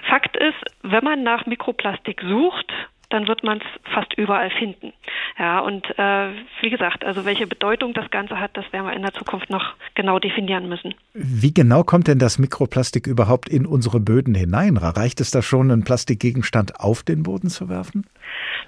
Fakt 0.09 0.37
ist, 0.37 0.57
wenn 0.83 1.03
man 1.03 1.23
nach 1.23 1.47
Mikroplastik 1.47 2.21
sucht, 2.21 2.73
dann 3.11 3.29
wird 3.29 3.45
man 3.45 3.59
es 3.59 3.93
fast 3.93 4.15
überall 4.15 4.51
finden. 4.51 4.93
Ja, 5.39 5.61
und 5.61 5.87
äh, 5.99 6.31
wie 6.61 6.71
gesagt, 6.71 7.05
also 7.05 7.25
welche 7.25 7.47
Bedeutung 7.47 7.93
das 7.93 8.11
Ganze 8.11 8.39
hat, 8.39 8.57
das 8.57 8.65
werden 8.73 8.87
wir 8.87 8.95
in 8.95 9.03
der 9.03 9.13
Zukunft 9.13 9.51
noch 9.51 9.75
genau 9.95 10.19
definieren 10.19 10.69
müssen. 10.69 10.95
Wie 11.13 11.53
genau 11.53 11.83
kommt 11.83 12.07
denn 12.07 12.19
das 12.19 12.39
Mikroplastik 12.39 13.07
überhaupt 13.07 13.49
in 13.49 13.67
unsere 13.67 14.01
Böden 14.01 14.35
hinein? 14.35 14.77
Reicht 14.77 15.21
es 15.21 15.31
da 15.31 15.43
schon, 15.43 15.71
einen 15.71 15.85
Plastikgegenstand 15.85 16.81
auf 16.81 17.03
den 17.03 17.25
Boden 17.25 17.49
zu 17.49 17.69
werfen? 17.69 18.07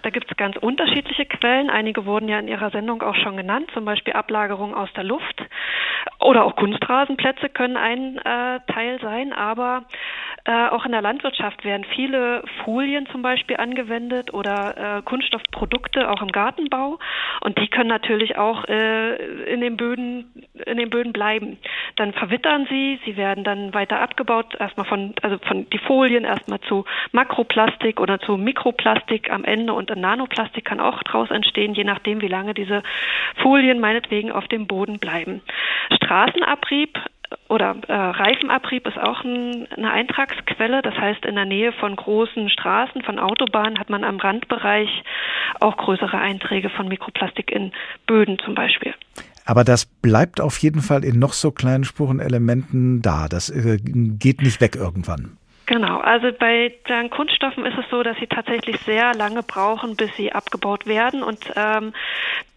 Da 0.03 0.11
gibt 0.11 0.31
es 0.31 0.37
ganz 0.37 0.57
unterschiedliche 0.57 1.27
Quellen. 1.27 1.71
Einige 1.71 2.05
wurden 2.05 2.29
ja 2.29 2.39
in 2.39 2.49
Ihrer 2.49 2.71
Sendung 2.71 3.03
auch 3.03 3.17
schon 3.17 3.37
genannt, 3.37 3.71
zum 3.75 3.85
Beispiel 3.85 4.13
Ablagerung 4.15 4.75
aus 4.75 4.93
der 4.95 5.05
Luft 5.05 5.43
oder 6.21 6.45
auch 6.45 6.57
Kunstrasenplätze 6.57 7.49
können 7.49 7.77
ein 7.77 8.19
äh, 8.19 8.61
Teil 8.73 8.99
sein, 9.01 9.33
aber 9.33 9.85
äh, 10.45 10.69
auch 10.69 10.85
in 10.85 10.93
der 10.93 11.03
Landwirtschaft 11.03 11.65
werden 11.65 11.85
viele 11.95 12.43
Folien 12.65 13.07
zum 13.07 13.23
Beispiel 13.23 13.57
angewendet 13.57 14.33
oder 14.33 14.99
äh, 14.99 15.03
Kunststoffprodukte 15.03 16.11
auch 16.11 16.23
im 16.23 16.33
Gartenbau 16.33 16.99
und 17.43 17.59
die 17.59 17.69
können 17.69 17.89
natürlich 17.89 18.39
auch 18.39 18.65
äh, 18.65 19.17
in 19.53 19.61
den 19.61 19.77
Böden 19.77 20.33
in 20.67 20.79
den 20.79 20.91
Böden 20.91 21.13
bleiben. 21.13 21.59
Dann 21.97 22.13
verwittern 22.13 22.67
sie, 22.71 22.99
sie 23.05 23.17
werden 23.17 23.45
dann 23.45 23.75
weiter 23.75 24.01
abgebaut, 24.01 24.55
erstmal 24.59 24.87
von 24.87 25.15
also 25.23 25.39
von 25.47 25.69
die 25.71 25.79
Folien 25.79 26.25
erstmal 26.25 26.61
zu 26.61 26.85
Makroplastik 27.13 28.01
oder 28.01 28.21
zu 28.21 28.37
Mikroplastik 28.37 29.31
am 29.31 29.45
Ende 29.45 29.56
und 29.71 29.91
ein 29.91 30.01
Nanoplastik 30.01 30.65
kann 30.65 30.81
auch 30.81 31.03
daraus 31.03 31.31
entstehen, 31.31 31.75
je 31.75 31.85
nachdem 31.85 32.21
wie 32.21 32.29
lange 32.29 32.55
diese 32.55 32.83
Folien 33.43 33.81
meinetwegen 33.81 34.31
auf 34.31 34.47
dem 34.49 34.67
Boden 34.67 34.99
bleiben. 34.99 35.43
Straßenabrieb 35.95 36.99
oder 37.49 37.77
äh, 37.89 37.93
Reifenabrieb 37.93 38.87
ist 38.87 38.99
auch 38.99 39.25
ein, 39.25 39.67
eine 39.77 39.91
Eintragsquelle. 39.91 40.83
Das 40.83 40.95
heißt, 40.95 41.25
in 41.25 41.35
der 41.35 41.45
Nähe 41.45 41.73
von 41.73 41.97
großen 41.97 42.49
Straßen, 42.51 43.03
von 43.03 43.19
Autobahnen 43.19 43.79
hat 43.79 43.91
man 43.91 44.05
am 44.05 44.19
Randbereich 44.19 44.89
auch 45.61 45.77
größere 45.77 46.19
Einträge 46.19 46.71
von 46.71 46.89
Mikroplastik 46.89 47.51
in 47.51 47.73
Böden 48.07 48.39
zum 48.39 48.55
Beispiel. 48.55 48.95
Aber 49.45 49.63
das 49.63 49.87
bleibt 49.87 50.41
auf 50.41 50.59
jeden 50.59 50.83
Fall 50.83 51.05
in 51.05 51.19
noch 51.19 51.33
so 51.33 51.53
kleinen 51.53 51.85
Spurenelementen 51.85 53.01
da. 53.01 53.29
Das 53.29 53.49
äh, 53.49 53.79
geht 53.79 54.43
nicht 54.43 54.61
weg 54.61 54.75
irgendwann. 54.75 55.37
Genau, 55.67 55.99
also 55.99 56.31
bei 56.39 56.73
den 56.89 57.11
Kunststoffen 57.11 57.67
ist 57.67 57.77
es 57.77 57.85
so, 57.91 58.05
dass 58.05 58.17
sie 58.19 58.29
tatsächlich 58.29 58.77
sehr 58.87 59.15
lange 59.15 59.43
brauchen, 59.43 59.97
bis 59.97 60.11
sie 60.17 60.33
abgebaut 60.33 60.87
werden. 60.87 61.25
Und 61.25 61.45
ähm, 61.57 61.93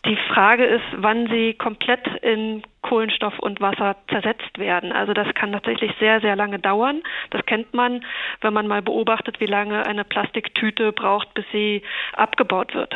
die 0.05 0.17
Frage 0.33 0.65
ist, 0.65 0.85
wann 0.95 1.27
sie 1.27 1.53
komplett 1.53 2.07
in 2.21 2.63
Kohlenstoff 2.81 3.37
und 3.39 3.59
Wasser 3.59 3.97
zersetzt 4.09 4.57
werden. 4.57 4.93
Also 4.93 5.13
das 5.13 5.27
kann 5.35 5.51
tatsächlich 5.51 5.91
sehr, 5.99 6.21
sehr 6.21 6.35
lange 6.35 6.59
dauern. 6.59 7.01
Das 7.31 7.45
kennt 7.45 7.73
man, 7.73 8.05
wenn 8.41 8.53
man 8.53 8.67
mal 8.67 8.81
beobachtet, 8.81 9.41
wie 9.41 9.45
lange 9.45 9.85
eine 9.85 10.05
Plastiktüte 10.05 10.93
braucht, 10.93 11.33
bis 11.33 11.45
sie 11.51 11.83
abgebaut 12.13 12.73
wird. 12.73 12.95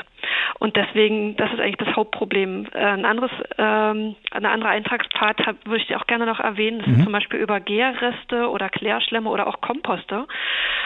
Und 0.60 0.78
deswegen, 0.78 1.36
das 1.36 1.52
ist 1.52 1.60
eigentlich 1.60 1.86
das 1.86 1.96
Hauptproblem. 1.96 2.68
Äh, 2.74 2.78
ein 2.78 3.06
anderes, 3.06 3.32
ähm, 3.58 4.16
eine 4.32 4.50
andere 4.50 4.70
Eintragspart 4.70 5.46
würde 5.66 5.84
ich 5.84 5.96
auch 5.98 6.08
gerne 6.08 6.26
noch 6.26 6.40
erwähnen. 6.40 6.80
Das 6.80 6.88
mhm. 6.88 6.96
sind 6.96 7.04
zum 7.04 7.14
Beispiel 7.14 7.40
Übergärreste 7.40 8.50
oder 8.50 8.70
Klärschlämme 8.70 9.30
oder 9.30 9.48
auch 9.48 9.60
Komposte. 9.60 10.26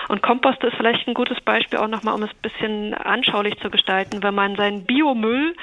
Und 0.07 0.23
Komposte 0.23 0.67
ist 0.67 0.77
vielleicht 0.77 1.07
ein 1.07 1.13
gutes 1.13 1.39
Beispiel 1.41 1.77
auch 1.77 1.87
nochmal, 1.87 2.15
um 2.15 2.23
es 2.23 2.31
ein 2.31 2.41
bisschen 2.41 2.93
anschaulich 2.95 3.59
zu 3.59 3.69
gestalten. 3.69 4.23
Wenn 4.23 4.33
man 4.33 4.55
seinen 4.55 4.85
Biomüll 4.85 5.53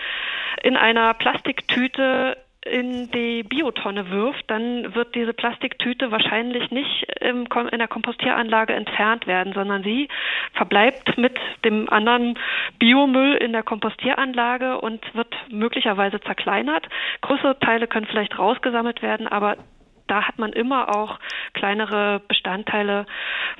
in 0.62 0.76
einer 0.76 1.14
Plastiktüte 1.14 2.36
in 2.64 3.10
die 3.10 3.42
Biotonne 3.42 4.10
wirft, 4.10 4.50
dann 4.50 4.94
wird 4.94 5.14
diese 5.14 5.34
Plastiktüte 5.34 6.10
wahrscheinlich 6.10 6.70
nicht 6.70 7.06
in 7.20 7.46
der 7.46 7.88
Kompostieranlage 7.88 8.72
entfernt 8.72 9.26
werden, 9.26 9.52
sondern 9.52 9.82
sie 9.82 10.08
verbleibt 10.54 11.18
mit 11.18 11.38
dem 11.64 11.90
anderen 11.90 12.38
Biomüll 12.78 13.34
in 13.34 13.52
der 13.52 13.62
Kompostieranlage 13.62 14.80
und 14.80 15.02
wird 15.14 15.34
möglicherweise 15.50 16.20
zerkleinert. 16.20 16.88
Größere 17.20 17.58
Teile 17.58 17.86
können 17.86 18.06
vielleicht 18.06 18.38
rausgesammelt 18.38 19.02
werden, 19.02 19.28
aber 19.28 19.56
da 20.06 20.22
hat 20.28 20.38
man 20.38 20.52
immer 20.52 20.94
auch 20.94 21.18
kleinere 21.54 22.20
Bestandteile 22.28 23.06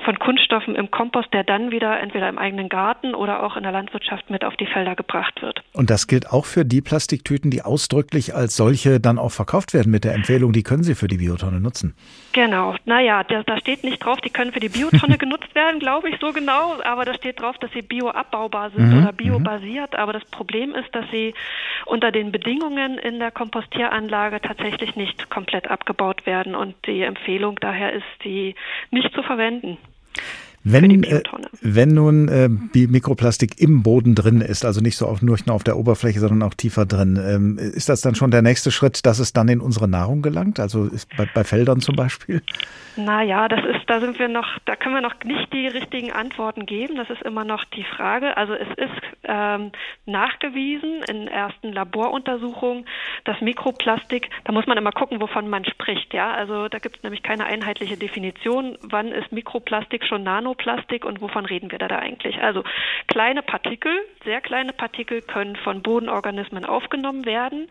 von 0.05 0.18
Kunststoffen 0.18 0.74
im 0.74 0.90
Kompost, 0.90 1.32
der 1.32 1.45
dann 1.45 1.70
wieder 1.70 2.01
entweder 2.01 2.28
im 2.28 2.38
eigenen 2.38 2.68
Garten 2.68 3.14
oder 3.14 3.42
auch 3.42 3.57
in 3.57 3.62
der 3.62 3.72
Landwirtschaft 3.72 4.28
mit 4.30 4.45
auf 4.45 4.57
die 4.57 4.66
Felder 4.66 4.95
gebracht 4.95 5.40
wird. 5.42 5.62
Und 5.72 5.90
das 5.90 6.07
gilt 6.07 6.30
auch 6.30 6.45
für 6.45 6.64
die 6.64 6.80
Plastiktüten, 6.80 7.51
die 7.51 7.62
ausdrücklich 7.62 8.34
als 8.34 8.57
solche 8.57 9.01
dann 9.01 9.18
auch 9.18 9.30
verkauft 9.30 9.74
werden 9.74 9.90
mit 9.90 10.05
der 10.05 10.14
Empfehlung, 10.14 10.53
die 10.53 10.62
können 10.62 10.82
Sie 10.82 10.95
für 10.95 11.09
die 11.09 11.16
Biotonne 11.16 11.61
nutzen. 11.61 11.95
Genau. 12.32 12.74
Naja, 12.84 13.22
da, 13.24 13.42
da 13.42 13.59
steht 13.59 13.84
nicht 13.84 14.05
drauf, 14.05 14.20
die 14.20 14.30
können 14.30 14.53
für 14.53 14.61
die 14.61 14.68
Biotonne 14.68 15.18
genutzt 15.24 15.55
werden, 15.55 15.80
glaube 15.80 16.11
ich, 16.11 16.16
so 16.20 16.32
genau. 16.32 16.80
Aber 16.84 17.05
da 17.05 17.14
steht 17.14 17.40
drauf, 17.40 17.57
dass 17.59 17.70
sie 17.72 17.82
bioabbaubar 17.82 18.70
sind 18.70 18.90
mhm. 18.90 18.99
oder 18.99 19.12
mhm. 19.12 19.16
biobasiert. 19.16 19.97
Aber 19.97 20.12
das 20.12 20.24
Problem 20.26 20.74
ist, 20.74 20.95
dass 20.95 21.05
sie 21.11 21.34
unter 21.86 22.11
den 22.11 22.32
Bedingungen 22.32 22.99
in 22.99 23.18
der 23.18 23.30
Kompostieranlage 23.30 24.40
tatsächlich 24.40 24.97
nicht 24.97 25.30
komplett 25.30 25.70
abgebaut 25.70 26.26
werden. 26.26 26.34
Und 26.55 26.74
die 26.87 27.03
Empfehlung 27.03 27.57
daher 27.61 27.93
ist, 27.93 28.05
die 28.24 28.55
nicht 28.91 29.12
zu 29.14 29.22
verwenden. 29.22 29.78
Wenn, 30.67 31.05
äh, 31.05 31.23
wenn 31.61 31.91
nun 31.91 32.29
äh, 32.29 32.49
Mikroplastik 32.49 33.61
im 33.61 33.83
Boden 33.83 34.15
drin 34.15 34.41
ist, 34.41 34.65
also 34.65 34.81
nicht 34.81 34.97
so 34.97 35.07
auf, 35.07 35.21
nur 35.21 35.37
auf 35.49 35.62
der 35.62 35.77
Oberfläche, 35.77 36.21
sondern 36.21 36.43
auch 36.43 36.55
tiefer 36.55 36.87
drin, 36.87 37.21
ähm, 37.23 37.59
ist 37.59 37.91
das 37.91 38.01
dann 38.01 38.15
schon 38.15 38.31
der 38.31 38.41
nächste 38.41 38.71
Schritt, 38.71 39.05
dass 39.05 39.19
es 39.19 39.35
dann 39.35 39.49
in 39.49 39.61
unsere 39.61 39.89
Nahrung 39.89 40.23
gelangt? 40.23 40.59
Also 40.59 40.89
bei, 41.19 41.29
bei 41.35 41.45
Feldern 41.45 41.81
zum 41.81 41.97
Beispiel? 41.97 42.43
Naja, 42.97 43.49
das 43.49 43.61
ist, 43.65 43.89
da 43.89 44.01
sind 44.01 44.19
wir 44.19 44.29
noch, 44.29 44.47
da 44.65 44.77
können 44.77 44.95
wir 44.95 45.03
noch 45.03 45.17
nicht 45.25 45.53
die 45.53 45.67
richtigen 45.67 46.12
Antworten 46.12 46.65
geben. 46.65 46.97
Das 46.97 47.11
ist 47.11 47.23
immer 47.23 47.45
noch 47.45 47.65
die 47.65 47.85
Frage. 47.85 48.37
Also 48.37 48.55
es 48.55 48.69
ist 48.77 49.03
ähm, 49.25 49.73
nachgewiesen 50.07 51.03
in 51.09 51.29
ersten 51.29 51.73
Laboruntersuchungen, 51.73 52.87
dass 53.25 53.41
Mikroplastik, 53.41 54.31
da 54.45 54.53
muss 54.53 54.67
man 54.67 54.79
immer 54.79 54.93
gucken, 54.93 55.21
wovon 55.21 55.49
man 55.49 55.65
spricht. 55.65 56.15
Ja, 56.15 56.33
also 56.33 56.69
da 56.69 56.79
gibt 56.79 56.97
es 56.97 57.03
nämlich 57.03 57.23
keine 57.23 57.47
einheitliche 57.47 57.97
Definition. 57.97 58.79
Wann 58.81 59.09
ist 59.09 59.33
Mikroplastik 59.33 60.05
schon 60.07 60.23
Nanoplastik 60.55 61.05
und 61.05 61.20
wovon 61.20 61.46
reden 61.46 61.70
wir 61.70 61.78
da, 61.78 61.88
da 61.88 61.98
eigentlich? 61.98 62.40
Also 62.40 62.64
kleine 63.09 63.42
Partikel, 63.42 63.92
sehr 64.24 64.40
kleine 64.40 64.72
Partikel 64.72 65.22
können 65.22 65.57
von 65.57 65.82
Bodenorganismen 65.82 66.64
aufgenommen 66.64 67.26
werden. 67.26 67.68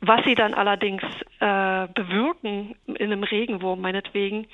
Was 0.00 0.22
sie 0.24 0.34
dann 0.34 0.54
allerdings 0.54 1.02
äh, 1.40 1.88
bewirken 1.94 2.74
in 2.86 3.12
einem 3.12 3.22
Regenwurm 3.22 3.80
meinetwegen, 3.80 4.46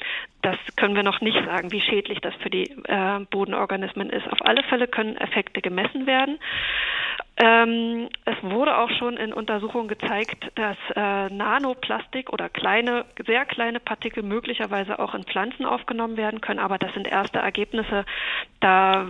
das 0.43 0.57
können 0.77 0.95
wir 0.95 1.03
noch 1.03 1.21
nicht 1.21 1.39
sagen, 1.45 1.73
wie 1.73 1.81
schädlich 1.81 2.21
das 2.21 2.35
für 2.37 2.51
die 2.51 2.71
äh, 2.85 3.21
Bodenorganismen 3.31 4.11
ist. 4.11 4.31
Auf 4.31 4.43
alle 4.43 4.63
Fälle 4.65 4.87
können 4.87 5.17
Effekte 5.17 5.61
gemessen 5.61 6.07
werden. 6.07 6.39
Ähm, 7.43 8.11
es 8.27 8.37
wurde 8.43 8.77
auch 8.77 8.91
schon 8.99 9.17
in 9.17 9.33
Untersuchungen 9.33 9.89
gezeigt, 9.89 10.53
dass 10.57 10.77
äh, 10.95 11.33
Nanoplastik 11.33 12.31
oder 12.31 12.51
kleine, 12.51 13.07
sehr 13.27 13.47
kleine 13.47 13.81
Partikel 13.81 14.23
möglicherweise 14.23 14.99
auch 14.99 15.15
in 15.15 15.25
Pflanzen 15.25 15.65
aufgenommen 15.65 16.19
werden 16.19 16.43
können, 16.43 16.59
aber 16.59 16.77
das 16.77 16.93
sind 16.93 17.09
erste 17.09 17.39
Ergebnisse. 17.39 18.05
Da 18.61 19.07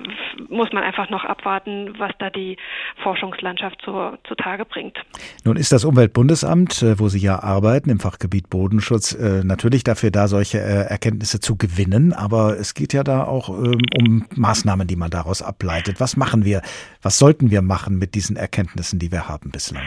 muss 0.48 0.72
man 0.72 0.84
einfach 0.84 1.10
noch 1.10 1.24
abwarten, 1.24 1.94
was 1.98 2.12
da 2.20 2.30
die 2.30 2.56
Forschungslandschaft 3.02 3.82
zu, 3.82 4.16
zutage 4.28 4.64
bringt. 4.64 4.96
Nun 5.44 5.56
ist 5.56 5.72
das 5.72 5.84
Umweltbundesamt, 5.84 6.82
äh, 6.82 7.00
wo 7.00 7.08
Sie 7.08 7.18
ja 7.18 7.42
arbeiten 7.42 7.90
im 7.90 7.98
Fachgebiet 7.98 8.48
Bodenschutz, 8.48 9.12
äh, 9.12 9.42
natürlich 9.42 9.82
dafür 9.82 10.12
da, 10.12 10.28
solche 10.28 10.58
äh, 10.58 10.88
Erkenntnisse 10.88 11.40
zu 11.40 11.56
gewinnen, 11.56 12.12
aber 12.12 12.56
es 12.60 12.74
geht 12.74 12.92
ja 12.92 13.02
da 13.02 13.24
auch 13.24 13.48
ähm, 13.48 13.80
um 13.98 14.24
Maßnahmen, 14.36 14.86
die 14.86 14.94
man 14.94 15.10
daraus 15.10 15.42
ableitet. 15.42 15.98
Was 15.98 16.16
machen 16.16 16.44
wir? 16.44 16.62
Was 17.02 17.18
sollten 17.18 17.50
wir 17.50 17.60
machen 17.60 17.98
mit 17.98 18.14
diesen 18.14 18.19
Erkenntnissen, 18.36 18.98
die 18.98 19.10
wir 19.12 19.28
haben 19.28 19.50
bislang? 19.50 19.84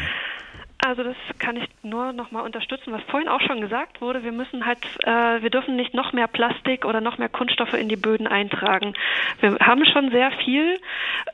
Also 0.85 1.01
das 1.01 1.15
kann 1.39 1.55
ich 1.55 1.65
nur 1.81 2.11
noch 2.11 2.31
mal 2.31 2.41
unterstützen, 2.41 2.91
was 2.91 3.01
vorhin 3.03 3.29
auch 3.29 3.39
schon 3.39 3.61
gesagt 3.61 4.01
wurde. 4.01 4.23
Wir 4.23 4.33
müssen 4.33 4.65
halt, 4.65 4.79
äh, 5.03 5.41
wir 5.41 5.49
dürfen 5.49 5.77
nicht 5.77 5.93
noch 5.93 6.11
mehr 6.11 6.27
Plastik 6.27 6.83
oder 6.83 6.99
noch 6.99 7.17
mehr 7.17 7.29
Kunststoffe 7.29 7.73
in 7.73 7.87
die 7.87 7.95
Böden 7.95 8.27
eintragen. 8.27 8.93
Wir 9.39 9.57
haben 9.61 9.85
schon 9.85 10.11
sehr 10.11 10.31
viel, 10.43 10.77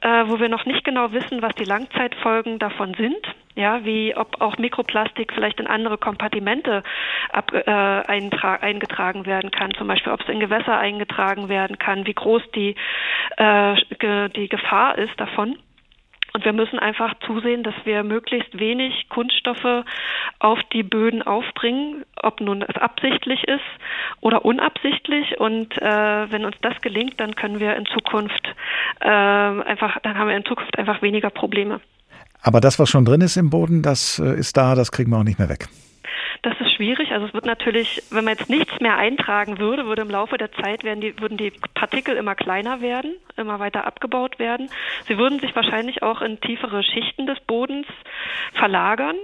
äh, 0.01 0.25
wo 0.27 0.39
wir 0.39 0.49
noch 0.49 0.65
nicht 0.65 0.83
genau 0.83 1.13
wissen, 1.13 1.41
was 1.41 1.55
die 1.55 1.63
Langzeitfolgen 1.63 2.59
davon 2.59 2.93
sind. 2.93 3.17
Ja, 3.55 3.83
wie 3.83 4.15
ob 4.15 4.39
auch 4.39 4.57
Mikroplastik 4.59 5.33
vielleicht 5.33 5.59
in 5.59 5.67
andere 5.67 5.97
Kompartimente 5.97 6.83
ab, 7.31 7.51
äh, 7.51 7.63
eingetragen 7.71 9.25
werden 9.25 9.49
kann, 9.49 9.73
zum 9.73 9.87
Beispiel 9.87 10.13
ob 10.13 10.21
es 10.21 10.29
in 10.29 10.39
Gewässer 10.39 10.77
eingetragen 10.77 11.49
werden 11.49 11.79
kann, 11.79 12.05
wie 12.05 12.13
groß 12.13 12.43
die, 12.53 12.75
äh, 13.37 14.29
die 14.29 14.47
Gefahr 14.47 14.97
ist 14.97 15.19
davon. 15.19 15.57
Und 16.33 16.45
wir 16.45 16.53
müssen 16.53 16.79
einfach 16.79 17.13
zusehen, 17.25 17.63
dass 17.63 17.73
wir 17.83 18.03
möglichst 18.03 18.59
wenig 18.59 19.07
Kunststoffe 19.09 19.85
auf 20.39 20.59
die 20.73 20.83
Böden 20.83 21.21
aufbringen, 21.21 22.05
ob 22.21 22.41
nun 22.41 22.61
es 22.61 22.75
absichtlich 22.75 23.43
ist 23.47 23.59
oder 24.21 24.45
unabsichtlich. 24.45 25.39
Und 25.39 25.77
äh, 25.81 26.31
wenn 26.31 26.45
uns 26.45 26.55
das 26.61 26.79
gelingt, 26.81 27.19
dann 27.19 27.35
können 27.35 27.59
wir 27.59 27.75
in 27.75 27.85
Zukunft 27.87 28.47
äh, 29.01 29.09
einfach, 29.09 29.99
dann 30.03 30.17
haben 30.17 30.27
wir 30.27 30.37
in 30.37 30.45
Zukunft 30.45 30.77
einfach 30.77 31.01
weniger 31.01 31.29
Probleme. 31.29 31.79
Aber 32.41 32.61
das, 32.61 32.79
was 32.79 32.89
schon 32.89 33.05
drin 33.05 33.21
ist 33.21 33.35
im 33.35 33.49
Boden, 33.49 33.81
das 33.81 34.19
äh, 34.19 34.39
ist 34.39 34.55
da, 34.55 34.75
das 34.75 34.91
kriegen 34.91 35.11
wir 35.11 35.17
auch 35.17 35.23
nicht 35.23 35.39
mehr 35.39 35.49
weg. 35.49 35.67
Das 36.41 36.59
ist 36.61 36.73
schwierig. 36.73 37.11
Also 37.11 37.27
es 37.27 37.33
wird 37.33 37.45
natürlich, 37.45 38.01
wenn 38.11 38.23
man 38.23 38.37
jetzt 38.37 38.49
nichts 38.49 38.79
mehr 38.79 38.97
eintragen 38.97 39.59
würde, 39.59 39.85
würde 39.85 40.03
im 40.03 40.09
Laufe 40.09 40.37
der 40.37 40.51
Zeit 40.53 40.83
werden 40.83 41.01
die, 41.01 41.19
würden 41.19 41.37
die 41.37 41.51
Partikel 41.73 42.15
immer 42.15 42.35
kleiner 42.35 42.81
werden, 42.81 43.15
immer 43.35 43.59
weiter 43.59 43.85
abgebaut 43.85 44.39
werden. 44.39 44.69
Sie 45.07 45.17
würden 45.17 45.39
sich 45.39 45.53
wahrscheinlich 45.55 46.01
auch 46.01 46.21
in 46.21 46.39
tiefere 46.39 46.83
Schichten 46.83 47.25
des 47.25 47.39
Bodens 47.41 47.87
verlagern. 48.53 49.17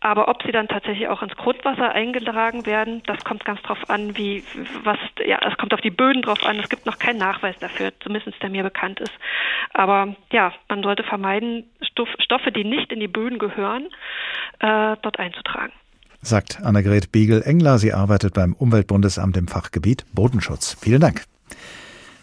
Aber 0.00 0.28
ob 0.28 0.42
sie 0.42 0.52
dann 0.52 0.68
tatsächlich 0.68 1.08
auch 1.08 1.22
ins 1.22 1.36
Grundwasser 1.36 1.90
eingetragen 1.92 2.66
werden, 2.66 3.02
das 3.06 3.24
kommt 3.24 3.44
ganz 3.44 3.62
drauf 3.62 3.88
an, 3.88 4.16
wie 4.16 4.44
was 4.84 4.98
ja, 5.24 5.40
es 5.42 5.56
kommt 5.56 5.72
auf 5.72 5.80
die 5.80 5.90
Böden 5.90 6.22
drauf 6.22 6.44
an. 6.44 6.60
Es 6.60 6.68
gibt 6.68 6.84
noch 6.84 6.98
keinen 6.98 7.18
Nachweis 7.18 7.56
dafür, 7.58 7.92
zumindest 8.00 8.40
der 8.42 8.50
mir 8.50 8.62
bekannt 8.62 9.00
ist. 9.00 9.12
Aber 9.72 10.14
ja, 10.30 10.52
man 10.68 10.82
sollte 10.82 11.02
vermeiden, 11.02 11.70
Stoff, 11.80 12.10
Stoffe, 12.18 12.52
die 12.52 12.64
nicht 12.64 12.92
in 12.92 13.00
die 13.00 13.08
Böden 13.08 13.38
gehören, 13.38 13.86
äh, 14.60 14.96
dort 15.00 15.18
einzutragen. 15.18 15.72
Sagt 16.22 16.62
Annegret 16.62 17.12
Biegel-Engler. 17.12 17.78
Sie 17.78 17.92
arbeitet 17.92 18.34
beim 18.34 18.54
Umweltbundesamt 18.54 19.36
im 19.36 19.48
Fachgebiet 19.48 20.04
Bodenschutz. 20.12 20.76
Vielen 20.80 21.00
Dank. 21.00 21.24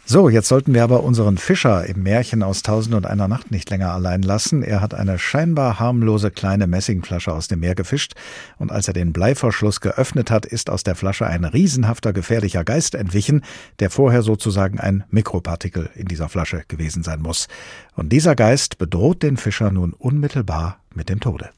So, 0.05 0.27
jetzt 0.27 0.49
sollten 0.49 0.73
wir 0.73 0.83
aber 0.83 1.01
unseren 1.03 1.37
Fischer 1.37 1.85
im 1.85 2.03
Märchen 2.03 2.43
aus 2.43 2.61
Tausend 2.61 2.93
und 2.93 3.05
einer 3.05 3.29
Nacht 3.29 3.51
nicht 3.51 3.69
länger 3.69 3.93
allein 3.93 4.21
lassen. 4.21 4.61
Er 4.61 4.81
hat 4.81 4.93
eine 4.93 5.17
scheinbar 5.17 5.79
harmlose 5.79 6.29
kleine 6.29 6.67
Messingflasche 6.67 7.31
aus 7.31 7.47
dem 7.47 7.61
Meer 7.61 7.73
gefischt 7.73 8.13
und 8.57 8.69
als 8.69 8.89
er 8.89 8.93
den 8.93 9.13
Bleiverschluss 9.13 9.79
geöffnet 9.79 10.29
hat, 10.29 10.45
ist 10.45 10.69
aus 10.69 10.83
der 10.83 10.95
Flasche 10.95 11.25
ein 11.25 11.45
riesenhafter 11.45 12.11
gefährlicher 12.11 12.65
Geist 12.65 12.95
entwichen, 12.95 13.45
der 13.79 13.89
vorher 13.89 14.23
sozusagen 14.23 14.77
ein 14.77 15.05
Mikropartikel 15.09 15.89
in 15.95 16.07
dieser 16.07 16.27
Flasche 16.27 16.65
gewesen 16.67 17.03
sein 17.03 17.21
muss. 17.21 17.47
Und 17.95 18.09
dieser 18.09 18.35
Geist 18.35 18.77
bedroht 18.77 19.23
den 19.23 19.37
Fischer 19.37 19.71
nun 19.71 19.93
unmittelbar 19.93 20.79
mit 20.93 21.07
dem 21.07 21.21
Tode. 21.21 21.49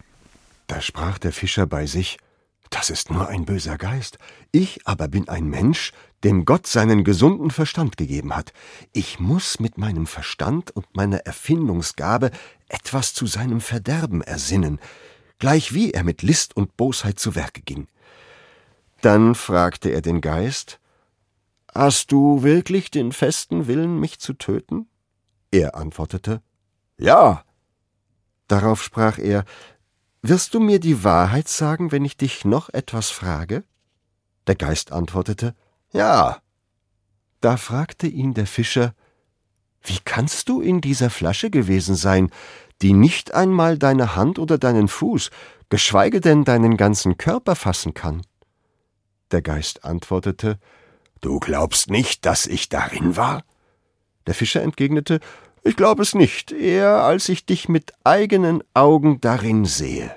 Da 0.68 0.82
sprach 0.82 1.18
der 1.18 1.32
Fischer 1.32 1.66
bei 1.66 1.88
sich, 1.88 2.20
das 2.76 2.90
ist 2.90 3.10
nur 3.10 3.30
ein 3.30 3.46
böser 3.46 3.78
Geist. 3.78 4.18
Ich 4.52 4.86
aber 4.86 5.08
bin 5.08 5.30
ein 5.30 5.48
Mensch, 5.48 5.94
dem 6.26 6.44
Gott 6.44 6.68
seinen 6.68 7.06
gesunden 7.06 7.50
Verstand 7.50 7.96
gegeben 7.96 8.36
hat. 8.36 8.52
Ich 8.92 9.18
muss 9.18 9.62
mit 9.62 9.78
meinem 9.78 10.06
Verstand 10.06 10.72
und 10.72 10.94
meiner 10.94 11.20
Erfindungsgabe 11.20 12.32
etwas 12.68 13.14
zu 13.14 13.28
seinem 13.28 13.62
Verderben 13.62 14.22
ersinnen, 14.22 14.82
gleichwie 15.40 15.92
er 15.92 16.04
mit 16.04 16.22
List 16.22 16.58
und 16.58 16.76
Bosheit 16.76 17.18
zu 17.18 17.34
Werke 17.34 17.62
ging. 17.62 17.88
Dann 19.00 19.36
fragte 19.36 19.90
er 19.92 20.02
den 20.02 20.20
Geist, 20.20 20.82
Hast 21.74 22.12
du 22.12 22.44
wirklich 22.44 22.92
den 22.92 23.14
festen 23.14 23.68
Willen, 23.68 24.02
mich 24.02 24.20
zu 24.20 24.34
töten? 24.34 24.90
Er 25.50 25.76
antwortete, 25.76 26.42
Ja. 26.98 27.46
Darauf 28.50 28.84
sprach 28.84 29.18
er, 29.18 29.46
Wirst 30.28 30.56
du 30.56 30.60
mir 30.60 30.80
die 30.80 31.04
Wahrheit 31.04 31.48
sagen, 31.48 31.92
wenn 31.92 32.04
ich 32.04 32.18
dich 32.18 32.46
noch 32.46 32.70
etwas 32.70 33.12
frage? 33.12 33.64
Der 34.48 34.56
Geist 34.56 34.92
antwortete, 34.92 35.54
Ja. 35.92 36.42
Da 37.42 37.58
fragte 37.58 38.08
ihn 38.08 38.34
der 38.34 38.48
Fischer, 38.48 38.96
Wie 39.84 40.00
kannst 40.04 40.50
du 40.50 40.62
in 40.62 40.82
dieser 40.82 41.12
Flasche 41.12 41.52
gewesen 41.52 41.94
sein, 41.94 42.32
die 42.82 42.94
nicht 42.94 43.36
einmal 43.36 43.78
deine 43.78 44.16
Hand 44.16 44.40
oder 44.40 44.58
deinen 44.58 44.88
Fuß, 44.88 45.30
geschweige 45.70 46.22
denn 46.22 46.44
deinen 46.44 46.76
ganzen 46.76 47.20
Körper 47.20 47.56
fassen 47.56 47.94
kann? 47.94 48.24
Der 49.30 49.44
Geist 49.44 49.84
antwortete, 49.86 50.58
Du 51.22 51.40
glaubst 51.40 51.92
nicht, 51.92 52.26
dass 52.26 52.48
ich 52.48 52.68
darin 52.70 53.16
war? 53.16 53.44
Der 54.26 54.34
Fischer 54.34 54.64
entgegnete, 54.64 55.20
ich 55.66 55.76
glaube 55.76 56.04
es 56.04 56.14
nicht, 56.14 56.52
eher 56.52 57.02
als 57.04 57.28
ich 57.28 57.46
dich 57.46 57.68
mit 57.68 57.94
eigenen 58.04 58.64
Augen 58.74 59.20
darin 59.20 59.66
sehe. 59.66 60.16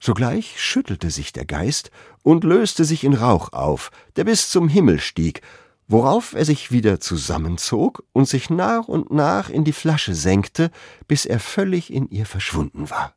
Sogleich 0.00 0.60
schüttelte 0.60 1.10
sich 1.10 1.32
der 1.32 1.44
Geist 1.44 1.90
und 2.22 2.42
löste 2.42 2.84
sich 2.84 3.04
in 3.04 3.14
Rauch 3.14 3.52
auf, 3.52 3.92
der 4.16 4.24
bis 4.24 4.50
zum 4.50 4.68
Himmel 4.68 4.98
stieg, 4.98 5.42
worauf 5.86 6.34
er 6.34 6.44
sich 6.44 6.72
wieder 6.72 6.98
zusammenzog 6.98 8.02
und 8.12 8.28
sich 8.28 8.50
nach 8.50 8.88
und 8.88 9.12
nach 9.12 9.50
in 9.50 9.64
die 9.64 9.72
Flasche 9.72 10.14
senkte, 10.14 10.70
bis 11.06 11.26
er 11.26 11.38
völlig 11.38 11.92
in 11.92 12.08
ihr 12.08 12.26
verschwunden 12.26 12.90
war. 12.90 13.14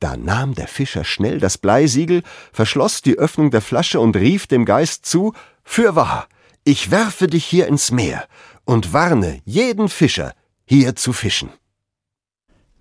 Da 0.00 0.16
nahm 0.16 0.54
der 0.54 0.68
Fischer 0.68 1.04
schnell 1.04 1.38
das 1.38 1.58
Bleisiegel, 1.58 2.22
verschloss 2.52 3.02
die 3.02 3.18
Öffnung 3.18 3.50
der 3.50 3.62
Flasche 3.62 4.00
und 4.00 4.16
rief 4.16 4.46
dem 4.46 4.64
Geist 4.64 5.06
zu 5.06 5.32
Fürwahr, 5.62 6.28
ich 6.64 6.90
werfe 6.90 7.28
dich 7.28 7.44
hier 7.44 7.66
ins 7.66 7.90
Meer, 7.90 8.28
und 8.68 8.92
warne 8.92 9.40
jeden 9.46 9.88
Fischer, 9.88 10.34
hier 10.66 10.94
zu 10.94 11.14
fischen. 11.14 11.48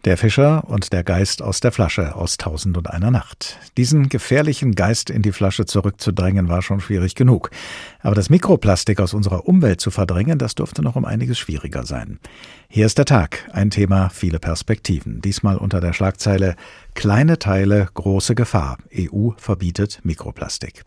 Der 0.03 0.17
Fischer 0.17 0.65
und 0.67 0.91
der 0.91 1.03
Geist 1.03 1.41
aus 1.41 1.61
der 1.61 1.71
Flasche 1.71 2.15
aus 2.15 2.35
Tausend 2.35 2.77
und 2.77 2.89
einer 2.89 3.09
Nacht. 3.09 3.57
Diesen 3.77 4.09
gefährlichen 4.09 4.75
Geist 4.75 5.09
in 5.09 5.21
die 5.21 5.31
Flasche 5.31 5.65
zurückzudrängen 5.65 6.49
war 6.49 6.61
schon 6.61 6.81
schwierig 6.81 7.15
genug. 7.15 7.51
Aber 8.01 8.15
das 8.15 8.29
Mikroplastik 8.29 8.99
aus 8.99 9.13
unserer 9.13 9.47
Umwelt 9.47 9.79
zu 9.79 9.89
verdrängen, 9.89 10.37
das 10.37 10.55
dürfte 10.55 10.81
noch 10.81 10.97
um 10.97 11.05
einiges 11.05 11.39
schwieriger 11.39 11.85
sein. 11.85 12.19
Hier 12.67 12.85
ist 12.85 12.97
der 12.97 13.05
Tag, 13.05 13.49
ein 13.53 13.69
Thema, 13.69 14.09
viele 14.09 14.39
Perspektiven. 14.39 15.21
Diesmal 15.21 15.57
unter 15.57 15.79
der 15.79 15.93
Schlagzeile 15.93 16.55
Kleine 16.95 17.39
Teile, 17.39 17.87
große 17.93 18.35
Gefahr. 18.35 18.77
EU 18.93 19.29
verbietet 19.37 20.01
Mikroplastik. 20.03 20.83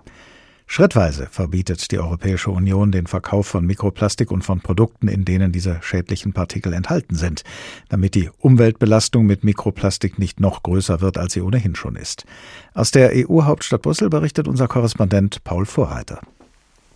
Schrittweise 0.72 1.26
verbietet 1.28 1.90
die 1.90 1.98
Europäische 1.98 2.52
Union 2.52 2.92
den 2.92 3.08
Verkauf 3.08 3.48
von 3.48 3.66
Mikroplastik 3.66 4.30
und 4.30 4.44
von 4.44 4.60
Produkten, 4.60 5.08
in 5.08 5.24
denen 5.24 5.50
diese 5.50 5.78
schädlichen 5.82 6.32
Partikel 6.32 6.72
enthalten 6.74 7.16
sind, 7.16 7.42
damit 7.88 8.14
die 8.14 8.30
Umweltbelastung 8.38 9.26
mit 9.26 9.42
Mikroplastik 9.42 10.20
nicht 10.20 10.38
noch 10.38 10.62
größer 10.62 11.00
wird, 11.00 11.18
als 11.18 11.32
sie 11.32 11.40
ohnehin 11.40 11.74
schon 11.74 11.96
ist. 11.96 12.24
Aus 12.72 12.92
der 12.92 13.10
EU-Hauptstadt 13.12 13.82
Brüssel 13.82 14.10
berichtet 14.10 14.46
unser 14.46 14.68
Korrespondent 14.68 15.42
Paul 15.42 15.66
Vorreiter. 15.66 16.20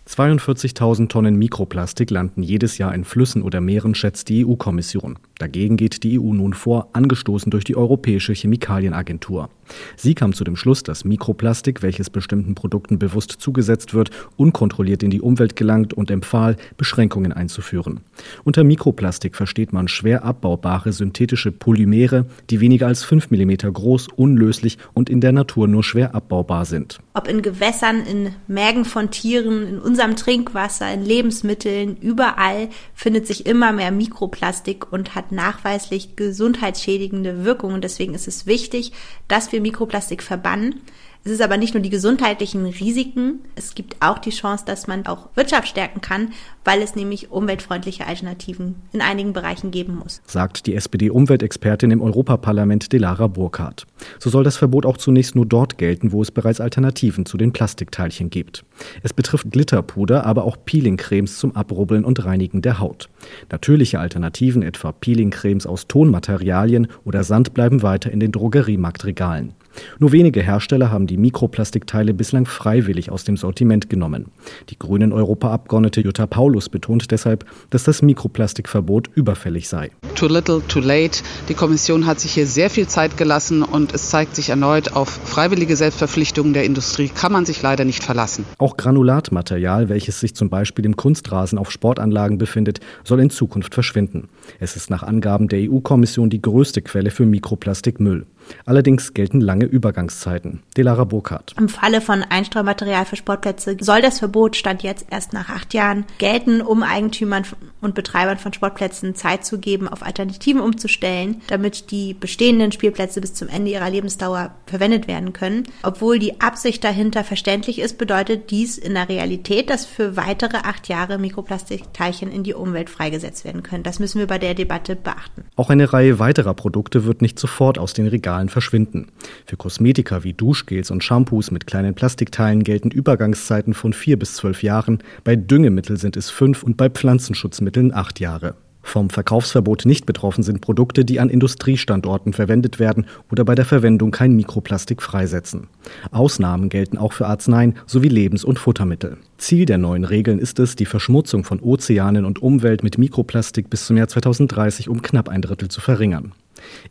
42.000 0.07 1.09
Tonnen 1.09 1.35
Mikroplastik 1.35 2.11
landen 2.11 2.43
jedes 2.43 2.77
Jahr 2.77 2.93
in 2.93 3.05
Flüssen 3.05 3.41
oder 3.41 3.59
Meeren, 3.59 3.95
schätzt 3.95 4.29
die 4.29 4.45
EU-Kommission. 4.45 5.17
Dagegen 5.39 5.77
geht 5.77 6.03
die 6.03 6.19
EU 6.19 6.31
nun 6.33 6.53
vor, 6.53 6.89
angestoßen 6.93 7.49
durch 7.49 7.63
die 7.63 7.75
Europäische 7.75 8.33
Chemikalienagentur. 8.33 9.49
Sie 9.97 10.13
kam 10.13 10.33
zu 10.33 10.43
dem 10.43 10.55
Schluss, 10.55 10.83
dass 10.83 11.05
Mikroplastik, 11.05 11.81
welches 11.81 12.11
bestimmten 12.11 12.53
Produkten 12.53 12.99
bewusst 12.99 13.31
zugesetzt 13.31 13.95
wird, 13.95 14.11
unkontrolliert 14.37 15.01
in 15.01 15.09
die 15.09 15.21
Umwelt 15.21 15.55
gelangt 15.55 15.93
und 15.93 16.11
empfahl, 16.11 16.55
Beschränkungen 16.77 17.33
einzuführen. 17.33 18.01
Unter 18.43 18.63
Mikroplastik 18.63 19.35
versteht 19.35 19.73
man 19.73 19.87
schwer 19.87 20.23
abbaubare 20.23 20.93
synthetische 20.93 21.51
Polymere, 21.51 22.25
die 22.49 22.61
weniger 22.61 22.87
als 22.87 23.03
5 23.03 23.31
mm 23.31 23.71
groß, 23.73 24.07
unlöslich 24.15 24.77
und 24.93 25.09
in 25.09 25.21
der 25.21 25.31
Natur 25.31 25.67
nur 25.67 25.83
schwer 25.83 26.15
abbaubar 26.15 26.65
sind. 26.65 26.99
Ob 27.13 27.27
in 27.27 27.41
Gewässern, 27.41 28.05
in 28.05 28.35
Mägen 28.47 28.85
von 28.85 29.11
Tieren, 29.11 29.67
in 29.67 29.79
unserem 29.79 30.15
Trinkwasser, 30.15 30.93
in 30.93 31.03
Lebensmitteln, 31.03 31.97
überall 31.97 32.69
findet 32.93 33.27
sich 33.27 33.45
immer 33.45 33.71
mehr 33.71 33.91
Mikroplastik 33.91 34.91
und 34.91 35.15
hat 35.15 35.31
nachweislich 35.31 36.15
gesundheitsschädigende 36.15 37.45
Wirkungen. 37.45 37.81
Deswegen 37.81 38.13
ist 38.13 38.27
es 38.27 38.45
wichtig, 38.45 38.91
dass 39.27 39.51
wir 39.51 39.61
Mikroplastik 39.61 40.23
verbannen. 40.23 40.81
Es 41.27 41.31
ist 41.31 41.41
aber 41.41 41.57
nicht 41.57 41.73
nur 41.73 41.81
die 41.81 41.89
gesundheitlichen 41.89 42.67
Risiken, 42.67 43.39
es 43.55 43.73
gibt 43.73 43.95
auch 43.99 44.19
die 44.19 44.29
Chance, 44.29 44.63
dass 44.67 44.85
man 44.85 45.07
auch 45.07 45.29
Wirtschaft 45.33 45.67
stärken 45.67 45.99
kann, 45.99 46.33
weil 46.63 46.83
es 46.83 46.95
nämlich 46.95 47.31
umweltfreundliche 47.31 48.05
Alternativen 48.05 48.75
in 48.93 49.01
einigen 49.01 49.33
Bereichen 49.33 49.71
geben 49.71 49.95
muss. 49.95 50.21
Sagt 50.27 50.67
die 50.67 50.75
SPD-Umweltexpertin 50.75 51.89
im 51.89 52.03
Europaparlament 52.03 52.93
Delara 52.93 53.25
Burkhardt. 53.25 53.87
So 54.19 54.29
soll 54.29 54.43
das 54.43 54.57
Verbot 54.57 54.85
auch 54.85 54.97
zunächst 54.97 55.33
nur 55.33 55.47
dort 55.47 55.79
gelten, 55.79 56.11
wo 56.11 56.21
es 56.21 56.29
bereits 56.29 56.61
Alternativen 56.61 57.25
zu 57.25 57.37
den 57.37 57.53
Plastikteilchen 57.53 58.29
gibt. 58.29 58.63
Es 59.01 59.11
betrifft 59.11 59.49
Glitterpuder, 59.49 60.27
aber 60.27 60.43
auch 60.43 60.57
Peelingcremes 60.63 61.39
zum 61.39 61.55
Abrubbeln 61.55 62.05
und 62.05 62.23
Reinigen 62.23 62.61
der 62.61 62.77
Haut. 62.77 63.09
Natürliche 63.49 63.99
Alternativen, 63.99 64.61
etwa 64.61 64.91
Peelingcremes 64.91 65.65
aus 65.65 65.87
Tonmaterialien 65.87 66.85
oder 67.03 67.23
Sand, 67.23 67.55
bleiben 67.55 67.81
weiter 67.81 68.11
in 68.11 68.19
den 68.19 68.31
Drogeriemarktregalen. 68.31 69.55
Nur 69.99 70.11
wenige 70.11 70.41
Hersteller 70.41 70.91
haben 70.91 71.07
die 71.07 71.17
Mikroplastikteile 71.17 72.13
bislang 72.13 72.45
freiwillig 72.45 73.11
aus 73.11 73.23
dem 73.23 73.37
Sortiment 73.37 73.89
genommen. 73.89 74.25
Die 74.69 74.77
grünen 74.77 75.13
Europaabgeordnete 75.13 76.01
Jutta 76.01 76.27
Paulus 76.27 76.69
betont 76.69 77.11
deshalb, 77.11 77.45
dass 77.69 77.83
das 77.83 78.01
Mikroplastikverbot 78.01 79.09
überfällig 79.15 79.69
sei. 79.69 79.91
Too 80.15 80.27
little, 80.27 80.61
too 80.67 80.79
late. 80.79 81.23
Die 81.49 81.53
Kommission 81.53 82.05
hat 82.05 82.19
sich 82.19 82.33
hier 82.33 82.47
sehr 82.47 82.69
viel 82.69 82.87
Zeit 82.87 83.17
gelassen 83.17 83.63
und 83.63 83.93
es 83.93 84.09
zeigt 84.09 84.35
sich 84.35 84.49
erneut, 84.49 84.93
auf 84.93 85.09
freiwillige 85.09 85.75
Selbstverpflichtungen 85.75 86.53
der 86.53 86.63
Industrie 86.63 87.09
kann 87.09 87.31
man 87.31 87.45
sich 87.45 87.61
leider 87.61 87.85
nicht 87.85 88.03
verlassen. 88.03 88.45
Auch 88.57 88.77
Granulatmaterial, 88.77 89.89
welches 89.89 90.19
sich 90.19 90.35
zum 90.35 90.49
Beispiel 90.49 90.85
im 90.85 90.95
Kunstrasen 90.95 91.57
auf 91.57 91.71
Sportanlagen 91.71 92.37
befindet, 92.37 92.79
soll 93.03 93.19
in 93.19 93.29
Zukunft 93.29 93.73
verschwinden. 93.73 94.29
Es 94.59 94.75
ist 94.75 94.89
nach 94.89 95.03
Angaben 95.03 95.47
der 95.47 95.59
EU-Kommission 95.69 96.29
die 96.29 96.41
größte 96.41 96.81
Quelle 96.81 97.11
für 97.11 97.25
Mikroplastikmüll. 97.25 98.25
Allerdings 98.65 99.13
gelten 99.13 99.41
lange 99.41 99.65
Übergangszeiten. 99.65 100.63
Delara 100.77 101.03
Burkhardt. 101.03 101.53
Im 101.57 101.69
Falle 101.69 102.01
von 102.01 102.23
Einstreumaterial 102.23 103.05
für 103.05 103.15
Sportplätze 103.15 103.77
soll 103.79 104.01
das 104.01 104.19
Verbot 104.19 104.55
Stand 104.55 104.83
jetzt 104.83 105.07
erst 105.09 105.33
nach 105.33 105.49
acht 105.49 105.73
Jahren 105.73 106.05
gelten, 106.17 106.61
um 106.61 106.83
Eigentümern 106.83 107.43
und 107.81 107.95
Betreibern 107.95 108.37
von 108.37 108.53
Sportplätzen 108.53 109.15
Zeit 109.15 109.45
zu 109.45 109.59
geben, 109.59 109.87
auf 109.87 110.03
Alternativen 110.03 110.61
umzustellen, 110.61 111.41
damit 111.47 111.91
die 111.91 112.13
bestehenden 112.13 112.71
Spielplätze 112.71 113.21
bis 113.21 113.33
zum 113.33 113.47
Ende 113.47 113.71
ihrer 113.71 113.89
Lebensdauer 113.89 114.51
verwendet 114.65 115.07
werden 115.07 115.33
können. 115.33 115.63
Obwohl 115.83 116.19
die 116.19 116.41
Absicht 116.41 116.83
dahinter 116.83 117.23
verständlich 117.23 117.79
ist, 117.79 117.97
bedeutet 117.97 118.51
dies 118.51 118.77
in 118.77 118.95
der 118.95 119.09
Realität, 119.09 119.69
dass 119.69 119.85
für 119.85 120.17
weitere 120.17 120.57
acht 120.57 120.87
Jahre 120.87 121.17
Mikroplastikteilchen 121.17 122.31
in 122.31 122.43
die 122.43 122.53
Umwelt 122.53 122.89
freigesetzt 122.89 123.45
werden 123.45 123.63
können. 123.63 123.83
Das 123.83 123.99
müssen 123.99 124.19
wir 124.19 124.27
bei 124.27 124.39
der 124.39 124.53
Debatte 124.53 124.95
beachten. 124.95 125.45
Auch 125.55 125.69
eine 125.69 125.93
Reihe 125.93 126.19
weiterer 126.19 126.53
Produkte 126.53 127.05
wird 127.05 127.21
nicht 127.21 127.39
sofort 127.39 127.77
aus 127.77 127.93
den 127.93 128.07
Regalen 128.07 128.34
verschwinden. 128.49 129.07
Für 129.45 129.57
Kosmetika 129.57 130.23
wie 130.23 130.33
Duschgels 130.33 130.91
und 130.91 131.03
Shampoos 131.03 131.51
mit 131.51 131.67
kleinen 131.67 131.95
Plastikteilen 131.95 132.63
gelten 132.63 132.91
Übergangszeiten 132.91 133.73
von 133.73 133.93
vier 133.93 134.19
bis 134.19 134.35
zwölf 134.35 134.63
Jahren, 134.63 134.99
bei 135.23 135.35
Düngemittel 135.35 135.97
sind 135.97 136.17
es 136.17 136.29
fünf 136.29 136.63
und 136.63 136.77
bei 136.77 136.89
Pflanzenschutzmitteln 136.89 137.93
acht 137.93 138.19
Jahre. 138.19 138.55
Vom 138.85 139.09
Verkaufsverbot 139.09 139.85
nicht 139.85 140.05
betroffen 140.05 140.43
sind 140.43 140.61
Produkte, 140.61 141.05
die 141.05 141.19
an 141.19 141.31
Industriestandorten 141.31 142.33
verwendet 142.33 142.77
werden 142.77 143.07
oder 143.31 143.43
bei 143.43 143.55
der 143.55 143.65
Verwendung 143.65 144.11
kein 144.11 144.35
Mikroplastik 144.35 145.01
freisetzen. 145.01 145.67
Ausnahmen 146.11 146.69
gelten 146.69 146.99
auch 146.99 147.11
für 147.11 147.25
Arzneien 147.25 147.73
sowie 147.87 148.09
Lebens- 148.09 148.45
und 148.45 148.59
Futtermittel. 148.59 149.17
Ziel 149.39 149.65
der 149.65 149.79
neuen 149.79 150.05
Regeln 150.05 150.37
ist 150.37 150.59
es, 150.59 150.75
die 150.75 150.85
Verschmutzung 150.85 151.43
von 151.43 151.61
Ozeanen 151.61 152.25
und 152.25 152.43
Umwelt 152.43 152.83
mit 152.83 152.99
Mikroplastik 152.99 153.71
bis 153.71 153.87
zum 153.87 153.97
Jahr 153.97 154.07
2030 154.07 154.87
um 154.87 155.01
knapp 155.01 155.29
ein 155.29 155.41
Drittel 155.41 155.67
zu 155.67 155.81
verringern. 155.81 156.33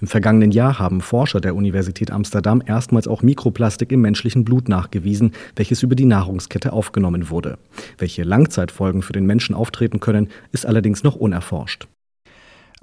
Im 0.01 0.07
vergangenen 0.07 0.51
Jahr 0.51 0.79
haben 0.79 1.01
Forscher 1.01 1.41
der 1.41 1.55
Universität 1.55 2.11
Amsterdam 2.11 2.63
erstmals 2.65 3.09
auch 3.09 3.23
Mikroplastik 3.23 3.93
im 3.93 4.01
menschlichen 4.01 4.45
Blut 4.45 4.69
nachgewiesen, 4.69 5.33
welches 5.57 5.83
über 5.83 5.95
die 5.95 6.05
Nahrungskette 6.05 6.73
aufgenommen 6.73 7.31
wurde. 7.31 7.59
Welche 7.99 8.23
Langzeitfolgen 8.23 9.03
für 9.03 9.13
den 9.13 9.27
Menschen 9.27 9.55
auftreten 9.55 10.01
können, 10.01 10.29
ist 10.53 10.67
allerdings 10.67 11.03
noch 11.03 11.17
unerforscht. 11.17 11.89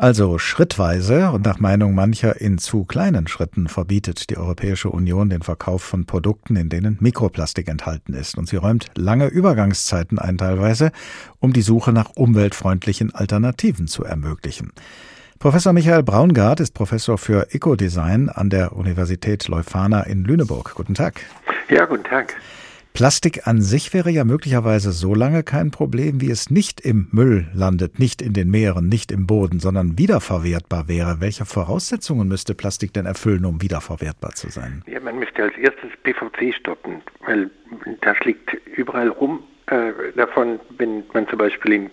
Also 0.01 0.39
schrittweise 0.39 1.29
und 1.29 1.45
nach 1.45 1.59
Meinung 1.59 1.93
mancher 1.93 2.41
in 2.41 2.57
zu 2.57 2.86
kleinen 2.86 3.27
Schritten 3.27 3.67
verbietet 3.67 4.32
die 4.32 4.38
Europäische 4.38 4.89
Union 4.89 5.29
den 5.29 5.43
Verkauf 5.43 5.84
von 5.84 6.07
Produkten, 6.07 6.55
in 6.55 6.69
denen 6.69 6.97
Mikroplastik 6.99 7.67
enthalten 7.67 8.15
ist. 8.15 8.36
Und 8.36 8.49
sie 8.49 8.55
räumt 8.55 8.88
lange 8.95 9.27
Übergangszeiten 9.27 10.17
ein 10.17 10.39
teilweise, 10.39 10.91
um 11.38 11.53
die 11.53 11.61
Suche 11.61 11.93
nach 11.93 12.09
umweltfreundlichen 12.15 13.13
Alternativen 13.13 13.86
zu 13.86 14.03
ermöglichen. 14.03 14.71
Professor 15.41 15.73
Michael 15.73 16.03
Braungart 16.03 16.59
ist 16.59 16.75
Professor 16.75 17.17
für 17.17 17.47
Ecodesign 17.51 18.29
an 18.29 18.51
der 18.51 18.73
Universität 18.73 19.47
Leuphana 19.47 20.03
in 20.03 20.23
Lüneburg. 20.23 20.75
Guten 20.75 20.93
Tag. 20.93 21.21
Ja, 21.67 21.85
guten 21.85 22.03
Tag. 22.03 22.35
Plastik 22.93 23.47
an 23.47 23.59
sich 23.59 23.91
wäre 23.91 24.11
ja 24.11 24.23
möglicherweise 24.23 24.91
so 24.91 25.15
lange 25.15 25.41
kein 25.41 25.71
Problem, 25.71 26.21
wie 26.21 26.29
es 26.29 26.51
nicht 26.51 26.79
im 26.79 27.07
Müll 27.09 27.47
landet, 27.55 27.97
nicht 27.97 28.21
in 28.21 28.33
den 28.33 28.51
Meeren, 28.51 28.87
nicht 28.87 29.11
im 29.11 29.25
Boden, 29.25 29.59
sondern 29.59 29.97
wiederverwertbar 29.97 30.87
wäre. 30.87 31.21
Welche 31.21 31.45
Voraussetzungen 31.45 32.27
müsste 32.27 32.53
Plastik 32.53 32.93
denn 32.93 33.07
erfüllen, 33.07 33.43
um 33.43 33.63
wiederverwertbar 33.63 34.35
zu 34.35 34.51
sein? 34.51 34.83
Ja, 34.85 34.99
man 34.99 35.17
müsste 35.17 35.41
als 35.41 35.57
erstes 35.57 35.89
PVC 36.03 36.53
stoppen, 36.53 37.01
weil 37.25 37.49
das 38.01 38.19
liegt 38.25 38.53
überall 38.77 39.09
rum 39.09 39.39
äh, 39.72 39.93
davon, 40.15 40.59
wenn 40.78 41.03
man 41.13 41.28
zum 41.30 41.39
Beispiel 41.39 41.74
in 41.74 41.89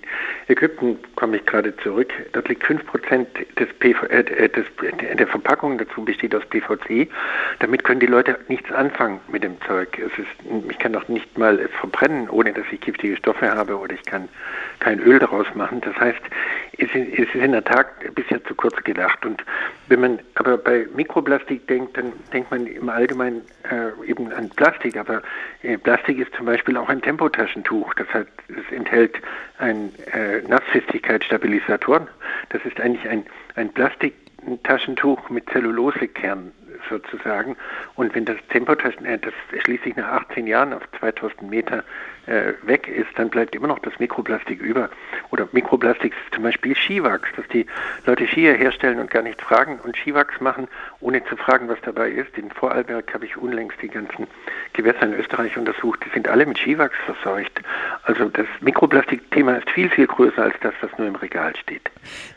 Ägypten, 0.49 0.99
komme 1.15 1.37
ich 1.37 1.47
gerade 1.47 1.77
zurück, 1.77 2.13
dort 2.33 2.49
liegt 2.49 2.65
5% 2.65 3.27
des 3.57 3.69
PV, 3.79 4.07
äh, 4.07 4.49
des, 4.49 4.67
der 5.17 5.27
Verpackung 5.29 5.79
dazu 5.79 6.05
besteht 6.05 6.35
aus 6.35 6.45
PVC. 6.47 7.09
Damit 7.61 7.85
können 7.85 8.01
die 8.01 8.07
Leute 8.07 8.39
nichts 8.49 8.71
anfangen 8.73 9.21
mit 9.29 9.45
dem 9.45 9.61
Zeug. 9.63 9.97
Es 9.99 10.19
ist, 10.19 10.69
ich 10.69 10.79
kann 10.79 10.93
doch 10.93 11.07
nicht 11.09 11.39
mal 11.39 11.59
es 11.61 11.71
verbrennen, 11.79 12.29
ohne 12.29 12.53
dass 12.53 12.65
ich 12.73 12.81
giftige 12.81 13.17
Stoffe 13.17 13.49
habe 13.49 13.79
oder 13.79 13.95
ich 13.95 14.05
kann 14.05 14.29
kein 14.81 15.01
Öl 15.01 15.19
daraus 15.19 15.47
machen. 15.55 15.81
Das 15.81 15.97
heißt, 15.97 16.21
es 16.79 16.95
ist, 16.95 17.35
in 17.35 17.53
der 17.53 17.65
Tat 17.65 17.87
bisher 18.15 18.43
zu 18.45 18.55
kurz 18.55 18.77
gedacht. 18.85 19.25
Und 19.27 19.45
wenn 19.89 20.01
man 20.01 20.19
aber 20.35 20.57
bei 20.57 20.87
Mikroplastik 20.95 21.67
denkt, 21.67 21.97
dann 21.97 22.13
denkt 22.33 22.51
man 22.51 22.67
im 22.67 22.89
Allgemeinen 22.89 23.43
äh, 23.71 24.09
eben 24.09 24.33
an 24.33 24.49
Plastik. 24.51 24.97
Aber 24.97 25.23
äh, 25.63 25.77
Plastik 25.77 26.19
ist 26.19 26.33
zum 26.35 26.47
Beispiel 26.47 26.77
auch 26.77 26.89
ein 26.89 27.03
Tempotaschentuch. 27.03 27.95
Das 27.95 28.07
heißt, 28.13 28.29
es 28.49 28.77
enthält 28.77 29.17
ein 29.59 29.93
äh, 30.13 30.43
Nassfestigkeitsstabilisator. 30.47 32.07
Das 32.51 32.65
ist 32.65 32.81
eigentlich 32.81 33.09
ein, 33.09 33.27
ein 33.57 33.73
Plastiktaschentuch 33.73 35.31
mit 35.31 35.49
Zellulosekern 35.51 36.53
sozusagen. 36.89 37.57
Und 37.97 38.15
wenn 38.15 38.25
das 38.25 38.37
Tempotaschen, 38.51 39.05
äh, 39.05 39.19
das 39.19 39.35
schließlich 39.65 39.97
nach 39.97 40.23
18 40.23 40.47
Jahren 40.47 40.73
auf 40.73 40.83
2000 40.99 41.43
Meter 41.51 41.85
weg 42.63 42.89
ist, 42.89 43.09
dann 43.17 43.31
bleibt 43.31 43.55
immer 43.55 43.69
noch 43.69 43.79
das 43.79 43.99
Mikroplastik 43.99 44.61
über. 44.61 44.91
Oder 45.31 45.49
Mikroplastik 45.53 46.13
ist 46.13 46.35
zum 46.35 46.43
Beispiel 46.43 46.77
Skiwachs, 46.77 47.29
dass 47.37 47.47
die 47.49 47.67
Leute 48.07 48.27
Skier 48.27 48.55
herstellen 48.55 49.01
und 49.01 49.11
gar 49.11 49.23
nicht 49.23 49.41
fragen 49.41 49.79
und 49.83 49.97
Skiwachs 49.97 50.41
machen, 50.41 50.69
ohne 51.01 51.25
zu 51.25 51.37
fragen, 51.37 51.69
was 51.69 51.79
dabei 51.83 52.11
ist. 52.11 52.37
In 52.37 52.51
Vorarlberg 52.51 53.13
habe 53.15 53.25
ich 53.25 53.37
unlängst 53.37 53.79
die 53.81 53.89
ganzen 53.89 54.27
Gewässer 54.75 55.03
in 55.03 55.15
Österreich 55.15 55.57
untersucht. 55.57 56.01
Die 56.05 56.11
sind 56.11 56.29
alle 56.29 56.47
mit 56.47 56.59
Skiwachs 56.59 56.97
verseucht. 57.07 57.63
Also 58.03 58.29
das 58.29 58.47
Mikroplastikthema 58.61 59.55
ist 59.55 59.71
viel, 59.71 59.89
viel 59.89 60.07
größer 60.07 60.43
als 60.43 60.55
das, 60.61 60.75
was 60.81 60.91
nur 60.99 61.09
im 61.09 61.17
Regal 61.17 61.55
steht. 61.57 61.91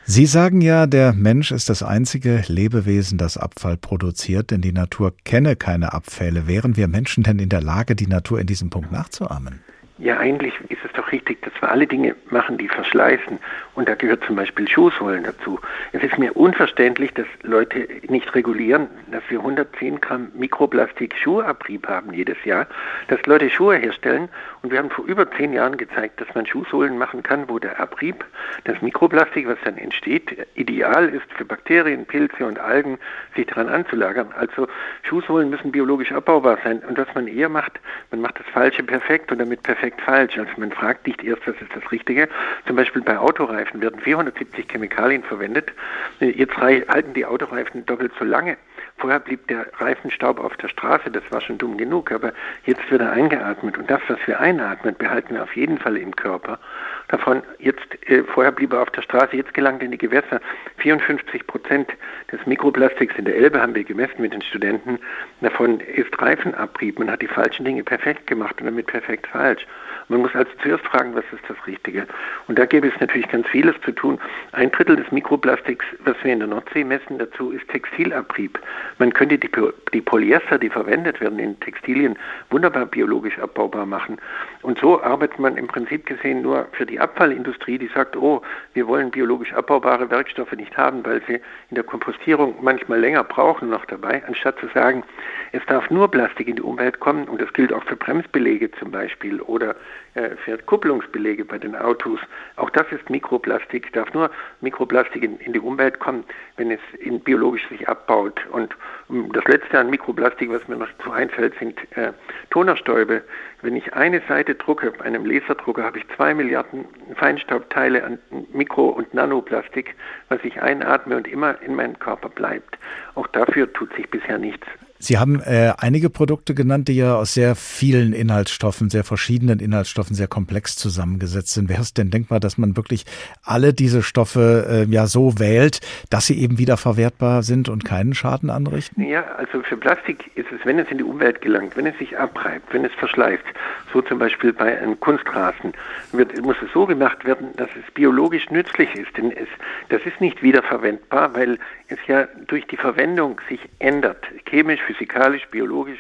Sie 0.03 0.25
sagen 0.25 0.61
ja, 0.61 0.87
der 0.87 1.13
Mensch 1.13 1.51
ist 1.51 1.69
das 1.69 1.83
einzige 1.83 2.43
Lebewesen, 2.47 3.17
das 3.17 3.37
Abfall 3.37 3.77
produziert, 3.77 4.51
denn 4.51 4.61
die 4.61 4.73
Natur 4.73 5.13
kenne 5.23 5.55
keine 5.55 5.93
Abfälle. 5.93 6.47
Wären 6.47 6.77
wir 6.77 6.87
Menschen 6.87 7.23
denn 7.23 7.39
in 7.39 7.49
der 7.49 7.61
Lage, 7.61 7.95
die 7.95 8.07
Natur 8.07 8.39
in 8.39 8.47
diesem 8.47 8.69
Punkt 8.69 8.91
nachzuahmen? 8.91 9.61
Ja, 10.01 10.17
eigentlich 10.17 10.53
ist 10.69 10.83
es 10.83 10.91
richtig, 11.11 11.41
dass 11.41 11.53
wir 11.61 11.71
alle 11.71 11.87
Dinge 11.87 12.15
machen, 12.29 12.57
die 12.57 12.67
verschleißen. 12.67 13.39
Und 13.75 13.87
da 13.87 13.95
gehört 13.95 14.23
zum 14.25 14.35
Beispiel 14.35 14.67
Schuhsohlen 14.67 15.23
dazu. 15.23 15.59
Es 15.91 16.03
ist 16.03 16.17
mir 16.17 16.35
unverständlich, 16.35 17.13
dass 17.13 17.27
Leute 17.43 17.87
nicht 18.07 18.33
regulieren, 18.35 18.87
dass 19.11 19.23
wir 19.29 19.39
110 19.39 20.01
Gramm 20.01 20.31
Mikroplastik 20.33 21.15
Schuhabrieb 21.17 21.87
haben 21.87 22.13
jedes 22.13 22.43
Jahr, 22.43 22.67
dass 23.07 23.25
Leute 23.25 23.49
Schuhe 23.49 23.77
herstellen. 23.77 24.29
Und 24.61 24.71
wir 24.71 24.79
haben 24.79 24.89
vor 24.89 25.05
über 25.05 25.29
zehn 25.31 25.53
Jahren 25.53 25.77
gezeigt, 25.77 26.19
dass 26.21 26.33
man 26.35 26.45
Schuhsohlen 26.45 26.97
machen 26.97 27.23
kann, 27.23 27.47
wo 27.47 27.59
der 27.59 27.79
Abrieb, 27.79 28.25
das 28.65 28.81
Mikroplastik, 28.81 29.47
was 29.47 29.57
dann 29.63 29.77
entsteht, 29.77 30.45
ideal 30.55 31.09
ist 31.09 31.31
für 31.35 31.45
Bakterien, 31.45 32.05
Pilze 32.05 32.45
und 32.45 32.59
Algen, 32.59 32.99
sich 33.35 33.47
daran 33.47 33.69
anzulagern. 33.69 34.31
Also 34.37 34.67
Schuhsohlen 35.03 35.49
müssen 35.49 35.71
biologisch 35.71 36.11
abbaubar 36.11 36.57
sein. 36.63 36.79
Und 36.87 36.97
was 36.97 37.07
man 37.15 37.27
eher 37.27 37.49
macht, 37.49 37.79
man 38.11 38.21
macht 38.21 38.39
das 38.39 38.47
Falsche 38.47 38.83
perfekt 38.83 39.31
und 39.31 39.39
damit 39.39 39.63
perfekt 39.63 40.01
falsch. 40.01 40.37
Also 40.37 40.51
man 40.57 40.71
fragt 40.71 41.00
nicht 41.05 41.23
erst, 41.23 41.47
was 41.47 41.55
ist 41.61 41.75
das 41.75 41.91
Richtige. 41.91 42.29
Zum 42.67 42.75
Beispiel 42.75 43.01
bei 43.01 43.17
Autoreifen 43.17 43.81
werden 43.81 43.99
470 43.99 44.67
Chemikalien 44.69 45.23
verwendet. 45.23 45.71
Jetzt 46.19 46.57
halten 46.57 47.13
die 47.13 47.25
Autoreifen 47.25 47.85
doppelt 47.85 48.11
so 48.17 48.25
lange. 48.25 48.57
Vorher 48.97 49.19
blieb 49.19 49.47
der 49.47 49.65
Reifenstaub 49.79 50.39
auf 50.39 50.55
der 50.57 50.67
Straße, 50.67 51.09
das 51.09 51.23
war 51.31 51.41
schon 51.41 51.57
dumm 51.57 51.75
genug, 51.77 52.11
aber 52.11 52.33
jetzt 52.65 52.89
wird 52.91 53.01
er 53.01 53.11
eingeatmet 53.11 53.77
und 53.77 53.89
das, 53.89 54.01
was 54.07 54.19
wir 54.27 54.39
einatmen, 54.39 54.95
behalten 54.95 55.33
wir 55.33 55.43
auf 55.43 55.55
jeden 55.55 55.79
Fall 55.79 55.97
im 55.97 56.15
Körper. 56.15 56.59
Davon 57.07 57.41
jetzt, 57.57 57.81
äh, 58.07 58.23
vorher 58.23 58.51
blieb 58.51 58.73
er 58.73 58.81
auf 58.81 58.91
der 58.91 59.01
Straße, 59.01 59.35
jetzt 59.35 59.53
gelangt 59.55 59.81
in 59.81 59.91
die 59.91 59.97
Gewässer. 59.97 60.39
54 60.77 61.47
Prozent 61.47 61.91
des 62.31 62.45
Mikroplastiks 62.45 63.15
in 63.17 63.25
der 63.25 63.35
Elbe 63.35 63.59
haben 63.59 63.73
wir 63.73 63.83
gemessen 63.83 64.21
mit 64.21 64.33
den 64.33 64.41
Studenten. 64.43 64.99
Davon 65.41 65.79
ist 65.79 66.21
Reifenabrieb. 66.21 66.99
Man 66.99 67.09
hat 67.09 67.21
die 67.21 67.27
falschen 67.27 67.65
Dinge 67.65 67.83
perfekt 67.83 68.27
gemacht 68.27 68.59
und 68.59 68.67
damit 68.67 68.87
perfekt 68.87 69.27
falsch. 69.27 69.65
Man 70.07 70.21
muss 70.21 70.35
also 70.35 70.51
zuerst 70.61 70.85
fragen, 70.85 71.15
was 71.15 71.23
ist 71.31 71.43
das 71.47 71.57
Richtige. 71.67 72.07
Und 72.47 72.59
da 72.59 72.65
gäbe 72.65 72.87
es 72.87 72.99
natürlich 72.99 73.29
ganz 73.29 73.47
vieles 73.47 73.75
zu 73.81 73.91
tun. 73.91 74.19
Ein 74.51 74.71
Drittel 74.71 74.95
des 74.95 75.11
Mikroplastiks, 75.11 75.85
was 76.05 76.15
wir 76.23 76.33
in 76.33 76.39
der 76.39 76.47
Nordsee 76.47 76.83
messen, 76.83 77.17
dazu 77.17 77.51
ist 77.51 77.67
Textilabrieb. 77.69 78.59
Man 78.97 79.13
könnte 79.13 79.37
die, 79.37 79.49
die 79.93 80.01
Polyester, 80.01 80.57
die 80.57 80.69
verwendet 80.69 81.21
werden 81.21 81.39
in 81.39 81.59
Textilien, 81.59 82.17
wunderbar 82.49 82.85
biologisch 82.85 83.39
abbaubar 83.39 83.85
machen. 83.85 84.17
Und 84.61 84.79
so 84.79 85.01
arbeitet 85.01 85.39
man 85.39 85.57
im 85.57 85.67
Prinzip 85.67 86.05
gesehen 86.05 86.41
nur 86.41 86.67
für 86.73 86.85
die 86.85 86.99
Abfallindustrie, 86.99 87.77
die 87.77 87.89
sagt, 87.93 88.15
oh, 88.15 88.41
wir 88.73 88.87
wollen 88.87 89.11
biologisch 89.11 89.53
abbaubare 89.53 90.09
Werkstoffe 90.09 90.51
nicht 90.53 90.77
haben, 90.77 91.05
weil 91.05 91.21
sie 91.27 91.35
in 91.69 91.75
der 91.75 91.83
Kompostierung 91.83 92.55
manchmal 92.61 92.99
länger 92.99 93.23
brauchen 93.23 93.69
noch 93.69 93.85
dabei, 93.85 94.23
anstatt 94.27 94.59
zu 94.59 94.67
sagen, 94.73 95.03
es 95.51 95.65
darf 95.67 95.89
nur 95.89 96.09
Plastik 96.09 96.47
in 96.47 96.55
die 96.55 96.61
Umwelt 96.61 96.99
kommen 96.99 97.27
und 97.27 97.41
das 97.41 97.51
gilt 97.53 97.73
auch 97.73 97.83
für 97.83 97.95
Bremsbelege 97.95 98.71
zum 98.71 98.91
Beispiel 98.91 99.41
oder 99.41 99.75
äh, 100.13 100.31
für 100.43 100.57
Kupplungsbelege 100.57 101.45
bei 101.45 101.57
den 101.57 101.75
Autos. 101.75 102.19
Auch 102.57 102.69
das 102.69 102.91
ist 102.91 103.09
Mikroplastik, 103.09 103.93
darf 103.93 104.13
nur 104.13 104.29
Mikroplastik 104.59 105.23
in, 105.23 105.37
in 105.39 105.53
die 105.53 105.59
Umwelt 105.59 105.99
kommen, 105.99 106.25
wenn 106.57 106.71
es 106.71 106.79
in 106.99 107.21
biologisch 107.21 107.67
sich 107.69 107.87
abbaut. 107.87 108.39
Und 108.51 108.75
um, 109.07 109.31
das 109.31 109.45
letzte 109.45 109.79
an 109.79 109.89
Mikroplastik, 109.89 110.51
was 110.51 110.67
mir 110.67 110.75
noch 110.75 110.89
zu 111.03 111.11
einfällt, 111.11 111.53
sind 111.59 111.79
äh, 111.95 112.11
Tonerstäube. 112.49 113.23
Wenn 113.61 113.75
ich 113.75 113.93
eine 113.93 114.21
Seite 114.27 114.55
drucke, 114.55 114.91
bei 114.91 115.05
einem 115.05 115.25
Laserdrucker 115.25 115.83
habe 115.83 115.99
ich 115.99 116.07
zwei 116.15 116.33
Milliarden 116.33 116.85
Feinstaubteile 117.15 118.03
an 118.03 118.19
Mikro- 118.53 118.89
und 118.89 119.13
Nanoplastik, 119.13 119.95
was 120.29 120.43
ich 120.43 120.61
einatme 120.61 121.15
und 121.15 121.27
immer 121.27 121.61
in 121.61 121.75
meinem 121.75 121.97
Körper 121.99 122.29
bleibt. 122.29 122.77
Auch 123.15 123.27
dafür 123.27 123.71
tut 123.71 123.93
sich 123.93 124.09
bisher 124.09 124.37
nichts. 124.37 124.67
Sie 125.01 125.17
haben 125.17 125.41
äh, 125.41 125.73
einige 125.79 126.11
Produkte 126.11 126.53
genannt, 126.53 126.87
die 126.87 126.95
ja 126.95 127.15
aus 127.15 127.33
sehr 127.33 127.55
vielen 127.55 128.13
Inhaltsstoffen, 128.13 128.91
sehr 128.91 129.03
verschiedenen 129.03 129.59
Inhaltsstoffen, 129.59 130.15
sehr 130.15 130.27
komplex 130.27 130.75
zusammengesetzt 130.75 131.53
sind. 131.53 131.69
Wäre 131.69 131.81
es 131.81 131.95
denn 131.95 132.11
denkbar, 132.11 132.39
dass 132.39 132.59
man 132.59 132.77
wirklich 132.77 133.05
alle 133.43 133.73
diese 133.73 134.03
Stoffe 134.03 134.85
äh, 134.87 134.93
ja 134.93 135.07
so 135.07 135.39
wählt, 135.39 135.79
dass 136.11 136.27
sie 136.27 136.39
eben 136.39 136.59
wieder 136.59 136.77
verwertbar 136.77 137.41
sind 137.41 137.67
und 137.67 137.83
keinen 137.83 138.13
Schaden 138.13 138.51
anrichten? 138.51 139.01
Ja, 139.03 139.23
also 139.37 139.63
für 139.63 139.75
Plastik 139.75 140.29
ist 140.35 140.51
es, 140.51 140.63
wenn 140.65 140.77
es 140.77 140.89
in 140.91 140.99
die 140.99 141.03
Umwelt 141.03 141.41
gelangt, 141.41 141.75
wenn 141.75 141.87
es 141.87 141.97
sich 141.97 142.19
abreibt, 142.19 142.71
wenn 142.71 142.85
es 142.85 142.93
verschleißt, 142.93 143.43
so 143.91 144.03
zum 144.03 144.19
Beispiel 144.19 144.53
bei 144.53 144.77
einem 144.79 144.99
Kunstrasen, 144.99 145.73
wird, 146.11 146.39
muss 146.41 146.57
es 146.63 146.71
so 146.73 146.85
gemacht 146.85 147.25
werden, 147.25 147.49
dass 147.57 147.69
es 147.71 147.91
biologisch 147.93 148.51
nützlich 148.51 148.93
ist. 148.93 149.17
Denn 149.17 149.31
es, 149.31 149.47
das 149.89 150.01
ist 150.05 150.21
nicht 150.21 150.43
wiederverwendbar, 150.43 151.33
weil 151.33 151.57
es 151.87 151.97
ja 152.07 152.27
durch 152.47 152.67
die 152.67 152.77
Verwendung 152.77 153.41
sich 153.49 153.59
ändert, 153.79 154.25
chemisch, 154.45 154.81
physikalisch, 154.93 155.47
biologisch 155.51 155.99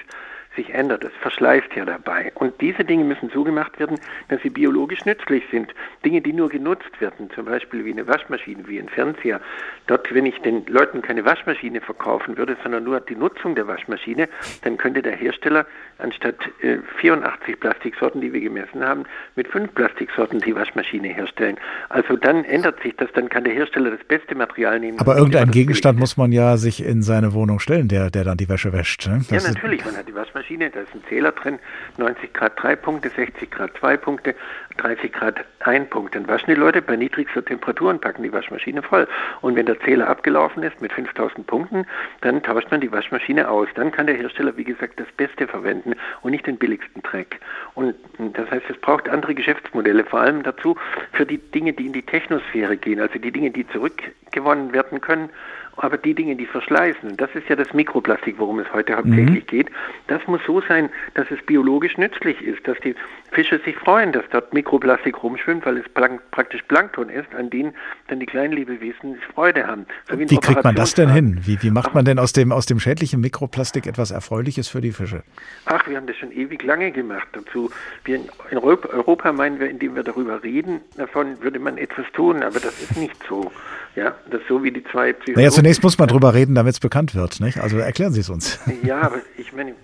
sich 0.55 0.73
ändert. 0.73 1.03
Es 1.03 1.13
verschleißt 1.21 1.69
ja 1.75 1.85
dabei. 1.85 2.31
Und 2.35 2.59
diese 2.59 2.83
Dinge 2.83 3.05
müssen 3.05 3.29
so 3.33 3.43
gemacht 3.43 3.79
werden, 3.79 3.97
dass 4.27 4.41
sie 4.41 4.49
biologisch 4.49 5.05
nützlich 5.05 5.43
sind. 5.49 5.73
Dinge, 6.03 6.21
die 6.21 6.33
nur 6.33 6.49
genutzt 6.49 6.99
werden, 6.99 7.29
zum 7.33 7.45
Beispiel 7.45 7.85
wie 7.85 7.91
eine 7.91 8.07
Waschmaschine, 8.07 8.67
wie 8.67 8.79
ein 8.79 8.89
Fernseher. 8.89 9.39
Dort, 9.87 10.13
wenn 10.13 10.25
ich 10.25 10.37
den 10.39 10.65
Leuten 10.65 11.01
keine 11.01 11.23
Waschmaschine 11.23 11.79
verkaufen 11.79 12.37
würde, 12.37 12.57
sondern 12.63 12.83
nur 12.83 12.99
die 12.99 13.15
Nutzung 13.15 13.55
der 13.55 13.67
Waschmaschine, 13.67 14.27
dann 14.63 14.77
könnte 14.77 15.01
der 15.01 15.15
Hersteller 15.15 15.65
anstatt 15.99 16.35
äh, 16.61 16.79
84 16.99 17.59
Plastiksorten, 17.59 18.19
die 18.19 18.33
wir 18.33 18.41
gemessen 18.41 18.83
haben, 18.83 19.05
mit 19.35 19.47
fünf 19.47 19.73
Plastiksorten 19.73 20.41
die 20.41 20.55
Waschmaschine 20.55 21.09
herstellen. 21.09 21.57
Also 21.89 22.17
dann 22.17 22.43
ändert 22.43 22.81
sich 22.81 22.95
das, 22.97 23.09
dann 23.13 23.29
kann 23.29 23.45
der 23.45 23.53
Hersteller 23.53 23.91
das 23.91 24.03
beste 24.05 24.35
Material 24.35 24.79
nehmen. 24.79 24.99
Aber 24.99 25.15
irgendein 25.15 25.51
Gegenstand 25.51 25.99
muss 25.99 26.17
man 26.17 26.31
ja 26.31 26.57
sich 26.57 26.83
in 26.83 27.03
seine 27.03 27.33
Wohnung 27.33 27.59
stellen, 27.59 27.87
der, 27.87 28.09
der 28.09 28.25
dann 28.25 28.37
die 28.37 28.49
Wäsche 28.49 28.73
wäscht. 28.73 29.07
Ne? 29.07 29.21
Ja, 29.29 29.41
natürlich. 29.41 29.85
Man 29.85 29.95
hat 29.95 30.07
die 30.07 30.15
Waschmaschine 30.15 30.40
Waschmaschine, 30.41 30.71
da 30.71 30.81
ist 30.81 30.93
ein 30.95 31.03
Zähler 31.07 31.31
drin, 31.31 31.59
90 31.97 32.33
Grad 32.33 32.53
3 32.61 32.75
Punkte, 32.75 33.09
60 33.09 33.51
Grad 33.51 33.77
2 33.77 33.97
Punkte, 33.97 34.35
30 34.77 35.13
Grad 35.13 35.45
1 35.59 35.89
Punkt. 35.89 36.15
Dann 36.15 36.27
waschen 36.27 36.47
die 36.47 36.59
Leute 36.59 36.81
bei 36.81 36.95
niedrigster 36.95 37.45
Temperatur 37.45 37.91
und 37.91 38.01
packen 38.01 38.23
die 38.23 38.33
Waschmaschine 38.33 38.81
voll. 38.81 39.07
Und 39.41 39.55
wenn 39.55 39.67
der 39.67 39.79
Zähler 39.81 40.09
abgelaufen 40.09 40.63
ist 40.63 40.81
mit 40.81 40.93
5000 40.93 41.45
Punkten, 41.45 41.85
dann 42.21 42.41
tauscht 42.41 42.71
man 42.71 42.81
die 42.81 42.91
Waschmaschine 42.91 43.49
aus. 43.49 43.67
Dann 43.75 43.91
kann 43.91 44.07
der 44.07 44.15
Hersteller, 44.15 44.57
wie 44.57 44.63
gesagt, 44.63 44.99
das 44.99 45.07
Beste 45.15 45.47
verwenden 45.47 45.93
und 46.21 46.31
nicht 46.31 46.47
den 46.47 46.57
billigsten 46.57 47.03
Dreck. 47.03 47.39
Und 47.75 47.95
das 48.17 48.49
heißt, 48.49 48.65
es 48.69 48.77
braucht 48.77 49.09
andere 49.09 49.35
Geschäftsmodelle, 49.35 50.03
vor 50.05 50.21
allem 50.21 50.41
dazu 50.41 50.75
für 51.13 51.25
die 51.25 51.37
Dinge, 51.37 51.73
die 51.73 51.85
in 51.85 51.93
die 51.93 52.01
Technosphäre 52.05 52.77
gehen, 52.77 52.99
also 52.99 53.19
die 53.19 53.31
Dinge, 53.31 53.51
die 53.51 53.67
zurückgewonnen 53.67 54.73
werden 54.73 55.01
können 55.01 55.29
aber 55.77 55.97
die 55.97 56.13
Dinge, 56.13 56.35
die 56.35 56.45
verschleißen, 56.45 57.17
das 57.17 57.29
ist 57.33 57.47
ja 57.49 57.55
das 57.55 57.73
Mikroplastik, 57.73 58.35
worum 58.37 58.59
es 58.59 58.71
heute 58.73 58.95
hauptsächlich 58.95 59.43
mhm. 59.43 59.47
geht, 59.47 59.69
das 60.07 60.25
muss 60.27 60.41
so 60.45 60.61
sein, 60.61 60.89
dass 61.13 61.29
es 61.31 61.41
biologisch 61.45 61.97
nützlich 61.97 62.41
ist, 62.41 62.67
dass 62.67 62.77
die 62.79 62.95
Fische 63.31 63.59
sich 63.63 63.75
freuen, 63.77 64.11
dass 64.11 64.23
dort 64.31 64.53
Mikroplastik 64.53 65.23
rumschwimmt, 65.23 65.65
weil 65.65 65.77
es 65.77 65.87
plank 65.89 66.21
praktisch 66.31 66.61
Plankton 66.63 67.09
ist, 67.09 67.33
an 67.33 67.49
denen 67.49 67.73
dann 68.07 68.19
die 68.19 68.25
kleinen 68.25 68.53
Lebewesen 68.53 69.17
Freude 69.33 69.65
haben. 69.65 69.85
So 70.09 70.19
wie, 70.19 70.29
wie 70.29 70.37
kriegt 70.37 70.63
man 70.63 70.75
das 70.75 70.93
denn 70.93 71.09
hin? 71.09 71.39
Wie, 71.43 71.61
wie 71.61 71.71
macht 71.71 71.93
man 71.93 72.05
denn 72.05 72.19
aus 72.19 72.33
dem, 72.33 72.51
aus 72.51 72.65
dem 72.65 72.79
schädlichen 72.79 73.21
Mikroplastik 73.21 73.87
etwas 73.87 74.11
Erfreuliches 74.11 74.67
für 74.67 74.81
die 74.81 74.91
Fische? 74.91 75.23
Ach, 75.65 75.87
wir 75.87 75.97
haben 75.97 76.07
das 76.07 76.17
schon 76.17 76.31
ewig 76.31 76.63
lange 76.63 76.91
gemacht. 76.91 77.27
Dazu, 77.31 77.69
wir 78.03 78.15
in 78.15 78.57
Europa 78.57 79.31
meinen 79.31 79.59
wir, 79.59 79.69
indem 79.69 79.95
wir 79.95 80.03
darüber 80.03 80.43
reden, 80.43 80.81
davon 80.97 81.41
würde 81.41 81.59
man 81.59 81.77
etwas 81.77 82.05
tun, 82.13 82.43
aber 82.43 82.59
das 82.59 82.81
ist 82.81 82.97
nicht 82.97 83.15
so. 83.27 83.51
Ja, 83.95 84.15
das 84.29 84.41
ist 84.41 84.47
so 84.47 84.63
wie 84.63 84.71
die 84.71 84.83
zwei 84.85 85.11
Psychologen. 85.13 85.41
Naja, 85.41 85.51
zunächst 85.51 85.83
muss 85.83 85.97
man 85.97 86.07
darüber 86.07 86.33
reden, 86.33 86.55
damit 86.55 86.73
es 86.73 86.79
bekannt 86.79 87.13
wird, 87.13 87.41
nicht? 87.41 87.59
Also 87.59 87.77
erklären 87.77 88.13
Sie 88.13 88.21
es 88.21 88.29
uns. 88.29 88.59
Ja, 88.83 89.01
aber 89.01 89.17
ich 89.37 89.51
meine, 89.51 89.75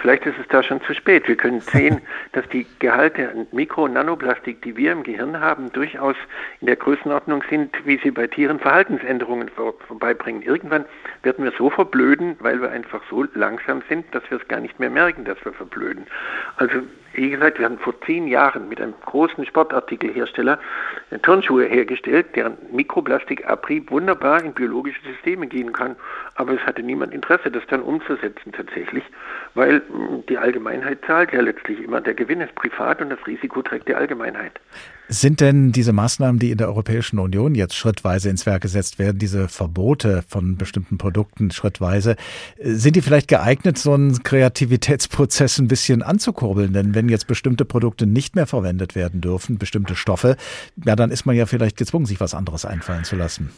vielleicht 0.00 0.26
ist 0.26 0.38
es 0.40 0.46
da 0.48 0.62
schon 0.62 0.80
zu 0.82 0.94
spät. 0.94 1.26
Wir 1.26 1.36
können 1.36 1.60
sehen, 1.60 2.00
dass 2.32 2.48
die 2.48 2.66
Gehalte 2.78 3.30
an 3.30 3.46
Mikro- 3.52 3.84
und 3.84 3.94
Nanoplastik, 3.94 4.62
die 4.62 4.76
wir 4.76 4.92
im 4.92 5.02
Gehirn 5.02 5.40
haben, 5.40 5.72
durchaus 5.72 6.16
in 6.60 6.66
der 6.66 6.76
Größenordnung 6.76 7.42
sind, 7.50 7.74
wie 7.84 7.98
sie 7.98 8.10
bei 8.10 8.26
Tieren 8.26 8.60
Verhaltensänderungen 8.60 9.48
vor, 9.48 9.74
vorbeibringen. 9.86 10.42
Irgendwann 10.42 10.84
werden 11.22 11.44
wir 11.44 11.52
so 11.58 11.70
verblöden, 11.70 12.36
weil 12.40 12.60
wir 12.60 12.70
einfach 12.70 13.02
so 13.10 13.24
langsam 13.34 13.82
sind, 13.88 14.06
dass 14.14 14.22
wir 14.30 14.40
es 14.40 14.48
gar 14.48 14.60
nicht 14.60 14.78
mehr 14.78 14.90
merken, 14.90 15.24
dass 15.24 15.44
wir 15.44 15.52
verblöden. 15.52 16.06
Also 16.56 16.82
wie 17.12 17.30
gesagt, 17.30 17.58
wir 17.58 17.66
haben 17.66 17.78
vor 17.78 18.00
zehn 18.02 18.28
Jahren 18.28 18.68
mit 18.68 18.80
einem 18.80 18.94
großen 19.04 19.44
Sportartikelhersteller 19.44 20.60
Turnschuhe 21.22 21.64
hergestellt, 21.64 22.36
deren 22.36 22.56
Mikroplastikabrieb 22.70 23.90
wunderbar 23.90 24.42
in 24.44 24.52
biologische 24.52 25.00
Systeme 25.02 25.48
gehen 25.48 25.72
kann. 25.72 25.96
Aber 26.36 26.54
es 26.54 26.60
hatte 26.60 26.82
niemand 26.82 27.12
Interesse, 27.12 27.50
das 27.50 27.66
dann 27.68 27.82
umzusetzen 27.82 28.52
tatsächlich, 28.52 29.04
weil 29.54 29.82
hm, 29.88 30.24
die 30.28 30.38
Allgemeinheit 30.38 30.98
zahlt 31.06 31.32
ja 31.32 31.40
letztlich 31.40 31.82
immer. 31.82 32.00
Der 32.00 32.14
Gewinn 32.14 32.40
ist 32.40 32.54
privat 32.54 33.00
und 33.00 33.10
das 33.10 33.18
Risiko 33.26 33.62
trägt 33.62 33.88
die 33.88 33.94
Allgemeinheit. 33.94 34.52
Sind 35.08 35.40
denn 35.40 35.72
diese 35.72 35.92
Maßnahmen, 35.92 36.38
die 36.38 36.52
in 36.52 36.58
der 36.58 36.68
Europäischen 36.68 37.18
Union 37.18 37.56
jetzt 37.56 37.74
schrittweise 37.74 38.30
ins 38.30 38.46
Werk 38.46 38.62
gesetzt 38.62 39.00
werden, 39.00 39.18
diese 39.18 39.48
Verbote 39.48 40.22
von 40.28 40.56
bestimmten 40.56 40.98
Produkten 40.98 41.50
schrittweise, 41.50 42.14
sind 42.60 42.94
die 42.94 43.02
vielleicht 43.02 43.26
geeignet, 43.26 43.76
so 43.76 43.92
einen 43.92 44.22
Kreativitätsprozess 44.22 45.58
ein 45.58 45.66
bisschen 45.66 46.02
anzukurbeln? 46.02 46.72
Denn 46.72 46.94
wenn 46.94 47.08
jetzt 47.08 47.26
bestimmte 47.26 47.64
Produkte 47.64 48.06
nicht 48.06 48.36
mehr 48.36 48.46
verwendet 48.46 48.94
werden 48.94 49.20
dürfen, 49.20 49.58
bestimmte 49.58 49.96
Stoffe, 49.96 50.36
ja, 50.84 50.94
dann 50.94 51.10
ist 51.10 51.26
man 51.26 51.34
ja 51.34 51.46
vielleicht 51.46 51.76
gezwungen, 51.76 52.06
sich 52.06 52.20
was 52.20 52.34
anderes 52.34 52.64
einfallen 52.64 53.04
zu 53.04 53.16
lassen. 53.16 53.50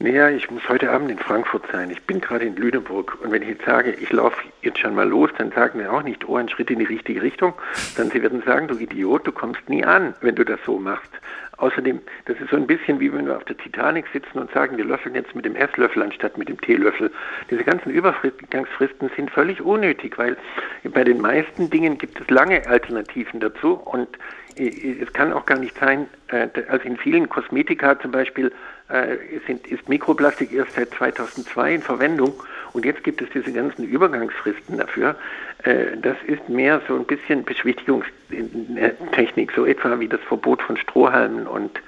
Naja, 0.00 0.30
ich 0.30 0.48
muss 0.48 0.62
heute 0.68 0.92
Abend 0.92 1.10
in 1.10 1.18
Frankfurt 1.18 1.64
sein. 1.72 1.90
Ich 1.90 2.00
bin 2.02 2.20
gerade 2.20 2.44
in 2.44 2.54
Lüneburg. 2.54 3.18
Und 3.20 3.32
wenn 3.32 3.42
ich 3.42 3.48
jetzt 3.48 3.64
sage, 3.64 3.90
ich 3.90 4.12
laufe 4.12 4.36
jetzt 4.62 4.78
schon 4.78 4.94
mal 4.94 5.08
los, 5.08 5.28
dann 5.36 5.50
sagen 5.50 5.80
wir 5.80 5.92
auch 5.92 6.04
nicht, 6.04 6.28
oh, 6.28 6.36
ein 6.36 6.48
Schritt 6.48 6.70
in 6.70 6.78
die 6.78 6.84
richtige 6.84 7.20
Richtung. 7.20 7.54
Dann 7.96 8.08
sie 8.08 8.22
werden 8.22 8.40
sagen, 8.46 8.68
du 8.68 8.78
Idiot, 8.78 9.26
du 9.26 9.32
kommst 9.32 9.68
nie 9.68 9.84
an, 9.84 10.14
wenn 10.20 10.36
du 10.36 10.44
das 10.44 10.60
so 10.64 10.78
machst. 10.78 11.10
Außerdem, 11.56 12.00
das 12.26 12.38
ist 12.38 12.50
so 12.50 12.56
ein 12.56 12.68
bisschen 12.68 13.00
wie 13.00 13.12
wenn 13.12 13.26
wir 13.26 13.36
auf 13.36 13.44
der 13.46 13.56
Titanic 13.56 14.06
sitzen 14.12 14.38
und 14.38 14.52
sagen, 14.52 14.76
wir 14.76 14.84
löffeln 14.84 15.16
jetzt 15.16 15.34
mit 15.34 15.44
dem 15.44 15.56
Esslöffel 15.56 16.04
anstatt 16.04 16.38
mit 16.38 16.48
dem 16.48 16.60
Teelöffel. 16.60 17.10
Diese 17.50 17.64
ganzen 17.64 17.90
Übergangsfristen 17.90 19.10
sind 19.16 19.32
völlig 19.32 19.60
unnötig, 19.60 20.16
weil 20.16 20.36
bei 20.84 21.02
den 21.02 21.20
meisten 21.20 21.70
Dingen 21.70 21.98
gibt 21.98 22.20
es 22.20 22.30
lange 22.30 22.64
Alternativen 22.68 23.40
dazu 23.40 23.72
und 23.72 24.08
es 24.58 25.12
kann 25.12 25.32
auch 25.32 25.46
gar 25.46 25.58
nicht 25.58 25.78
sein, 25.78 26.06
äh, 26.28 26.48
also 26.68 26.84
in 26.84 26.96
vielen 26.96 27.28
Kosmetika 27.28 27.98
zum 28.00 28.10
Beispiel 28.10 28.52
äh, 28.88 29.16
sind, 29.46 29.66
ist 29.66 29.88
Mikroplastik 29.88 30.52
erst 30.52 30.72
seit 30.72 30.90
2002 30.90 31.74
in 31.74 31.82
Verwendung 31.82 32.32
und 32.72 32.84
jetzt 32.84 33.04
gibt 33.04 33.22
es 33.22 33.28
diese 33.30 33.52
ganzen 33.52 33.84
Übergangsfristen 33.84 34.78
dafür. 34.78 35.16
Äh, 35.62 35.96
das 36.00 36.16
ist 36.26 36.48
mehr 36.48 36.82
so 36.88 36.96
ein 36.96 37.04
bisschen 37.04 37.44
Beschwichtigungstechnik, 37.44 39.52
so 39.54 39.64
etwa 39.64 40.00
wie 40.00 40.08
das 40.08 40.20
Verbot 40.22 40.62
von 40.62 40.76
Strohhalmen 40.76 41.46
und 41.46 41.80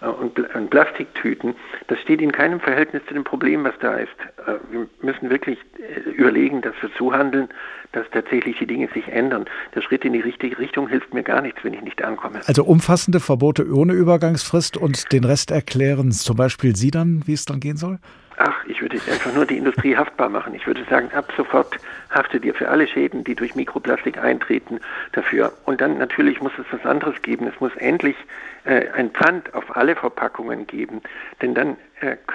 äh, 0.00 0.06
und, 0.06 0.70
Plastiktüten, 0.70 1.54
das 1.88 1.98
steht 2.00 2.20
in 2.20 2.32
keinem 2.32 2.60
Verhältnis 2.60 3.02
zu 3.06 3.14
dem 3.14 3.24
Problem, 3.24 3.64
was 3.64 3.74
da 3.80 3.96
ist. 3.96 4.12
Äh, 4.46 4.54
wir 4.70 4.88
müssen 5.00 5.30
wirklich 5.30 5.58
äh, 5.78 6.10
überlegen, 6.10 6.62
dass 6.62 6.74
wir 6.80 6.90
so 6.98 7.12
handeln, 7.12 7.48
dass 7.96 8.06
tatsächlich 8.10 8.58
die 8.58 8.66
Dinge 8.66 8.88
sich 8.92 9.08
ändern. 9.08 9.46
Der 9.74 9.80
Schritt 9.80 10.04
in 10.04 10.12
die 10.12 10.20
richtige 10.20 10.58
Richtung 10.58 10.86
hilft 10.86 11.14
mir 11.14 11.22
gar 11.22 11.40
nichts, 11.40 11.64
wenn 11.64 11.72
ich 11.72 11.80
nicht 11.80 12.04
ankomme. 12.04 12.40
Also 12.44 12.62
umfassende 12.64 13.20
Verbote 13.20 13.66
ohne 13.72 13.94
Übergangsfrist 13.94 14.76
und 14.76 15.12
den 15.12 15.24
Rest 15.24 15.50
erklären 15.50 16.12
zum 16.12 16.36
Beispiel 16.36 16.76
Sie 16.76 16.90
dann, 16.90 17.22
wie 17.24 17.32
es 17.32 17.46
dann 17.46 17.58
gehen 17.58 17.78
soll? 17.78 17.98
Ach, 18.36 18.64
ich 18.66 18.82
würde 18.82 18.98
einfach 19.10 19.32
nur 19.32 19.46
die 19.46 19.56
Industrie 19.56 19.96
haftbar 19.96 20.28
machen. 20.28 20.54
Ich 20.54 20.66
würde 20.66 20.84
sagen, 20.90 21.10
ab 21.14 21.32
sofort 21.38 21.78
haftet 22.10 22.44
ihr 22.44 22.54
für 22.54 22.68
alle 22.68 22.86
Schäden, 22.86 23.24
die 23.24 23.34
durch 23.34 23.54
Mikroplastik 23.54 24.18
eintreten, 24.18 24.78
dafür. 25.12 25.52
Und 25.64 25.80
dann 25.80 25.96
natürlich 25.96 26.42
muss 26.42 26.52
es 26.58 26.66
was 26.70 26.84
anderes 26.84 27.22
geben. 27.22 27.46
Es 27.46 27.58
muss 27.60 27.74
endlich 27.76 28.16
äh, 28.64 28.90
ein 28.90 29.10
Pfand 29.10 29.54
auf 29.54 29.74
alle 29.74 29.96
Verpackungen 29.96 30.66
geben. 30.66 31.00
Denn 31.40 31.54
dann 31.54 31.78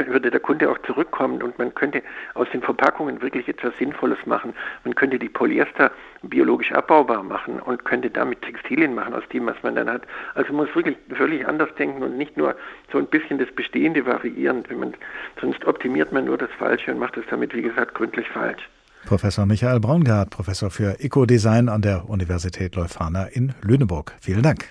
würde 0.08 0.32
der 0.32 0.40
Kunde 0.40 0.70
auch 0.70 0.78
zurückkommen 0.80 1.42
und 1.44 1.58
man 1.60 1.74
könnte 1.74 2.02
aus 2.34 2.48
den 2.52 2.62
Verpackungen 2.62 3.22
wirklich 3.22 3.48
etwas 3.48 3.74
Sinnvolles 3.78 4.18
machen. 4.26 4.54
Man 4.84 4.96
könnte 4.96 5.20
die 5.20 5.30
Polyester 5.30 5.92
biologisch 6.24 6.72
abbaubar 6.72 7.24
machen 7.24 7.60
und 7.60 7.86
könnte 7.86 8.10
damit 8.10 8.42
Textilien 8.42 8.96
machen 8.96 9.14
aus 9.14 9.24
dem, 9.32 9.46
was 9.46 9.56
man 9.62 9.76
dann 9.76 9.90
hat. 9.90 10.04
Also 10.36 10.52
man 10.54 10.66
muss 10.66 10.76
wirklich 10.76 10.98
völlig 11.16 11.48
anders 11.48 11.70
denken 11.78 12.02
und 12.02 12.18
nicht 12.18 12.38
nur 12.38 12.56
so 12.92 12.98
ein 12.98 13.08
bisschen 13.08 13.38
das 13.38 13.52
Bestehende 13.52 14.06
variieren. 14.06 14.64
Man, 14.76 14.94
sonst 15.40 15.66
optimiert 15.66 16.12
man 16.12 16.26
nur 16.26 16.38
das 16.38 16.50
Falsche 16.58 16.92
und 16.92 17.00
macht 17.00 17.18
es 17.18 17.26
damit, 17.30 17.54
wie 17.54 17.62
gesagt, 17.62 17.94
gründlich 17.94 18.28
falsch. 18.30 18.68
Professor 19.06 19.46
Michael 19.46 19.80
Braungart, 19.80 20.30
Professor 20.30 20.70
für 20.70 21.00
Eco-Design 21.00 21.70
an 21.70 21.82
der 21.82 22.08
Universität 22.08 22.76
Leuphana 22.76 23.26
in 23.26 23.54
Lüneburg. 23.64 24.14
Vielen 24.22 24.44
Dank. 24.44 24.70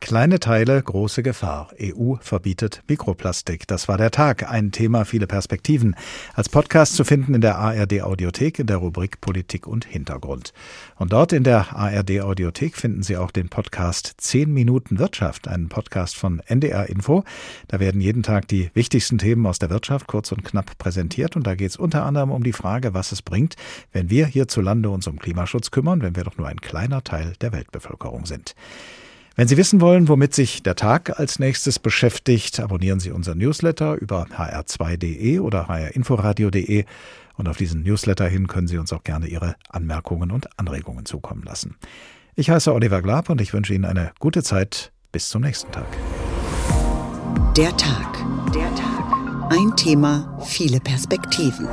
Kleine 0.00 0.38
Teile, 0.38 0.80
große 0.80 1.24
Gefahr. 1.24 1.70
EU 1.82 2.14
verbietet 2.20 2.82
Mikroplastik. 2.86 3.66
Das 3.66 3.88
war 3.88 3.98
der 3.98 4.12
Tag. 4.12 4.48
Ein 4.48 4.70
Thema, 4.70 5.04
viele 5.04 5.26
Perspektiven. 5.26 5.96
Als 6.34 6.48
Podcast 6.48 6.94
zu 6.94 7.04
finden 7.04 7.34
in 7.34 7.40
der 7.40 7.58
ARD 7.58 8.02
Audiothek 8.02 8.60
in 8.60 8.68
der 8.68 8.76
Rubrik 8.76 9.20
Politik 9.20 9.66
und 9.66 9.84
Hintergrund. 9.84 10.52
Und 10.96 11.12
dort 11.12 11.32
in 11.32 11.42
der 11.42 11.76
ARD 11.76 12.20
Audiothek 12.20 12.76
finden 12.76 13.02
Sie 13.02 13.16
auch 13.16 13.32
den 13.32 13.48
Podcast 13.48 14.14
10 14.18 14.54
Minuten 14.54 15.00
Wirtschaft, 15.00 15.48
einen 15.48 15.68
Podcast 15.68 16.16
von 16.16 16.40
NDR 16.46 16.88
Info. 16.88 17.24
Da 17.66 17.80
werden 17.80 18.00
jeden 18.00 18.22
Tag 18.22 18.46
die 18.46 18.70
wichtigsten 18.74 19.18
Themen 19.18 19.44
aus 19.46 19.58
der 19.58 19.68
Wirtschaft 19.68 20.06
kurz 20.06 20.30
und 20.30 20.44
knapp 20.44 20.78
präsentiert. 20.78 21.34
Und 21.34 21.44
da 21.46 21.56
geht 21.56 21.70
es 21.70 21.76
unter 21.76 22.04
anderem 22.04 22.30
um 22.30 22.44
die 22.44 22.52
Frage, 22.52 22.94
was 22.94 23.10
es 23.10 23.20
bringt, 23.20 23.56
wenn 23.92 24.10
wir 24.10 24.26
hierzulande 24.26 24.90
uns 24.90 25.08
um 25.08 25.18
Klimaschutz 25.18 25.72
kümmern, 25.72 26.02
wenn 26.02 26.14
wir 26.14 26.22
doch 26.22 26.38
nur 26.38 26.46
ein 26.46 26.60
kleiner 26.60 27.02
Teil 27.02 27.32
der 27.40 27.52
Weltbevölkerung 27.52 28.26
sind. 28.26 28.54
Wenn 29.38 29.46
Sie 29.46 29.56
wissen 29.56 29.80
wollen, 29.80 30.08
womit 30.08 30.34
sich 30.34 30.64
der 30.64 30.74
Tag 30.74 31.20
als 31.20 31.38
nächstes 31.38 31.78
beschäftigt, 31.78 32.58
abonnieren 32.58 32.98
Sie 32.98 33.12
unseren 33.12 33.38
Newsletter 33.38 33.94
über 33.94 34.24
hr2.de 34.24 35.38
oder 35.38 35.68
hrinforadio.de 35.68 36.84
und 37.36 37.48
auf 37.48 37.56
diesen 37.56 37.84
Newsletter 37.84 38.26
hin 38.26 38.48
können 38.48 38.66
Sie 38.66 38.78
uns 38.78 38.92
auch 38.92 39.04
gerne 39.04 39.28
Ihre 39.28 39.54
Anmerkungen 39.68 40.32
und 40.32 40.48
Anregungen 40.58 41.06
zukommen 41.06 41.44
lassen. 41.44 41.76
Ich 42.34 42.50
heiße 42.50 42.74
Oliver 42.74 43.00
Glab 43.00 43.30
und 43.30 43.40
ich 43.40 43.52
wünsche 43.52 43.74
Ihnen 43.74 43.84
eine 43.84 44.10
gute 44.18 44.42
Zeit. 44.42 44.90
Bis 45.12 45.28
zum 45.28 45.42
nächsten 45.42 45.70
Tag. 45.70 45.86
Der 47.56 47.76
Tag. 47.76 48.18
Der 48.52 48.74
Tag. 48.74 49.52
Ein 49.52 49.76
Thema, 49.76 50.36
viele 50.48 50.80
Perspektiven. 50.80 51.68